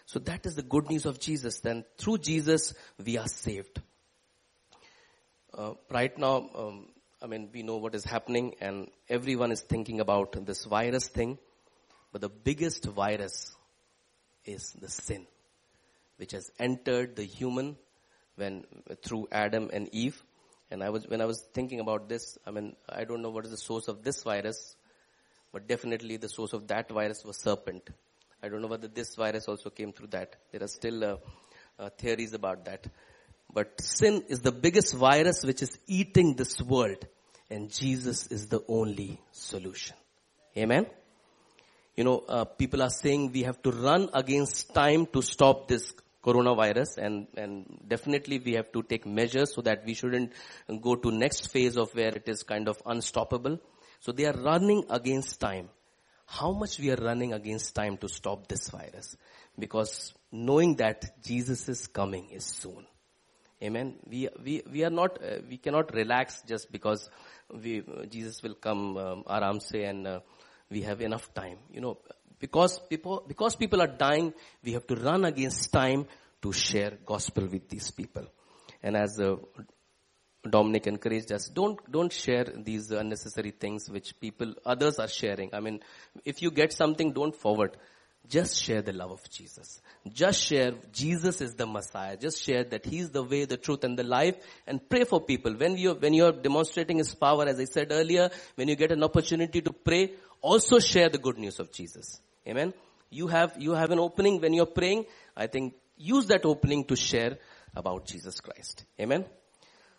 So 0.06 0.20
that 0.20 0.46
is 0.46 0.56
the 0.56 0.64
good 0.64 0.90
news 0.90 1.06
of 1.06 1.20
Jesus. 1.20 1.60
Then 1.60 1.86
through 1.98 2.20
Jesus, 2.20 2.74
we 3.04 3.18
are 3.18 3.28
saved. 3.28 3.82
Uh, 5.58 5.74
right 5.90 6.18
now, 6.18 6.50
um, 6.56 6.88
I 7.22 7.28
mean, 7.28 7.50
we 7.54 7.64
know 7.64 7.78
what 7.78 7.96
is 7.96 8.04
happening 8.04 8.56
and 8.62 8.90
everyone 9.10 9.52
is 9.52 9.62
thinking 9.62 10.00
about 10.00 10.46
this 10.46 10.66
virus 10.66 11.08
thing. 11.08 11.38
But 12.12 12.22
the 12.22 12.30
biggest 12.30 12.86
virus 12.86 13.56
is 14.46 14.74
the 14.74 14.90
sin, 14.90 15.26
which 16.18 16.32
has 16.34 16.52
entered 16.60 17.16
the 17.16 17.24
human 17.24 17.78
when, 18.36 18.66
through 19.04 19.28
Adam 19.32 19.70
and 19.72 19.88
Eve. 19.94 20.22
And 20.70 20.84
I 20.84 20.90
was, 20.90 21.08
when 21.08 21.22
I 21.22 21.26
was 21.26 21.42
thinking 21.54 21.80
about 21.80 22.10
this, 22.10 22.38
I 22.46 22.52
mean, 22.52 22.76
I 22.90 23.04
don't 23.06 23.22
know 23.22 23.30
what 23.30 23.46
is 23.46 23.52
the 23.52 23.58
source 23.58 23.88
of 23.88 24.04
this 24.04 24.24
virus, 24.24 24.76
but 25.52 25.68
definitely 25.68 26.18
the 26.18 26.30
source 26.30 26.54
of 26.54 26.68
that 26.68 26.90
virus 26.90 27.24
was 27.24 27.38
serpent. 27.38 27.90
I 28.44 28.50
don't 28.50 28.62
know 28.62 28.68
whether 28.68 28.88
this 28.88 29.16
virus 29.16 29.48
also 29.48 29.70
came 29.70 29.94
through 29.94 30.08
that. 30.08 30.36
There 30.52 30.64
are 30.64 30.68
still 30.68 31.04
uh, 31.04 31.18
uh, 31.78 31.90
theories 31.98 32.34
about 32.34 32.66
that. 32.66 32.88
But 33.54 33.82
sin 33.82 34.24
is 34.30 34.42
the 34.42 34.52
biggest 34.52 34.96
virus 34.96 35.44
which 35.44 35.62
is 35.62 35.78
eating 35.88 36.36
this 36.36 36.62
world 36.62 37.06
and 37.50 37.70
Jesus 37.70 38.28
is 38.28 38.48
the 38.48 38.64
only 38.68 39.20
solution. 39.32 39.96
Amen 40.58 40.86
you 41.96 42.04
know, 42.04 42.24
uh, 42.28 42.46
people 42.46 42.82
are 42.82 42.90
saying 42.90 43.32
we 43.32 43.44
have 43.44 43.62
to 43.62 43.72
run 43.72 44.10
against 44.14 44.74
time 44.74 45.06
to 45.08 45.22
stop 45.22 45.68
this 45.68 45.94
coronavirus 46.24 46.98
and, 46.98 47.28
and 47.36 47.66
definitely 47.88 48.40
we 48.40 48.54
have 48.54 48.72
to 48.72 48.84
take 48.84 49.06
measures 49.06 49.54
so 49.54 49.62
that 49.62 49.84
we 49.86 49.94
shouldn't 49.94 50.32
go 50.82 50.96
to 50.96 51.12
next 51.12 51.52
phase 51.52 51.78
of 51.78 51.94
where 51.96 52.16
it 52.16 52.28
is 52.28 52.44
kind 52.44 52.68
of 52.70 52.82
unstoppable. 52.86 53.60
So 54.00 54.12
they 54.12 54.26
are 54.26 54.34
running 54.34 54.86
against 54.90 55.40
time. 55.40 55.70
How 56.26 56.54
much 56.54 56.80
we 56.80 56.92
are 56.92 56.96
running 56.96 57.34
against 57.34 57.76
time 57.76 57.98
to 57.98 58.08
stop 58.08 58.48
this 58.48 58.70
virus? 58.70 59.18
Because 59.60 60.14
knowing 60.32 60.76
that 60.78 61.22
Jesus 61.24 61.68
is 61.68 61.88
coming 61.88 62.30
is 62.30 62.46
soon. 62.46 62.86
Amen. 63.62 63.96
We, 64.08 64.30
we, 64.44 64.64
we 64.72 64.84
are 64.86 64.90
not, 64.90 65.22
uh, 65.22 65.40
we 65.48 65.58
cannot 65.58 65.94
relax 65.94 66.42
just 66.48 66.72
because 66.72 67.10
we, 67.54 67.84
Jesus 68.10 68.42
will 68.42 68.56
come, 68.56 68.98
um, 68.98 69.24
aram 69.30 69.60
se 69.60 69.84
and, 69.84 70.08
uh, 70.08 70.20
we 70.72 70.82
have 70.82 71.02
enough 71.02 71.34
time. 71.34 71.58
You 71.72 71.82
know, 71.82 71.98
because 72.40 72.80
people, 72.80 73.24
because 73.28 73.56
people 73.56 73.82
are 73.82 73.88
dying, 73.88 74.34
we 74.64 74.74
have 74.74 74.88
to 74.88 74.96
run 74.96 75.26
against 75.26 75.72
time 75.72 76.08
to 76.42 76.52
share 76.52 76.98
gospel 77.06 77.46
with 77.48 77.70
these 77.70 77.92
people. 77.92 78.26
And 78.82 78.98
as 78.98 79.20
uh, 79.20 79.36
Dominic 80.50 80.88
encouraged 80.88 81.32
us, 81.32 81.48
don't, 81.50 81.80
don't 81.92 82.12
share 82.12 82.46
these 82.46 82.90
unnecessary 82.90 83.52
things 83.52 83.90
which 83.90 84.20
people, 84.20 84.56
others 84.66 84.98
are 84.98 85.08
sharing. 85.08 85.54
I 85.54 85.60
mean, 85.60 85.82
if 86.26 86.42
you 86.42 86.50
get 86.50 86.74
something, 86.74 87.14
don't 87.14 87.36
forward. 87.36 87.78
Just 88.28 88.64
share 88.64 88.82
the 88.82 88.94
love 88.94 89.12
of 89.12 89.30
Jesus. 89.30 89.82
Just 90.12 90.42
share 90.42 90.74
Jesus 90.92 91.42
is 91.42 91.56
the 91.56 91.66
Messiah. 91.66 92.16
Just 92.16 92.42
share 92.42 92.64
that 92.64 92.86
He's 92.86 93.10
the 93.10 93.24
way, 93.24 93.46
the 93.46 93.58
truth 93.58 93.84
and 93.84 93.98
the 93.98 94.04
life 94.04 94.36
and 94.68 94.88
pray 94.90 95.04
for 95.04 95.20
people. 95.22 95.54
When 95.54 95.78
you, 95.78 95.94
when 95.94 96.14
you're 96.14 96.32
demonstrating 96.32 96.98
His 96.98 97.14
power, 97.14 97.46
as 97.46 97.60
I 97.60 97.66
said 97.66 97.88
earlier, 97.92 98.30
when 98.56 98.68
you 98.68 98.76
get 98.76 98.92
an 98.92 99.04
opportunity 99.04 99.62
to 99.62 99.74
pray, 99.74 100.14
also 100.42 100.80
share 100.80 101.10
the 101.10 101.18
good 101.18 101.38
news 101.38 101.60
of 101.60 101.72
Jesus. 101.72 102.20
Amen. 102.48 102.74
You 103.10 103.28
have, 103.28 103.56
you 103.60 103.74
have 103.74 103.92
an 103.92 104.00
opening 104.00 104.42
when 104.42 104.54
you're 104.54 104.66
praying. 104.66 105.06
I 105.36 105.48
think 105.48 105.76
use 105.98 106.28
that 106.28 106.46
opening 106.46 106.86
to 106.86 106.96
share 106.96 107.38
about 107.76 108.06
Jesus 108.06 108.40
Christ. 108.40 108.86
Amen. 109.00 109.26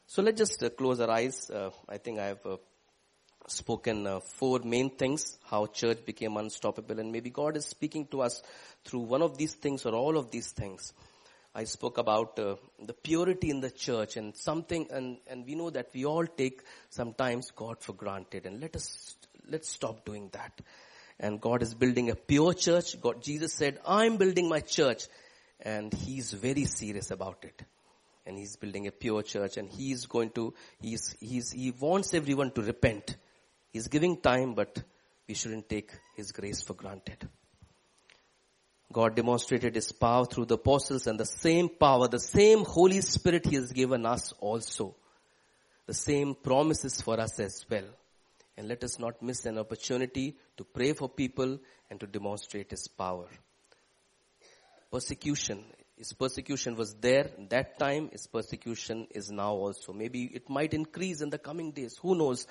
So 0.06 0.22
let's 0.22 0.38
just 0.38 0.62
uh, 0.62 0.70
close 0.70 1.00
our 1.00 1.10
eyes. 1.10 1.50
Uh, 1.50 1.70
I 1.88 1.98
think 1.98 2.18
I 2.18 2.26
have 2.26 2.44
uh, 2.44 2.56
spoken 3.46 4.06
uh, 4.06 4.20
four 4.20 4.60
main 4.64 4.90
things, 4.90 5.38
how 5.44 5.66
church 5.66 6.04
became 6.04 6.36
unstoppable 6.36 6.98
and 6.98 7.12
maybe 7.12 7.30
God 7.30 7.56
is 7.56 7.66
speaking 7.66 8.06
to 8.08 8.22
us 8.22 8.42
through 8.84 9.00
one 9.00 9.22
of 9.22 9.38
these 9.38 9.54
things 9.54 9.86
or 9.86 9.94
all 9.94 10.16
of 10.16 10.30
these 10.30 10.50
things. 10.52 10.92
I 11.54 11.64
spoke 11.64 11.98
about 11.98 12.38
uh, 12.38 12.56
the 12.82 12.94
purity 12.94 13.50
in 13.50 13.60
the 13.60 13.70
church 13.70 14.16
and 14.16 14.34
something, 14.34 14.86
and, 14.90 15.18
and 15.26 15.44
we 15.44 15.54
know 15.54 15.68
that 15.68 15.88
we 15.92 16.06
all 16.06 16.26
take 16.26 16.62
sometimes 16.88 17.50
God 17.50 17.78
for 17.80 17.92
granted 17.92 18.46
and 18.46 18.58
let 18.58 18.74
us 18.74 19.16
let's 19.48 19.68
stop 19.68 20.04
doing 20.04 20.30
that. 20.32 20.60
And 21.18 21.40
God 21.40 21.62
is 21.62 21.74
building 21.74 22.10
a 22.10 22.16
pure 22.16 22.54
church. 22.54 23.00
God, 23.00 23.22
Jesus 23.22 23.52
said, 23.52 23.78
I'm 23.86 24.16
building 24.16 24.48
my 24.48 24.60
church. 24.60 25.04
And 25.60 25.92
He's 25.92 26.32
very 26.32 26.64
serious 26.64 27.10
about 27.10 27.44
it. 27.44 27.62
And 28.26 28.38
He's 28.38 28.56
building 28.56 28.86
a 28.86 28.92
pure 28.92 29.22
church 29.22 29.56
and 29.56 29.68
He's 29.68 30.06
going 30.06 30.30
to, 30.30 30.54
He's, 30.80 31.14
He's, 31.20 31.52
He 31.52 31.70
wants 31.70 32.14
everyone 32.14 32.50
to 32.52 32.62
repent. 32.62 33.16
He's 33.72 33.88
giving 33.88 34.16
time, 34.16 34.54
but 34.54 34.82
we 35.28 35.34
shouldn't 35.34 35.68
take 35.68 35.92
His 36.16 36.32
grace 36.32 36.62
for 36.62 36.74
granted. 36.74 37.28
God 38.92 39.16
demonstrated 39.16 39.74
His 39.74 39.90
power 39.92 40.26
through 40.26 40.46
the 40.46 40.54
apostles 40.54 41.06
and 41.06 41.18
the 41.18 41.24
same 41.24 41.68
power, 41.68 42.08
the 42.08 42.20
same 42.20 42.64
Holy 42.64 43.00
Spirit 43.00 43.46
He 43.46 43.56
has 43.56 43.72
given 43.72 44.04
us 44.04 44.32
also. 44.40 44.96
The 45.86 45.94
same 45.94 46.34
promises 46.34 47.00
for 47.00 47.18
us 47.18 47.40
as 47.40 47.64
well. 47.68 47.84
And 48.56 48.68
let 48.68 48.84
us 48.84 48.98
not 48.98 49.22
miss 49.22 49.46
an 49.46 49.58
opportunity 49.58 50.36
to 50.56 50.64
pray 50.64 50.92
for 50.92 51.08
people 51.08 51.58
and 51.90 52.00
to 52.00 52.06
demonstrate 52.06 52.70
His 52.70 52.86
power. 52.88 53.26
Persecution. 54.90 55.64
His 55.96 56.12
persecution 56.12 56.76
was 56.76 56.94
there 56.94 57.30
that 57.48 57.78
time. 57.78 58.10
His 58.10 58.26
persecution 58.26 59.06
is 59.10 59.30
now 59.30 59.52
also. 59.52 59.92
Maybe 59.92 60.24
it 60.24 60.50
might 60.50 60.74
increase 60.74 61.20
in 61.20 61.30
the 61.30 61.38
coming 61.38 61.70
days. 61.72 61.96
Who 62.02 62.14
knows? 62.14 62.46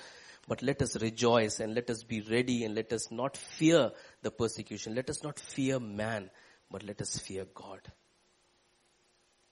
But 0.47 0.63
let 0.63 0.81
us 0.81 0.99
rejoice 1.01 1.59
and 1.59 1.75
let 1.75 1.89
us 1.89 2.03
be 2.03 2.21
ready 2.21 2.63
and 2.63 2.73
let 2.73 2.91
us 2.93 3.11
not 3.11 3.37
fear 3.37 3.91
the 4.21 4.31
persecution. 4.31 4.95
Let 4.95 5.09
us 5.09 5.23
not 5.23 5.39
fear 5.39 5.79
man, 5.79 6.31
but 6.71 6.83
let 6.83 7.01
us 7.01 7.19
fear 7.19 7.45
God. 7.53 7.79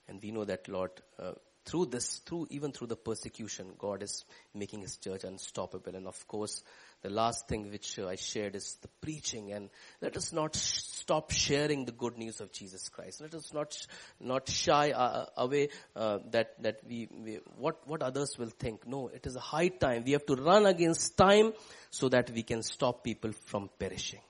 And 0.07 0.19
we 0.21 0.31
know 0.31 0.45
that 0.45 0.67
Lord, 0.67 0.91
uh, 1.19 1.33
through 1.70 1.86
this, 1.86 2.20
through, 2.20 2.47
even 2.49 2.72
through 2.72 2.88
the 2.88 2.95
persecution, 2.95 3.74
God 3.78 4.01
is 4.01 4.26
making 4.55 4.82
His 4.82 4.97
church 4.97 5.24
unstoppable. 5.24 5.95
And 5.95 6.07
of 6.07 6.28
course, 6.28 6.63
the 7.03 7.09
last 7.09 7.47
thing 7.47 7.70
which 7.70 7.99
uh, 7.99 8.07
I 8.07 8.15
shared 8.15 8.55
is 8.55 8.78
the 8.82 8.88
preaching 9.01 9.51
and 9.51 9.70
let 10.01 10.17
us 10.17 10.34
not 10.34 10.55
sh- 10.55 10.80
stop 10.82 11.32
sharing 11.32 11.86
the 11.86 11.91
good 11.91 12.17
news 12.17 12.41
of 12.41 12.51
Jesus 12.51 12.89
Christ. 12.89 13.22
Let 13.22 13.36
us 13.36 13.53
not, 13.53 13.72
sh- 13.74 13.86
not 14.20 14.49
shy 14.49 14.91
uh, 14.91 14.97
uh, 14.97 15.26
away, 15.38 15.70
uh, 15.95 16.20
that, 16.32 16.61
that 16.63 16.80
we, 16.88 17.07
we, 17.11 17.39
what, 17.57 17.88
what 17.88 18.01
others 18.01 18.38
will 18.39 18.49
think. 18.49 18.88
No, 18.88 19.09
it 19.09 19.28
is 19.28 19.36
a 19.36 19.39
high 19.39 19.67
time. 19.67 20.03
We 20.05 20.13
have 20.13 20.26
to 20.26 20.36
run 20.36 20.65
against 20.65 21.17
time 21.17 21.53
so 21.91 22.09
that 22.09 22.32
we 22.32 22.41
can 22.41 22.63
stop 22.63 23.03
people 23.03 23.32
from 23.45 23.70
perishing. 23.78 24.22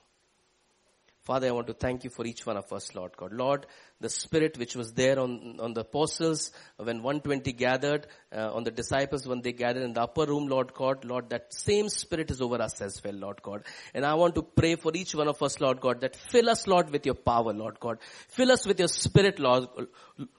Father, 1.22 1.48
I 1.48 1.50
want 1.52 1.66
to 1.66 1.74
thank 1.74 2.02
you 2.02 2.10
for 2.10 2.26
each 2.26 2.46
one 2.46 2.56
of 2.56 2.72
us, 2.72 2.94
Lord 2.94 3.16
God. 3.16 3.32
Lord, 3.32 3.66
the 4.00 4.08
spirit 4.08 4.58
which 4.58 4.74
was 4.74 4.92
there 4.94 5.18
on, 5.18 5.58
on 5.60 5.74
the 5.74 5.82
apostles 5.82 6.52
when 6.76 7.02
120 7.02 7.52
gathered, 7.52 8.06
uh, 8.34 8.50
on 8.52 8.64
the 8.64 8.70
disciples 8.70 9.26
when 9.26 9.42
they 9.42 9.52
gathered 9.52 9.82
in 9.82 9.92
the 9.92 10.02
upper 10.02 10.24
room, 10.24 10.46
Lord 10.46 10.72
God, 10.72 11.04
Lord, 11.04 11.30
that 11.30 11.52
same 11.52 11.88
spirit 11.88 12.30
is 12.30 12.40
over 12.40 12.60
us 12.62 12.80
as 12.80 13.02
well, 13.04 13.14
Lord 13.14 13.42
God. 13.42 13.64
And 13.94 14.04
I 14.04 14.14
want 14.14 14.34
to 14.36 14.42
pray 14.42 14.76
for 14.76 14.92
each 14.94 15.14
one 15.14 15.28
of 15.28 15.42
us, 15.42 15.60
Lord 15.60 15.80
God, 15.80 16.00
that 16.00 16.16
fill 16.16 16.48
us, 16.48 16.66
Lord, 16.66 16.90
with 16.90 17.04
your 17.04 17.14
power, 17.14 17.52
Lord 17.52 17.78
God. 17.78 17.98
Fill 18.28 18.52
us 18.52 18.66
with 18.66 18.78
your 18.78 18.88
spirit, 18.88 19.38
Lord, 19.38 19.68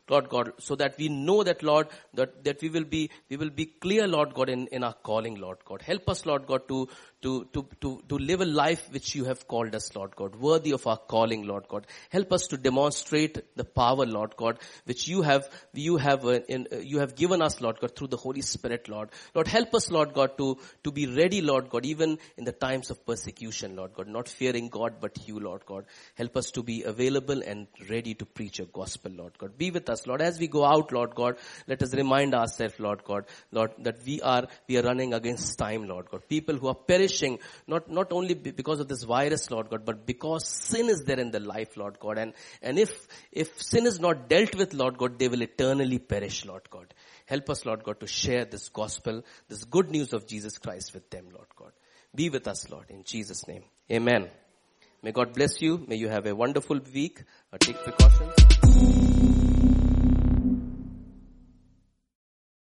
Lord 0.09 0.30
God, 0.30 0.53
so 0.59 0.76
that 0.76 0.97
we 0.97 1.09
know 1.09 1.43
that, 1.43 1.62
Lord, 1.64 1.88
that, 2.16 2.43
that 2.43 2.62
we 2.62 2.70
will 2.70 2.84
be, 2.84 3.09
we 3.30 3.38
will 3.38 3.49
be 3.49 3.66
clear, 3.66 4.07
Lord 4.07 4.34
God, 4.34 4.49
in, 4.49 4.68
in 4.68 4.84
our 4.84 4.93
calling, 4.93 5.36
Lord 5.36 5.59
God. 5.66 5.82
Help 5.82 6.09
us, 6.09 6.26
Lord 6.26 6.47
God, 6.47 6.68
to, 6.68 6.89
to, 7.22 7.47
to, 7.53 7.68
to, 7.82 8.01
to 8.09 8.18
live 8.18 8.41
a 8.41 8.45
life 8.45 8.89
which 8.91 9.16
you 9.16 9.26
have 9.26 9.47
called 9.47 9.76
us, 9.76 9.95
Lord 9.95 10.16
God, 10.16 10.36
worthy 10.36 10.72
of 10.72 10.86
our 10.88 10.97
calling, 10.97 11.45
Lord 11.45 11.68
God. 11.68 11.88
Help 12.09 12.34
us 12.34 12.47
to 12.47 12.57
demonstrate 12.57 13.51
the 13.56 13.64
power, 13.64 14.06
Lord 14.06 14.36
God, 14.36 14.60
which 14.86 15.08
you 15.08 15.22
have, 15.22 15.49
you 15.74 15.97
have, 15.97 16.26
uh, 16.26 16.39
in, 16.47 16.68
uh, 16.72 16.78
you 16.78 16.99
have 16.99 17.16
given 17.16 17.41
us, 17.41 17.62
Lord 17.62 17.80
God, 17.80 17.95
through 17.95 18.08
the 18.08 18.18
Holy 18.18 18.41
Spirit, 18.41 18.89
Lord. 18.89 19.10
Lord, 19.34 19.47
help 19.47 19.74
us, 19.76 19.89
Lord 19.91 20.14
God, 20.14 20.38
to, 20.38 20.58
to 20.84 20.91
be 20.91 21.08
ready, 21.08 21.41
Lord 21.41 21.70
God, 21.70 21.86
even 21.86 22.18
in 22.38 22.45
the 22.45 22.52
times 22.52 22.89
of 22.89 23.06
persecution, 23.06 23.76
Lord 23.76 23.93
God, 23.93 24.08
not 24.08 24.30
fearing 24.30 24.70
God, 24.70 24.95
but 24.99 25.28
you, 25.28 25.39
Lord 25.39 25.66
God. 25.66 25.86
Help 26.16 26.38
us 26.38 26.52
to 26.52 26.64
be 26.64 26.84
available 26.84 27.41
and 27.41 27.68
ready 27.89 28.14
to 28.16 28.26
preach 28.26 28.60
your 28.60 28.68
gospel, 28.68 29.12
Lord 29.12 29.38
God. 29.38 29.58
Be 29.58 29.72
with 29.72 29.89
us, 29.89 30.06
Lord. 30.08 30.22
As 30.22 30.39
we 30.39 30.47
go 30.47 30.66
out, 30.66 30.91
Lord 30.91 31.16
God, 31.16 31.38
let 31.68 31.82
us 31.82 31.93
remind 31.93 32.34
ourselves, 32.34 32.80
Lord 32.80 33.04
God, 33.04 33.26
Lord, 33.52 33.72
that 33.80 33.97
we 34.06 34.22
are, 34.22 34.47
we 34.68 34.78
are 34.78 34.84
running 34.84 35.14
against 35.14 35.58
time, 35.58 35.88
Lord 35.88 36.10
God. 36.10 36.28
People 36.28 36.58
who 36.58 36.68
are 36.68 36.76
perishing, 36.76 37.39
not, 37.68 37.89
not 37.89 38.12
only 38.12 38.34
because 38.34 38.80
of 38.80 38.88
this 38.88 39.04
virus, 39.04 39.49
Lord 39.52 39.70
God, 39.70 39.86
but 39.86 40.06
because 40.06 40.47
sin 40.47 40.89
is 40.89 41.04
there 41.06 41.20
in 41.20 41.32
their 41.32 41.41
life, 41.41 41.78
Lord 41.78 41.99
God. 41.99 42.18
And, 42.18 42.34
and 42.62 42.78
if, 42.78 43.08
if 43.32 43.41
sin 43.44 43.86
is 43.86 44.00
not 44.00 44.30
dealt 44.30 44.56
with, 44.56 44.74
Lord 44.74 44.98
God, 44.98 45.18
they 45.20 45.28
will 45.28 45.42
eternally 45.42 46.00
perish, 46.00 46.46
Lord 46.46 46.70
God. 46.70 46.94
Help 47.26 47.50
us, 47.50 47.66
Lord 47.66 47.84
God, 47.84 48.00
to 48.00 48.08
share 48.08 48.46
this 48.46 48.70
gospel, 48.70 49.24
this 49.48 49.64
good 49.64 49.89
news 49.89 50.14
of 50.14 50.28
Jesus 50.28 50.58
Christ 50.58 50.94
with 50.94 51.10
them, 51.10 51.26
Lord 51.34 51.48
God. 51.56 51.72
Be 52.14 52.30
with 52.30 52.48
us, 52.48 52.70
Lord, 52.70 52.89
in 52.89 53.04
Jesus' 53.04 53.48
name. 53.48 53.64
Amen. 53.89 54.30
May 55.02 55.12
God 55.12 55.34
bless 55.34 55.62
you. 55.62 55.84
May 55.88 55.96
you 55.96 56.10
have 56.10 56.26
a 56.28 56.36
wonderful 56.36 56.80
week. 56.94 57.24
Uh, 57.52 57.58
take 57.58 57.78
precautions. 57.78 58.51